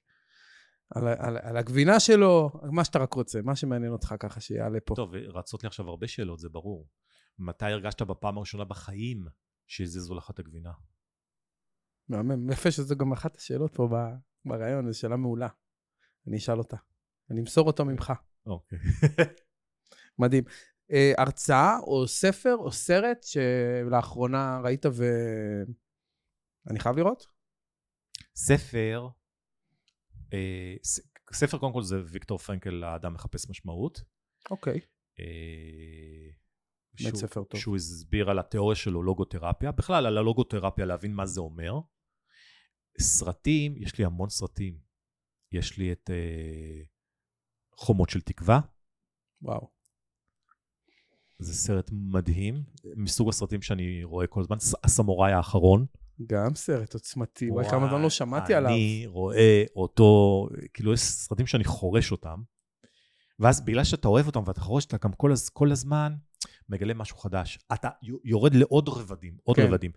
[0.90, 4.94] על, על, על הגבינה שלו, מה שאתה רק רוצה, מה שמעניין אותך ככה שיעלה פה.
[4.94, 6.88] טוב, רצות לי עכשיו הרבה שאלות, זה ברור.
[7.38, 9.24] מתי הרגשת בפעם הראשונה בחיים
[9.66, 10.72] שהזיזו לך את הגבינה?
[12.08, 15.48] מהמם, יפה שזו גם אחת השאלות פה ב- בריאיון, זו שאלה מעולה.
[16.26, 16.76] אני אשאל אותה.
[17.30, 18.12] אני אמסור אותה ממך.
[18.46, 18.78] אוקיי.
[20.18, 20.44] מדהים.
[20.92, 24.86] אה, הרצאה או ספר או סרט שלאחרונה ראית
[26.66, 27.26] ואני חייב לראות?
[28.36, 29.08] ספר,
[30.32, 34.00] אה, ס- ספר קודם כל זה ויקטור פרנקל, האדם מחפש משמעות.
[34.50, 34.80] אוקיי.
[35.20, 36.30] אה,
[37.02, 37.60] באמת ספר טוב.
[37.60, 41.72] שהוא הסביר על התיאוריה שלו, לוגותרפיה, בכלל על הלוגותרפיה, להבין מה זה אומר.
[43.00, 44.78] סרטים, יש לי המון סרטים.
[45.52, 46.82] יש לי את אה,
[47.76, 48.60] חומות של תקווה,
[49.42, 49.70] וואו.
[51.38, 52.54] זה סרט מדהים,
[52.96, 55.86] מסוג הסרטים שאני רואה כל הזמן, הסמוראי האחרון.
[56.26, 58.70] גם סרט עוצמתי, וואי, כמה זמן לא שמעתי עליו.
[58.70, 62.42] אני רואה אותו, כאילו יש סרטים שאני חורש אותם,
[63.38, 66.14] ואז בגלל שאתה אוהב אותם ואתה חורש אותם גם כל, כל הזמן,
[66.68, 67.58] מגלה משהו חדש.
[67.74, 67.88] אתה
[68.24, 69.66] יורד לעוד רבדים, עוד כן.
[69.66, 69.90] רבדים.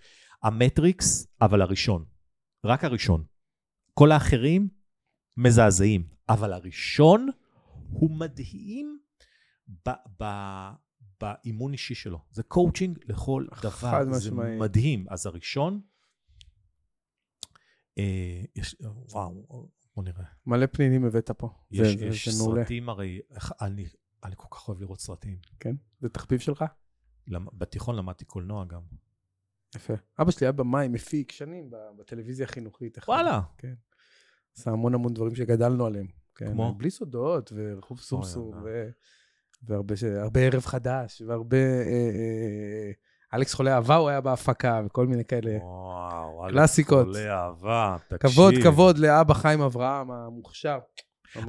[0.43, 2.05] המטריקס, אבל הראשון.
[2.65, 3.23] רק הראשון.
[3.93, 4.67] כל האחרים
[5.37, 7.29] מזעזעים, אבל הראשון
[7.89, 8.99] הוא מדהים
[9.87, 10.71] ב- ב-
[11.21, 12.19] באימון אישי שלו.
[12.31, 13.69] זה קואוצ'ינג לכל דבר.
[13.69, 14.57] חד זה משמעי.
[14.59, 15.05] מדהים.
[15.09, 15.81] אז הראשון,
[18.55, 18.75] יש,
[19.11, 20.23] וואו, בוא נראה.
[20.45, 21.49] מלא פנינים הבאת פה.
[21.71, 22.43] יש, זה- יש זה.
[22.43, 23.85] סרטים הרי, איך- אני,
[24.23, 25.37] אני כל כך אוהב לראות סרטים.
[25.59, 25.75] כן?
[25.99, 26.65] זה תחביב שלך?
[27.27, 28.81] למ- בתיכון למדתי קולנוע גם.
[29.75, 29.93] יפה.
[30.21, 32.97] אבא שלי היה במאי, מפיק, שנים בטלוויזיה החינוכית.
[33.07, 33.41] וואלה.
[33.57, 33.73] כן.
[34.57, 36.07] עשה המון המון דברים שגדלנו עליהם.
[36.35, 36.73] כן, כמו?
[36.77, 38.61] בלי סודות, ורחוב סומסום.
[38.65, 38.89] ו...
[39.63, 40.03] והרבה ש...
[40.03, 41.57] ערב חדש, והרבה...
[41.57, 41.83] אה,
[42.15, 42.91] אה,
[43.33, 45.51] אלכס חולה אהבה הוא היה בהפקה, וכל מיני כאלה.
[45.61, 47.05] וואו, אלכס קלאסיקות.
[47.05, 48.31] חולה אהבה, תקשיב.
[48.31, 50.77] כבוד, כבוד לאבא חיים אברהם המוכשר.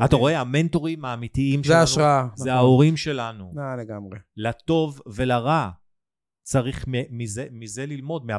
[0.05, 2.27] אתה רואה, המנטורים האמיתיים זה שלנו, ההשראה.
[2.35, 2.59] זה נכון.
[2.59, 3.53] ההורים שלנו.
[3.59, 4.19] אה, לגמרי.
[4.37, 5.71] לטוב ולרע.
[6.43, 8.27] צריך מזה, מזה ללמוד.
[8.27, 8.37] מה...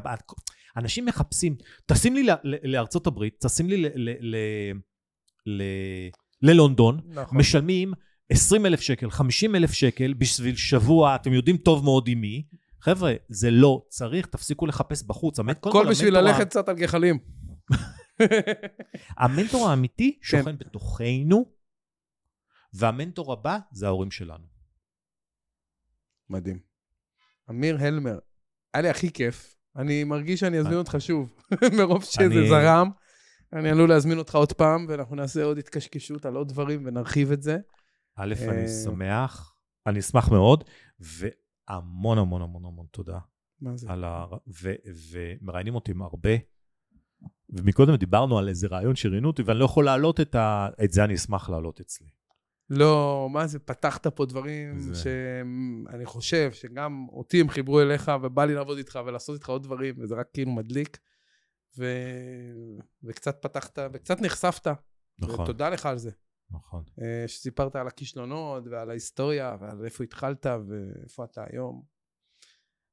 [0.78, 1.56] אנשים מחפשים,
[1.86, 2.28] טסים לי
[2.64, 4.72] לארצות הברית, טסים לי ל- ל- ל-
[5.46, 6.10] ל-
[6.42, 7.38] ללונדון, נכון.
[7.38, 7.94] משלמים
[8.30, 12.44] 20 אלף שקל, 50 אלף שקל בשביל שבוע, אתם יודעים טוב מאוד עם מי.
[12.86, 15.40] חבר'ה, זה לא צריך, תפסיקו לחפש בחוץ.
[15.40, 17.20] הכל כל, בשביל ללכת קצת על גחלים.
[19.18, 20.38] המנטור האמיתי כן.
[20.38, 21.46] שוכן בתוכנו,
[22.74, 24.46] והמנטור הבא זה ההורים שלנו.
[26.30, 26.60] מדהים.
[27.50, 28.20] אמיר הלמר,
[28.74, 29.56] היה לי הכי כיף.
[29.76, 31.36] אני מרגיש שאני אזמין אותך שוב,
[31.78, 32.92] מרוב שזה זרם.
[33.54, 37.42] אני עלול להזמין אותך עוד פעם, ואנחנו נעשה עוד התקשקשות על עוד דברים ונרחיב את
[37.42, 37.58] זה.
[38.16, 39.54] א', אה, אני שמח,
[39.88, 40.64] אני אשמח מאוד,
[41.00, 43.20] והמון המון המון המון תודה
[43.62, 43.88] מה זה?
[43.92, 44.26] על ה...
[44.64, 44.74] ו-
[45.12, 46.30] ומראיינים אותי עם הרבה.
[47.50, 50.70] ומקודם דיברנו על איזה רעיון שראיינו אותי, ואני לא יכול להעלות את ה...
[50.84, 52.08] את זה אני אשמח להעלות אצלי.
[52.70, 58.46] לא, מה זה, פתחת פה דברים זה- שאני חושב שגם אותי הם חיברו אליך, ובא
[58.46, 60.98] לי לעבוד איתך ולעשות איתך עוד דברים, וזה רק כאילו מדליק.
[61.78, 61.86] ו...
[63.04, 64.68] וקצת פתחת, וקצת נחשפת.
[65.20, 66.12] נכון, ותודה לך על זה.
[66.52, 66.84] נכון.
[67.02, 71.84] אה, שסיפרת על הכישלונות ועל ההיסטוריה ועל איפה התחלת ואיפה אתה היום.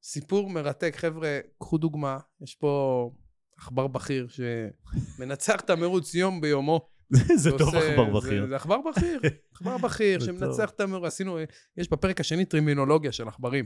[0.03, 3.11] סיפור מרתק, חבר'ה, קחו דוגמה, יש פה
[3.59, 6.89] עכבר בכיר שמנצח את המרוץ יום ביומו.
[7.37, 8.47] זה טוב עכבר בכיר.
[8.47, 9.21] זה עכבר בכיר,
[9.55, 11.05] עכבר בכיר שמנצח את המרוץ.
[11.05, 11.39] עשינו,
[11.77, 13.65] יש בפרק השני טרמינולוגיה של עכברים.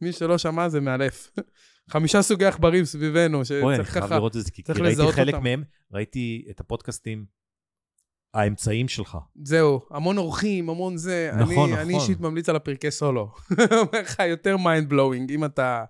[0.00, 1.30] מי שלא שמע זה מאלף.
[1.92, 4.16] חמישה סוגי עכברים סביבנו, אוי, אני שצריך חייב ככה...
[4.16, 5.44] לראות את זה, כי צריך ראיתי לזהות חלק אותם.
[5.44, 7.24] מהם, ראיתי את הפודקאסטים
[8.34, 9.18] האמצעיים שלך.
[9.44, 11.30] זהו, המון אורחים, המון זה.
[11.34, 12.00] נכון, אני, אני נכון.
[12.00, 13.34] אישית ממליץ על הפרקי סולו.
[13.80, 15.84] אומר לך, יותר mind-blowing, אם אתה,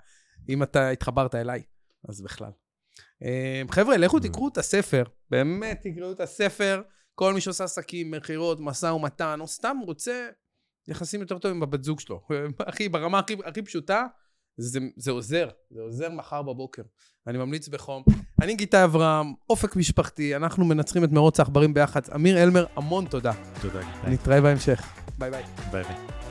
[0.48, 1.62] אם אתה התחברת אליי,
[2.08, 2.50] אז בכלל.
[3.22, 6.82] אה, חבר'ה, לכו תקראו את הספר, באמת תקראו את הספר.
[7.14, 10.28] כל מי שעושה עסקים, מכירות, משא ומתן, או סתם רוצה
[10.88, 12.20] יחסים יותר טובים בבת זוג שלו.
[12.70, 14.06] אחי, ברמה הכי, הכי פשוטה,
[14.56, 16.82] זה, זה עוזר, זה עוזר מחר בבוקר.
[17.26, 18.02] אני ממליץ בחום.
[18.42, 22.00] אני גיטה אברהם, אופק משפחתי, אנחנו מנצחים את מרוץ העכברים ביחד.
[22.14, 23.32] אמיר אלמר, המון תודה.
[23.62, 24.10] תודה, גיטאי.
[24.10, 24.86] נתראה בהמשך.
[25.18, 25.44] ביי ביי.
[25.72, 26.23] ביי ביי.